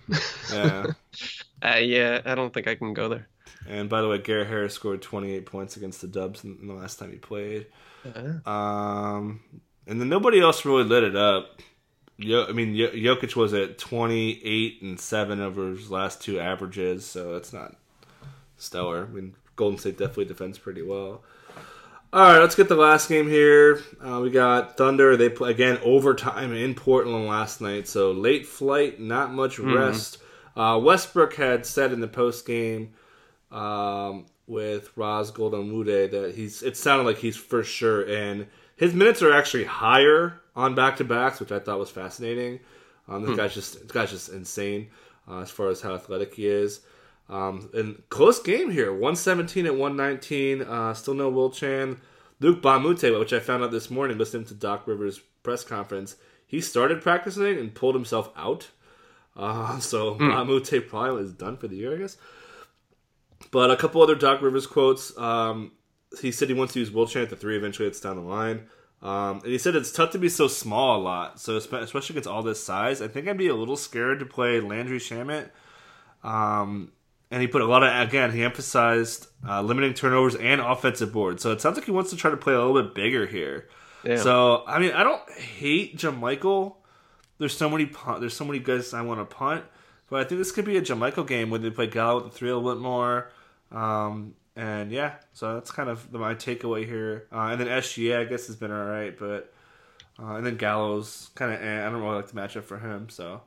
Yeah. 0.52 0.88
uh, 1.62 1.76
yeah, 1.76 2.20
I 2.26 2.34
don't 2.34 2.52
think 2.52 2.68
I 2.68 2.74
can 2.74 2.92
go 2.92 3.08
there. 3.08 3.28
And 3.66 3.88
by 3.88 4.02
the 4.02 4.08
way, 4.08 4.18
Garrett 4.18 4.48
Harris 4.48 4.74
scored 4.74 5.00
28 5.00 5.46
points 5.46 5.76
against 5.78 6.02
the 6.02 6.06
Dubs 6.06 6.44
in, 6.44 6.66
the 6.66 6.74
last 6.74 6.98
time 6.98 7.10
he 7.10 7.16
played. 7.16 7.66
Uh-huh. 8.04 8.50
Um, 8.50 9.40
and 9.86 9.98
then 9.98 10.10
nobody 10.10 10.38
else 10.38 10.66
really 10.66 10.84
lit 10.84 11.02
it 11.02 11.16
up. 11.16 11.60
Yo, 12.18 12.44
I 12.44 12.52
mean, 12.52 12.74
Jokic 12.74 13.36
was 13.36 13.54
at 13.54 13.78
28 13.78 14.82
and 14.82 15.00
seven 15.00 15.40
over 15.40 15.70
his 15.70 15.90
last 15.90 16.20
two 16.20 16.38
averages, 16.40 17.06
so 17.06 17.36
it's 17.36 17.54
not 17.54 17.76
stellar. 18.58 19.04
I 19.04 19.14
mean, 19.14 19.34
Golden 19.56 19.78
State 19.78 19.96
definitely 19.96 20.26
defends 20.26 20.58
pretty 20.58 20.82
well. 20.82 21.22
All 22.10 22.22
right, 22.22 22.38
let's 22.38 22.54
get 22.54 22.70
the 22.70 22.74
last 22.74 23.10
game 23.10 23.28
here. 23.28 23.82
Uh, 24.00 24.20
we 24.22 24.30
got 24.30 24.78
Thunder. 24.78 25.14
They 25.18 25.28
play 25.28 25.50
again 25.50 25.78
overtime 25.82 26.54
in 26.54 26.74
Portland 26.74 27.26
last 27.26 27.60
night, 27.60 27.86
so 27.86 28.12
late 28.12 28.46
flight, 28.46 28.98
not 28.98 29.30
much 29.30 29.58
mm-hmm. 29.58 29.74
rest. 29.74 30.16
Uh, 30.56 30.80
Westbrook 30.82 31.34
had 31.34 31.66
said 31.66 31.92
in 31.92 32.00
the 32.00 32.08
post 32.08 32.46
game 32.46 32.94
um, 33.52 34.24
with 34.46 34.90
Raz 34.96 35.30
Goldenwude 35.30 36.10
that 36.12 36.34
he's. 36.34 36.62
It 36.62 36.78
sounded 36.78 37.04
like 37.04 37.18
he's 37.18 37.36
for 37.36 37.62
sure 37.62 38.02
in. 38.02 38.46
His 38.76 38.94
minutes 38.94 39.20
are 39.20 39.32
actually 39.32 39.64
higher 39.64 40.40
on 40.56 40.74
back 40.74 40.96
to 40.96 41.04
backs, 41.04 41.40
which 41.40 41.52
I 41.52 41.58
thought 41.58 41.78
was 41.78 41.90
fascinating. 41.90 42.60
Um, 43.06 43.20
this 43.20 43.32
hmm. 43.32 43.36
guy's 43.36 43.54
just 43.54 43.82
this 43.82 43.92
guy's 43.92 44.10
just 44.10 44.30
insane 44.30 44.88
uh, 45.28 45.40
as 45.40 45.50
far 45.50 45.68
as 45.68 45.82
how 45.82 45.94
athletic 45.94 46.32
he 46.34 46.46
is. 46.46 46.80
Um, 47.28 47.70
and 47.74 48.02
close 48.08 48.40
game 48.40 48.70
here, 48.70 48.90
117 48.90 49.66
at 49.66 49.72
119. 49.72 50.62
Uh, 50.62 50.94
still 50.94 51.14
no 51.14 51.28
Will 51.28 51.50
Chan. 51.50 52.00
Luke 52.40 52.62
Moute, 52.62 53.18
which 53.18 53.32
I 53.32 53.40
found 53.40 53.64
out 53.64 53.70
this 53.70 53.90
morning 53.90 54.16
listening 54.16 54.46
to 54.46 54.54
Doc 54.54 54.86
Rivers' 54.86 55.20
press 55.42 55.64
conference, 55.64 56.16
he 56.46 56.60
started 56.60 57.02
practicing 57.02 57.58
and 57.58 57.74
pulled 57.74 57.94
himself 57.94 58.30
out. 58.36 58.68
Uh, 59.36 59.78
so 59.80 60.14
mm. 60.14 60.46
Moute 60.46 60.88
probably 60.88 61.22
is 61.22 61.32
done 61.32 61.56
for 61.56 61.68
the 61.68 61.76
year, 61.76 61.94
I 61.94 61.98
guess. 61.98 62.16
But 63.50 63.70
a 63.70 63.76
couple 63.76 64.02
other 64.02 64.14
Doc 64.14 64.42
Rivers 64.42 64.66
quotes. 64.66 65.16
Um, 65.18 65.72
he 66.20 66.32
said 66.32 66.48
he 66.48 66.54
wants 66.54 66.72
to 66.74 66.80
use 66.80 66.90
Will 66.90 67.06
Chan 67.06 67.22
at 67.22 67.30
the 67.30 67.36
three 67.36 67.56
eventually. 67.56 67.88
It's 67.88 68.00
down 68.00 68.16
the 68.16 68.22
line. 68.22 68.66
Um, 69.00 69.40
and 69.42 69.52
he 69.52 69.58
said 69.58 69.76
it's 69.76 69.92
tough 69.92 70.10
to 70.12 70.18
be 70.18 70.28
so 70.28 70.48
small 70.48 71.00
a 71.00 71.02
lot. 71.02 71.40
So 71.40 71.56
especially 71.56 72.14
against 72.14 72.28
all 72.28 72.42
this 72.42 72.62
size, 72.62 73.00
I 73.00 73.08
think 73.08 73.28
I'd 73.28 73.38
be 73.38 73.48
a 73.48 73.54
little 73.54 73.76
scared 73.76 74.18
to 74.20 74.26
play 74.26 74.60
Landry 74.60 74.98
Shamet. 74.98 75.50
Um, 76.24 76.92
and 77.30 77.42
he 77.42 77.48
put 77.48 77.62
a 77.62 77.66
lot 77.66 77.82
of 77.82 78.08
again. 78.08 78.32
He 78.32 78.42
emphasized 78.42 79.28
uh, 79.46 79.62
limiting 79.62 79.94
turnovers 79.94 80.34
and 80.34 80.60
offensive 80.60 81.12
boards. 81.12 81.42
So 81.42 81.52
it 81.52 81.60
sounds 81.60 81.76
like 81.76 81.84
he 81.84 81.90
wants 81.90 82.10
to 82.10 82.16
try 82.16 82.30
to 82.30 82.36
play 82.36 82.54
a 82.54 82.62
little 82.62 82.82
bit 82.82 82.94
bigger 82.94 83.26
here. 83.26 83.68
Yeah. 84.04 84.16
So 84.16 84.64
I 84.66 84.78
mean, 84.78 84.92
I 84.92 85.02
don't 85.02 85.28
hate 85.30 85.96
JaMychal. 85.96 86.74
There's 87.38 87.56
so 87.56 87.70
many 87.70 87.86
punt, 87.86 88.20
there's 88.20 88.34
so 88.34 88.44
many 88.44 88.58
guys 88.58 88.92
I 88.92 89.02
want 89.02 89.20
to 89.20 89.24
punt, 89.36 89.64
but 90.10 90.20
I 90.20 90.24
think 90.24 90.40
this 90.40 90.50
could 90.50 90.64
be 90.64 90.76
a 90.76 90.82
JaMychal 90.82 91.26
game 91.26 91.50
where 91.50 91.60
they 91.60 91.70
play 91.70 91.86
Gallo 91.86 92.16
with 92.16 92.32
the 92.32 92.38
three 92.38 92.50
a 92.50 92.56
little 92.56 92.74
bit 92.74 92.82
more. 92.82 93.30
Um, 93.70 94.34
and 94.56 94.90
yeah, 94.90 95.14
so 95.34 95.54
that's 95.54 95.70
kind 95.70 95.88
of 95.88 96.12
my 96.12 96.34
takeaway 96.34 96.84
here. 96.84 97.28
Uh, 97.32 97.50
and 97.52 97.60
then 97.60 97.68
SGA, 97.68 98.18
I 98.18 98.24
guess, 98.24 98.48
has 98.48 98.56
been 98.56 98.72
all 98.72 98.84
right, 98.84 99.16
but 99.16 99.52
uh, 100.20 100.34
and 100.34 100.44
then 100.44 100.56
Gallo's 100.56 101.30
kind 101.36 101.52
of 101.52 101.62
eh, 101.62 101.86
I 101.86 101.88
don't 101.90 102.02
really 102.02 102.16
like 102.16 102.26
the 102.26 102.40
matchup 102.40 102.64
for 102.64 102.78
him. 102.78 103.08
So 103.08 103.42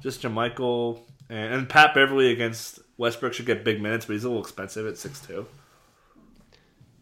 just 0.00 0.22
JaMychal 0.22 0.98
and, 1.28 1.54
and 1.54 1.68
Pat 1.68 1.94
Beverley 1.94 2.32
against 2.32 2.80
Westbrook 2.98 3.32
should 3.32 3.46
get 3.46 3.64
big 3.64 3.80
minutes, 3.80 4.04
but 4.04 4.12
he's 4.14 4.24
a 4.24 4.28
little 4.28 4.42
expensive 4.42 4.86
at 4.86 4.98
six 4.98 5.20
two. 5.20 5.46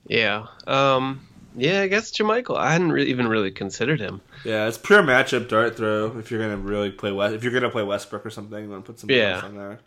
Yeah. 0.06 0.46
Um, 0.66 1.26
yeah, 1.56 1.80
I 1.80 1.88
guess 1.88 2.12
JaMychal. 2.12 2.56
I 2.56 2.70
hadn't 2.70 2.92
really, 2.92 3.08
even 3.08 3.26
really 3.26 3.50
considered 3.50 3.98
him. 3.98 4.20
Yeah, 4.44 4.68
it's 4.68 4.78
pure 4.78 5.02
matchup 5.02 5.48
dart 5.48 5.76
throw. 5.76 6.16
If 6.18 6.30
you're 6.30 6.40
gonna 6.40 6.58
really 6.58 6.90
play 6.90 7.10
West, 7.12 7.34
if 7.34 7.42
you're 7.42 7.52
gonna 7.52 7.70
play 7.70 7.82
Westbrook 7.82 8.24
or 8.24 8.30
something, 8.30 8.62
you 8.62 8.70
want 8.70 8.84
to 8.84 8.92
put 8.92 9.00
some 9.00 9.10
yeah. 9.10 9.40
on 9.42 9.56
there. 9.56 9.80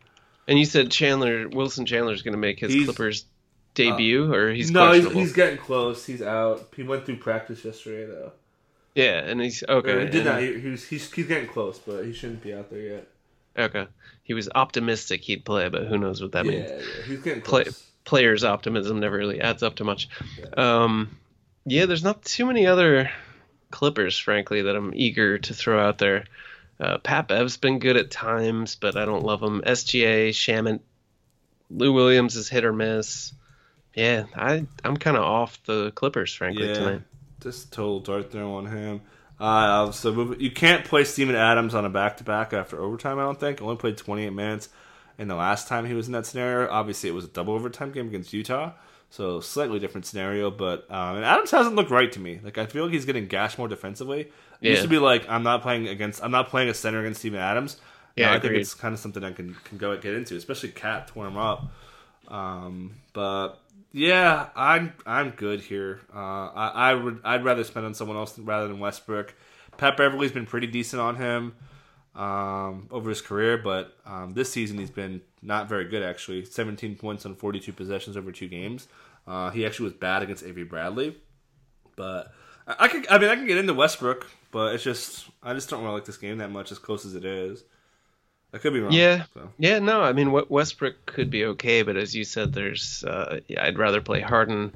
And 0.48 0.58
you 0.58 0.66
said 0.66 0.90
Chandler 0.90 1.48
Wilson 1.48 1.86
Chandler's 1.86 2.24
gonna 2.24 2.38
make 2.38 2.60
his 2.60 2.74
he's, 2.74 2.86
Clippers 2.86 3.26
debut, 3.76 4.34
uh, 4.34 4.36
or 4.36 4.52
he's 4.52 4.72
no, 4.72 4.92
he's, 4.94 5.12
he's, 5.12 5.34
getting 5.34 5.60
close. 5.60 6.06
He's 6.06 6.24
out. 6.24 6.70
He 6.76 6.82
went 6.82 7.06
through 7.06 7.18
practice 7.18 7.64
yesterday 7.64 8.12
though. 8.12 8.32
Yeah, 8.96 9.20
and 9.20 9.40
he's 9.40 9.64
okay. 9.70 10.06
he 10.06 10.10
did 10.10 10.26
not. 10.26 10.42
He, 10.42 10.60
he's, 10.60 10.88
he's 10.88 11.12
he's 11.12 11.28
getting 11.28 11.48
close, 11.48 11.78
but 11.78 12.04
he 12.04 12.14
shouldn't 12.14 12.42
be 12.42 12.52
out 12.52 12.72
there 12.72 12.80
yet. 12.80 13.08
Okay, 13.58 13.88
he 14.24 14.34
was 14.34 14.50
optimistic 14.54 15.22
he'd 15.22 15.46
play, 15.46 15.70
but 15.70 15.88
who 15.88 15.98
knows 15.98 16.22
what 16.22 16.34
that 16.34 16.46
yeah, 16.46 16.52
means? 16.52 16.70
Yeah, 16.70 17.04
he's 17.06 17.22
getting. 17.22 17.42
Play, 17.42 17.66
players' 18.06 18.44
optimism 18.44 19.00
never 19.00 19.18
really 19.18 19.42
adds 19.42 19.64
up 19.64 19.76
to 19.76 19.84
much. 19.84 20.10
Yeah. 20.38 20.84
Um, 20.84 21.18
yeah, 21.66 21.86
there's 21.86 22.04
not 22.04 22.24
too 22.24 22.46
many 22.46 22.66
other 22.66 23.12
Clippers, 23.72 24.18
frankly, 24.18 24.64
that 24.64 24.76
I'm 24.76 24.94
eager 24.96 25.38
to 25.38 25.54
throw 25.54 25.80
out 25.80 26.00
there. 26.00 26.26
Uh, 26.80 26.98
Pat 26.98 27.28
Bev's 27.28 27.58
been 27.58 27.80
good 27.80 27.98
at 27.98 28.10
times, 28.10 28.76
but 28.76 28.96
I 28.96 29.06
don't 29.06 29.24
love 29.24 29.44
him. 29.44 29.62
SGA, 29.62 30.30
Shamet, 30.30 30.80
Lou 31.70 31.94
Williams 31.94 32.36
is 32.36 32.50
hit 32.50 32.66
or 32.66 32.74
miss. 32.74 33.34
Yeah, 33.94 34.26
I 34.36 34.66
I'm 34.84 34.98
kind 34.98 35.18
of 35.18 35.24
off 35.24 35.62
the 35.64 35.92
Clippers, 35.92 36.34
frankly, 36.34 36.68
yeah, 36.68 36.74
tonight. 36.74 37.02
Just 37.42 37.74
total 37.74 38.00
dart 38.00 38.32
throw 38.32 38.56
on 38.56 38.66
him. 38.66 39.02
Uh, 39.40 39.92
so 39.92 40.36
you 40.38 40.52
can't 40.52 40.84
play 40.84 41.04
Steven 41.06 41.36
Adams 41.36 41.74
on 41.74 41.86
a 41.86 41.90
back 41.90 42.18
to 42.18 42.24
back 42.24 42.54
after 42.54 42.80
overtime. 42.80 43.20
I 43.20 43.24
don't 43.24 43.40
think. 43.40 43.62
Only 43.62 43.78
played 43.78 43.98
28 43.98 44.32
minutes 44.32 44.70
in 45.18 45.28
the 45.28 45.36
last 45.36 45.68
time 45.68 45.86
he 45.86 45.94
was 45.94 46.08
in 46.08 46.14
that 46.14 46.26
scenario. 46.26 46.70
Obviously, 46.70 47.10
it 47.10 47.14
was 47.14 47.26
a 47.26 47.30
double 47.30 47.54
overtime 47.54 47.92
game 47.92 48.08
against 48.08 48.34
Utah. 48.34 48.74
So 49.12 49.40
slightly 49.40 49.80
different 49.80 50.06
scenario, 50.06 50.52
but 50.52 50.86
um, 50.92 51.16
and 51.16 51.26
Adams 51.26 51.50
hasn't 51.50 51.76
looked 51.76 51.90
right 51.90 52.12
to 52.12 52.20
me. 52.20 52.40
Like 52.44 52.60
I 52.60 52.68
feel 52.68 52.84
like 52.84 52.94
he's 52.94 53.06
getting 53.06 53.28
gashed 53.28 53.58
more 53.58 53.68
defensively. 53.68 54.22
It 54.22 54.32
yeah. 54.62 54.70
used 54.72 54.84
to 54.84 54.88
be 54.88 55.00
like 55.00 55.28
I'm 55.28 55.42
not 55.42 55.64
playing 55.64 55.88
against 55.88 56.24
I'm 56.24 56.30
not 56.30 56.50
playing 56.50 56.70
a 56.70 56.76
center 56.76 57.00
against 57.00 57.22
Steven 57.22 57.40
Adams. 57.40 57.78
Yeah, 58.16 58.34
I 58.34 58.40
think 58.40 58.54
it's 58.56 58.74
kind 58.74 58.94
of 58.94 59.00
something 59.00 59.24
I 59.24 59.32
can 59.32 59.56
can 59.64 59.78
go 59.80 59.96
get 59.98 60.14
into, 60.14 60.36
especially 60.36 60.70
Cat 60.70 61.08
tore 61.08 61.26
him 61.26 61.38
up. 61.38 61.72
Um, 62.28 62.98
but 63.14 63.60
yeah, 63.92 64.50
I'm 64.56 64.94
I'm 65.06 65.32
good 65.32 65.62
here. 65.62 66.02
Uh, 66.14 66.18
I, 66.20 66.92
I 66.92 66.94
would 66.94 67.22
I'd 67.24 67.44
rather 67.44 67.64
spend 67.64 67.86
on 67.86 67.94
someone 67.94 68.18
else 68.18 68.38
rather 68.38 68.68
than 68.68 68.80
Westbrook. 68.80 69.34
Pat 69.78 69.98
Beverley's 69.98 70.32
been 70.32 70.46
pretty 70.46 70.68
decent 70.68 71.02
on 71.02 71.16
him 71.16 71.56
um, 72.16 72.88
over 72.92 73.10
his 73.10 73.22
career, 73.22 73.58
but 73.58 73.96
um, 74.06 74.32
this 74.34 74.52
season 74.52 74.78
he's 74.78 74.92
been 74.92 75.22
not 75.42 75.70
very 75.70 75.86
good 75.86 76.04
actually. 76.04 76.46
17 76.46 76.96
points 76.98 77.26
on 77.26 77.36
42 77.36 77.72
possessions 77.74 78.18
over 78.18 78.32
two 78.32 78.48
games. 78.48 78.88
Uh, 79.26 79.50
he 79.50 79.66
actually 79.66 79.86
was 79.86 79.94
bad 79.94 80.22
against 80.22 80.44
Avery 80.44 80.64
Bradley, 80.64 81.18
but 81.96 82.34
I, 82.68 82.76
I 82.80 82.88
could. 82.88 83.08
I 83.10 83.18
mean, 83.18 83.30
I 83.30 83.36
can 83.36 83.48
get 83.48 83.58
into 83.58 83.74
Westbrook, 83.74 84.28
but 84.52 84.76
it's 84.76 84.84
just 84.84 85.30
I 85.42 85.54
just 85.54 85.70
don't 85.70 85.82
really 85.84 85.96
like 85.96 86.06
this 86.06 86.18
game 86.18 86.38
that 86.40 86.52
much, 86.52 86.72
as 86.72 86.80
close 86.80 87.06
as 87.06 87.16
it 87.16 87.26
is. 87.26 87.64
I 88.54 88.58
could 88.58 88.74
be 88.74 88.80
wrong. 88.80 88.92
Yeah, 88.92 89.26
so. 89.34 89.50
yeah. 89.58 89.80
No, 89.80 90.02
I 90.02 90.14
mean 90.14 90.32
Westbrook 90.32 91.06
could 91.06 91.30
be 91.30 91.46
okay, 91.46 91.84
but 91.84 91.98
as 91.98 92.16
you 92.16 92.24
said, 92.24 92.54
there's. 92.54 93.04
Uh, 93.04 93.42
yeah, 93.48 93.64
I'd 93.64 93.78
rather 93.78 94.02
play 94.02 94.22
Harden 94.22 94.74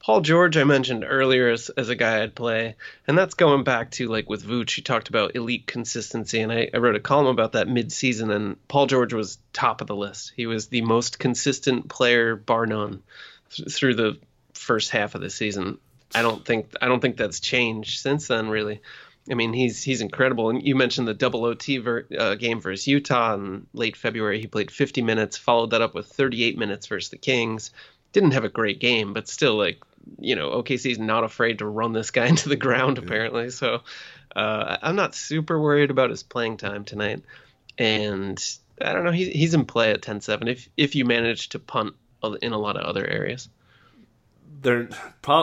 Paul 0.00 0.22
George, 0.22 0.56
I 0.56 0.64
mentioned 0.64 1.04
earlier 1.06 1.50
as, 1.50 1.68
as 1.68 1.90
a 1.90 1.94
guy 1.94 2.22
I'd 2.22 2.34
play, 2.34 2.74
and 3.06 3.18
that's 3.18 3.34
going 3.34 3.64
back 3.64 3.90
to 3.92 4.08
like 4.08 4.30
with 4.30 4.42
Vooch, 4.42 4.74
he 4.74 4.82
talked 4.82 5.10
about 5.10 5.36
elite 5.36 5.66
consistency, 5.66 6.40
and 6.40 6.50
I, 6.50 6.70
I 6.72 6.78
wrote 6.78 6.96
a 6.96 7.00
column 7.00 7.26
about 7.26 7.52
that 7.52 7.68
mid-season, 7.68 8.30
and 8.30 8.66
Paul 8.66 8.86
George 8.86 9.12
was 9.12 9.38
top 9.52 9.82
of 9.82 9.86
the 9.86 9.96
list. 9.96 10.32
He 10.34 10.46
was 10.46 10.68
the 10.68 10.80
most 10.80 11.18
consistent 11.18 11.90
player, 11.90 12.34
bar 12.34 12.64
none, 12.64 13.02
th- 13.50 13.74
through 13.74 13.94
the 13.96 14.18
first 14.54 14.90
half 14.90 15.14
of 15.14 15.20
the 15.20 15.28
season. 15.28 15.78
I 16.14 16.22
don't 16.22 16.44
think 16.44 16.74
I 16.80 16.88
don't 16.88 17.00
think 17.00 17.18
that's 17.18 17.38
changed 17.38 18.00
since 18.00 18.26
then, 18.26 18.48
really. 18.48 18.80
I 19.30 19.34
mean, 19.34 19.52
he's 19.52 19.82
he's 19.82 20.00
incredible. 20.00 20.50
And 20.50 20.62
you 20.62 20.74
mentioned 20.74 21.06
the 21.06 21.14
double 21.14 21.44
OT 21.44 21.78
ver, 21.78 22.06
uh, 22.18 22.34
game 22.34 22.60
versus 22.60 22.86
Utah 22.86 23.34
in 23.34 23.66
late 23.72 23.96
February. 23.96 24.40
He 24.40 24.46
played 24.46 24.70
50 24.70 25.02
minutes, 25.02 25.36
followed 25.36 25.70
that 25.70 25.82
up 25.82 25.94
with 25.94 26.06
38 26.06 26.58
minutes 26.58 26.86
versus 26.86 27.10
the 27.10 27.18
Kings. 27.18 27.70
Didn't 28.12 28.32
have 28.32 28.44
a 28.44 28.48
great 28.48 28.80
game, 28.80 29.12
but 29.12 29.28
still 29.28 29.56
like 29.56 29.78
you 30.18 30.34
know, 30.34 30.50
OKC's 30.50 30.98
not 30.98 31.24
afraid 31.24 31.58
to 31.58 31.66
run 31.66 31.92
this 31.92 32.10
guy 32.10 32.26
into 32.28 32.48
the 32.48 32.56
ground 32.56 32.98
apparently. 32.98 33.50
So 33.50 33.82
uh, 34.34 34.76
I'm 34.82 34.96
not 34.96 35.14
super 35.14 35.60
worried 35.60 35.90
about 35.90 36.10
his 36.10 36.22
playing 36.22 36.56
time 36.56 36.84
tonight. 36.84 37.22
And 37.78 38.42
I 38.80 38.92
don't 38.92 39.04
know, 39.04 39.12
he's 39.12 39.28
he's 39.28 39.54
in 39.54 39.64
play 39.64 39.90
at 39.90 40.02
10-7 40.02 40.48
if 40.48 40.68
if 40.76 40.94
you 40.94 41.04
manage 41.04 41.50
to 41.50 41.58
punt 41.58 41.94
in 42.42 42.52
a 42.52 42.58
lot 42.58 42.76
of 42.76 42.82
other 42.82 43.06
areas. 43.06 43.48
They're 44.62 44.88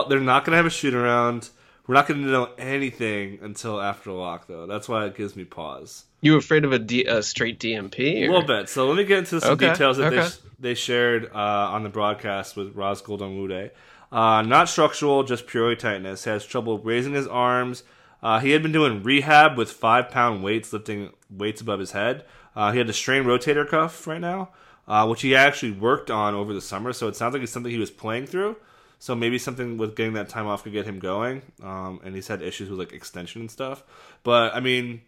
they're 0.08 0.20
not 0.20 0.44
going 0.44 0.52
to 0.52 0.56
have 0.56 0.66
a 0.66 0.70
shoot 0.70 0.94
around. 0.94 1.48
We're 1.88 1.94
not 1.94 2.06
going 2.06 2.22
to 2.22 2.28
know 2.28 2.50
anything 2.58 3.38
until 3.40 3.80
after 3.80 4.12
lock, 4.12 4.46
though. 4.46 4.66
That's 4.66 4.90
why 4.90 5.06
it 5.06 5.16
gives 5.16 5.34
me 5.34 5.44
pause. 5.44 6.04
You 6.20 6.36
afraid 6.36 6.66
of 6.66 6.72
a, 6.72 6.78
D, 6.78 7.06
a 7.06 7.22
straight 7.22 7.58
DMP? 7.58 8.20
Or? 8.20 8.24
A 8.24 8.32
little 8.32 8.46
bit. 8.46 8.68
So 8.68 8.86
let 8.86 8.96
me 8.98 9.04
get 9.04 9.20
into 9.20 9.40
some 9.40 9.52
okay. 9.52 9.70
details 9.70 9.96
that 9.96 10.12
okay. 10.12 10.28
they, 10.60 10.68
they 10.70 10.74
shared 10.74 11.30
uh, 11.34 11.38
on 11.38 11.84
the 11.84 11.88
broadcast 11.88 12.56
with 12.56 12.76
Raz 12.76 13.00
Goldanwude. 13.00 13.70
Uh, 14.12 14.42
not 14.42 14.68
structural, 14.68 15.22
just 15.22 15.46
purely 15.46 15.76
tightness. 15.76 16.24
Has 16.24 16.44
trouble 16.44 16.78
raising 16.78 17.14
his 17.14 17.26
arms. 17.26 17.84
Uh, 18.22 18.38
he 18.38 18.50
had 18.50 18.62
been 18.62 18.72
doing 18.72 19.02
rehab 19.02 19.56
with 19.56 19.72
five 19.72 20.10
pound 20.10 20.42
weights, 20.42 20.70
lifting 20.74 21.12
weights 21.30 21.62
above 21.62 21.80
his 21.80 21.92
head. 21.92 22.26
Uh, 22.54 22.70
he 22.70 22.78
had 22.78 22.90
a 22.90 22.92
strained 22.92 23.24
rotator 23.24 23.66
cuff 23.66 24.06
right 24.06 24.20
now, 24.20 24.50
uh, 24.86 25.06
which 25.06 25.22
he 25.22 25.34
actually 25.34 25.72
worked 25.72 26.10
on 26.10 26.34
over 26.34 26.52
the 26.52 26.60
summer. 26.60 26.92
So 26.92 27.08
it 27.08 27.16
sounds 27.16 27.32
like 27.32 27.42
it's 27.42 27.52
something 27.52 27.72
he 27.72 27.78
was 27.78 27.90
playing 27.90 28.26
through. 28.26 28.56
So 28.98 29.14
maybe 29.14 29.38
something 29.38 29.78
with 29.78 29.94
getting 29.94 30.14
that 30.14 30.28
time 30.28 30.46
off 30.46 30.64
could 30.64 30.72
get 30.72 30.84
him 30.84 30.98
going. 30.98 31.42
Um, 31.62 32.00
and 32.04 32.14
he's 32.14 32.28
had 32.28 32.42
issues 32.42 32.68
with 32.68 32.78
like 32.78 32.92
extension 32.92 33.42
and 33.42 33.50
stuff. 33.50 33.84
But 34.24 34.54
I 34.54 34.60
mean, 34.60 35.02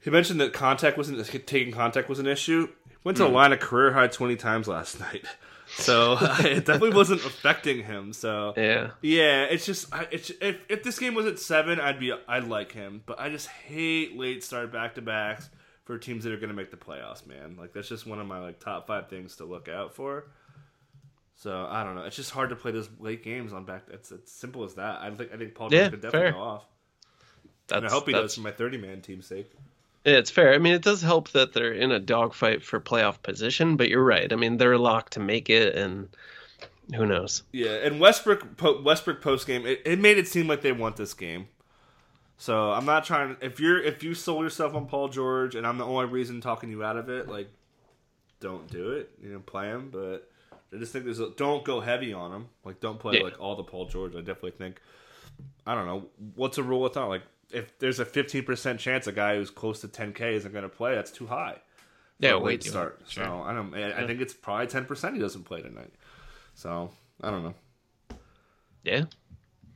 he 0.00 0.10
mentioned 0.10 0.40
that 0.40 0.52
contact 0.52 0.96
wasn't 0.96 1.26
taking 1.46 1.72
contact 1.72 2.08
was 2.08 2.18
an 2.18 2.26
issue. 2.26 2.68
Went 3.02 3.18
to 3.18 3.24
mm. 3.24 3.28
the 3.28 3.32
line 3.32 3.52
a 3.52 3.56
career 3.56 3.92
high 3.92 4.06
twenty 4.06 4.36
times 4.36 4.68
last 4.68 5.00
night. 5.12 5.24
So 5.66 6.16
it 6.20 6.66
definitely 6.66 6.94
wasn't 6.94 7.24
affecting 7.24 7.82
him. 7.82 8.12
So 8.12 8.54
yeah, 8.56 8.90
yeah. 9.02 9.44
It's 9.44 9.66
just 9.66 9.88
it's 10.10 10.30
if 10.40 10.58
if 10.68 10.82
this 10.82 10.98
game 10.98 11.14
was 11.14 11.26
at 11.26 11.38
seven, 11.38 11.80
I'd 11.80 11.98
be 11.98 12.12
I'd 12.28 12.44
like 12.44 12.72
him, 12.72 13.02
but 13.06 13.18
I 13.18 13.28
just 13.28 13.48
hate 13.48 14.16
late 14.16 14.44
start 14.44 14.72
back 14.72 14.94
to 14.94 15.02
backs 15.02 15.48
for 15.84 15.98
teams 15.98 16.24
that 16.24 16.32
are 16.32 16.38
going 16.38 16.48
to 16.48 16.54
make 16.54 16.70
the 16.70 16.76
playoffs. 16.76 17.26
Man, 17.26 17.56
like 17.58 17.72
that's 17.72 17.88
just 17.88 18.06
one 18.06 18.20
of 18.20 18.26
my 18.26 18.40
like 18.40 18.60
top 18.60 18.86
five 18.86 19.08
things 19.08 19.36
to 19.36 19.44
look 19.44 19.68
out 19.68 19.94
for. 19.94 20.26
So 21.44 21.68
I 21.68 21.84
don't 21.84 21.94
know. 21.94 22.04
It's 22.04 22.16
just 22.16 22.30
hard 22.30 22.48
to 22.48 22.56
play 22.56 22.70
those 22.70 22.88
late 22.98 23.22
games 23.22 23.52
on 23.52 23.66
back. 23.66 23.82
It's 23.90 24.10
as 24.10 24.20
simple 24.24 24.64
as 24.64 24.76
that. 24.76 25.02
I 25.02 25.10
think 25.10 25.30
I 25.30 25.36
think 25.36 25.54
Paul 25.54 25.68
George 25.68 25.78
yeah, 25.78 25.90
could 25.90 26.00
definitely 26.00 26.30
fair. 26.30 26.32
go 26.32 26.40
off. 26.40 26.64
That's, 27.66 27.76
and 27.76 27.86
I 27.86 27.90
hope 27.90 28.06
he 28.06 28.14
does 28.14 28.34
for 28.34 28.40
my 28.40 28.50
thirty 28.50 28.78
man 28.78 29.02
team's 29.02 29.26
sake. 29.26 29.50
Yeah, 30.06 30.14
it's 30.14 30.30
fair. 30.30 30.54
I 30.54 30.58
mean, 30.58 30.72
it 30.72 30.80
does 30.80 31.02
help 31.02 31.32
that 31.32 31.52
they're 31.52 31.74
in 31.74 31.92
a 31.92 32.00
dogfight 32.00 32.62
for 32.62 32.80
playoff 32.80 33.20
position, 33.22 33.76
but 33.76 33.90
you're 33.90 34.02
right. 34.02 34.32
I 34.32 34.36
mean, 34.36 34.56
they're 34.56 34.78
locked 34.78 35.12
to 35.14 35.20
make 35.20 35.50
it, 35.50 35.74
and 35.74 36.08
who 36.94 37.04
knows? 37.04 37.42
Yeah, 37.52 37.72
and 37.72 38.00
Westbrook 38.00 38.82
Westbrook 38.82 39.20
post 39.20 39.46
game, 39.46 39.66
it, 39.66 39.82
it 39.84 39.98
made 39.98 40.16
it 40.16 40.26
seem 40.26 40.48
like 40.48 40.62
they 40.62 40.72
want 40.72 40.96
this 40.96 41.12
game. 41.12 41.48
So 42.38 42.72
I'm 42.72 42.86
not 42.86 43.04
trying. 43.04 43.36
If 43.42 43.60
you're 43.60 43.82
if 43.82 44.02
you 44.02 44.14
sold 44.14 44.44
yourself 44.44 44.74
on 44.74 44.86
Paul 44.86 45.08
George, 45.08 45.56
and 45.56 45.66
I'm 45.66 45.76
the 45.76 45.84
only 45.84 46.06
reason 46.06 46.40
talking 46.40 46.70
you 46.70 46.82
out 46.82 46.96
of 46.96 47.10
it, 47.10 47.28
like, 47.28 47.50
don't 48.40 48.66
do 48.70 48.92
it. 48.92 49.10
You 49.22 49.34
know, 49.34 49.40
play 49.40 49.66
him, 49.66 49.90
but 49.92 50.30
I 50.74 50.78
just 50.78 50.92
think 50.92 51.04
there's 51.04 51.20
a, 51.20 51.30
don't 51.30 51.64
go 51.64 51.80
heavy 51.80 52.12
on 52.12 52.32
him. 52.32 52.48
Like, 52.64 52.80
don't 52.80 52.98
play 52.98 53.18
yeah. 53.18 53.24
like 53.24 53.40
all 53.40 53.56
the 53.56 53.62
Paul 53.62 53.86
George. 53.86 54.14
I 54.14 54.18
definitely 54.18 54.52
think. 54.52 54.80
I 55.66 55.74
don't 55.74 55.86
know 55.86 56.06
what's 56.34 56.58
a 56.58 56.62
rule 56.62 56.84
of 56.86 56.92
thumb. 56.92 57.08
Like, 57.08 57.22
if 57.50 57.78
there's 57.78 58.00
a 58.00 58.04
15% 58.04 58.78
chance 58.78 59.06
a 59.06 59.12
guy 59.12 59.36
who's 59.36 59.50
close 59.50 59.80
to 59.82 59.88
10k 59.88 60.32
isn't 60.32 60.52
going 60.52 60.62
to 60.62 60.68
play, 60.68 60.94
that's 60.94 61.10
too 61.10 61.26
high. 61.26 61.56
Yeah, 62.18 62.36
wait 62.36 62.62
start. 62.62 63.00
Sure. 63.08 63.24
So 63.24 63.42
I 63.42 63.52
don't. 63.52 63.74
I, 63.74 64.02
I 64.02 64.06
think 64.06 64.20
it's 64.20 64.32
probably 64.34 64.66
10% 64.66 65.14
he 65.14 65.18
doesn't 65.20 65.44
play 65.44 65.62
tonight. 65.62 65.92
So 66.54 66.90
I 67.20 67.30
don't 67.30 67.42
know. 67.42 67.54
Yeah. 68.84 69.04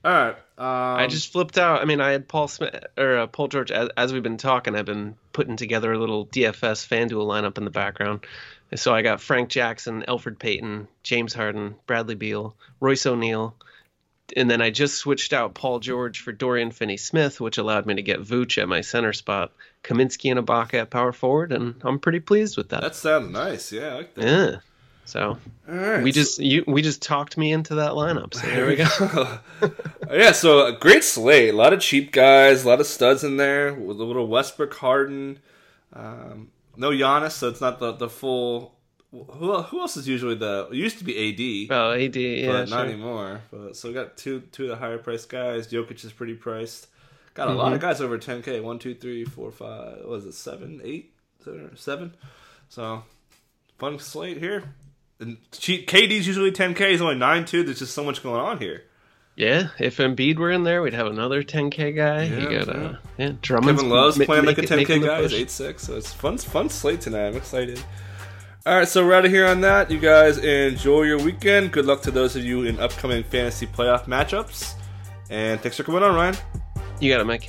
All 0.05 0.12
right. 0.12 0.36
Um, 0.57 1.01
I 1.01 1.07
just 1.09 1.32
flipped 1.32 1.59
out. 1.59 1.82
I 1.82 1.84
mean, 1.84 2.01
I 2.01 2.12
had 2.12 2.28
Paul 2.28 2.46
Smith 2.46 2.84
or 2.96 3.18
uh, 3.18 3.26
Paul 3.26 3.49
George 3.49 3.72
as, 3.72 3.88
as, 3.96 4.12
we've 4.12 4.22
been 4.22 4.36
talking. 4.36 4.76
I've 4.76 4.84
been 4.84 5.16
putting 5.32 5.57
together 5.57 5.92
a 5.92 5.99
little 5.99 6.26
DFS 6.26 6.86
FanDuel 6.86 7.26
lineup 7.26 7.59
in 7.59 7.64
the 7.64 7.70
background. 7.70 8.24
So 8.74 8.94
I 8.94 9.02
got 9.02 9.20
Frank 9.20 9.48
Jackson, 9.48 10.04
Elfrid 10.06 10.38
Payton, 10.38 10.88
James 11.02 11.32
Harden, 11.32 11.74
Bradley 11.86 12.14
Beal, 12.14 12.54
Royce 12.80 13.06
O'Neale, 13.06 13.54
and 14.36 14.50
then 14.50 14.60
I 14.60 14.70
just 14.70 14.96
switched 14.96 15.32
out 15.32 15.54
Paul 15.54 15.80
George 15.80 16.20
for 16.20 16.32
Dorian 16.32 16.70
Finney-Smith, 16.70 17.40
which 17.40 17.58
allowed 17.58 17.86
me 17.86 17.94
to 17.94 18.02
get 18.02 18.20
Vooch 18.20 18.60
at 18.60 18.68
my 18.68 18.82
center 18.82 19.12
spot, 19.12 19.52
Kaminsky 19.82 20.30
and 20.30 20.44
Ibaka 20.46 20.74
at 20.74 20.90
power 20.90 21.12
forward, 21.12 21.52
and 21.52 21.76
I'm 21.82 21.98
pretty 21.98 22.20
pleased 22.20 22.56
with 22.56 22.68
that. 22.70 22.82
That 22.82 22.94
sounds 22.94 23.32
nice. 23.32 23.72
Yeah, 23.72 23.94
like 23.94 24.14
that. 24.14 24.24
Yeah. 24.24 24.56
So 25.06 25.38
right. 25.66 26.02
we 26.02 26.12
just 26.12 26.38
you 26.38 26.64
we 26.66 26.82
just 26.82 27.00
talked 27.00 27.38
me 27.38 27.50
into 27.50 27.76
that 27.76 27.92
lineup. 27.92 28.34
So 28.34 28.46
there 28.46 28.66
we 28.66 28.76
go. 28.76 29.38
yeah, 30.12 30.32
so 30.32 30.66
a 30.66 30.72
great 30.72 31.02
slate. 31.02 31.54
A 31.54 31.56
lot 31.56 31.72
of 31.72 31.80
cheap 31.80 32.12
guys, 32.12 32.64
a 32.64 32.68
lot 32.68 32.78
of 32.78 32.86
studs 32.86 33.24
in 33.24 33.38
there. 33.38 33.72
With 33.72 33.98
a 33.98 34.04
little 34.04 34.26
Westbrook, 34.26 34.74
Harden. 34.74 35.38
Um, 35.94 36.50
no 36.79 36.91
Giannis, 36.91 37.33
so 37.33 37.49
it's 37.49 37.61
not 37.61 37.79
the 37.79 37.93
the 37.93 38.09
full 38.09 38.79
who 39.11 39.62
who 39.62 39.81
else 39.81 39.97
is 39.97 40.07
usually 40.07 40.35
the? 40.35 40.68
It 40.70 40.76
used 40.76 40.99
to 40.99 41.05
be 41.05 41.68
AD. 41.68 41.74
Oh, 41.74 41.93
AD, 41.93 42.16
yeah, 42.16 42.53
but 42.53 42.68
not 42.68 42.87
anymore. 42.87 43.41
But 43.51 43.76
so 43.76 43.89
we 43.89 43.95
got 43.95 44.16
two 44.16 44.41
two 44.53 44.64
of 44.64 44.68
the 44.70 44.76
higher 44.76 44.99
priced 44.99 45.29
guys. 45.29 45.68
Jokic 45.68 46.05
is 46.05 46.12
pretty 46.12 46.35
priced. 46.35 46.89
Got 47.35 47.49
a 47.49 47.51
mm-hmm. 47.51 47.59
lot 47.59 47.72
of 47.72 47.81
guys 47.81 48.01
over 48.01 48.18
10k. 48.18 48.62
One, 48.62 48.79
two, 48.79 48.95
three, 48.95 49.24
four, 49.24 49.51
five. 49.51 50.05
Was 50.05 50.26
it? 50.26 50.35
Seven, 50.35 50.81
eight, 50.85 51.14
seven, 51.43 51.76
seven. 51.76 52.14
So 52.68 53.03
fun 53.79 53.99
slate 53.99 54.39
here. 54.39 54.74
And 55.20 55.39
KD's 55.53 56.26
usually 56.26 56.53
10k. 56.53 56.91
He's 56.91 57.01
only 57.01 57.16
nine 57.16 57.45
two. 57.45 57.62
There's 57.62 57.79
just 57.79 57.95
so 57.95 58.05
much 58.05 58.22
going 58.22 58.41
on 58.41 58.59
here. 58.59 58.85
Yeah, 59.39 59.68
if 59.78 59.99
Embiid 59.99 60.36
were 60.36 60.51
in 60.51 60.64
there, 60.64 60.82
we'd 60.82 60.95
have 60.95 61.07
another 61.07 61.45
10k 61.45 61.95
guy. 61.95 62.24
Yeah, 62.24 62.39
you 62.39 62.59
got 62.59 62.68
uh, 62.74 62.97
yeah, 63.18 63.32
Drummond's 63.41 63.82
Kevin 63.82 63.89
Love's 63.89 64.18
playing 64.18 64.47
like 64.47 64.59
a 64.59 64.62
10k 64.62 65.07
guy. 65.07 65.22
He's 65.22 65.32
eight 65.32 65.51
six. 65.51 65.84
So 65.84 65.97
it's 65.97 66.12
fun, 66.12 66.39
fun 66.39 66.68
slate 66.68 67.01
tonight. 67.01 67.28
I'm 67.28 67.36
excited. 67.36 67.80
All 68.66 68.76
right, 68.76 68.89
so 68.89 69.07
we're 69.07 69.14
out 69.14 69.24
of 69.24 69.30
here 69.30 69.47
on 69.47 69.61
that. 69.61 69.93
You 69.93 70.01
guys 70.01 70.39
enjoy 70.39 71.03
your 71.03 71.18
weekend. 71.18 71.70
Good 71.70 71.86
luck 71.86 72.03
to 72.03 72.11
those 72.11 72.34
of 72.34 72.45
you 72.45 72.64
in 72.64 72.80
upcoming 72.80 73.22
fantasy 73.22 73.68
playoff 73.68 74.07
matchups. 74.07 74.74
And 75.30 75.61
thanks 75.61 75.76
for 75.76 75.84
coming 75.84 76.03
on, 76.03 76.16
Ryan. 76.16 76.36
You 76.99 77.12
got 77.12 77.20
it, 77.20 77.24
Mike. 77.24 77.49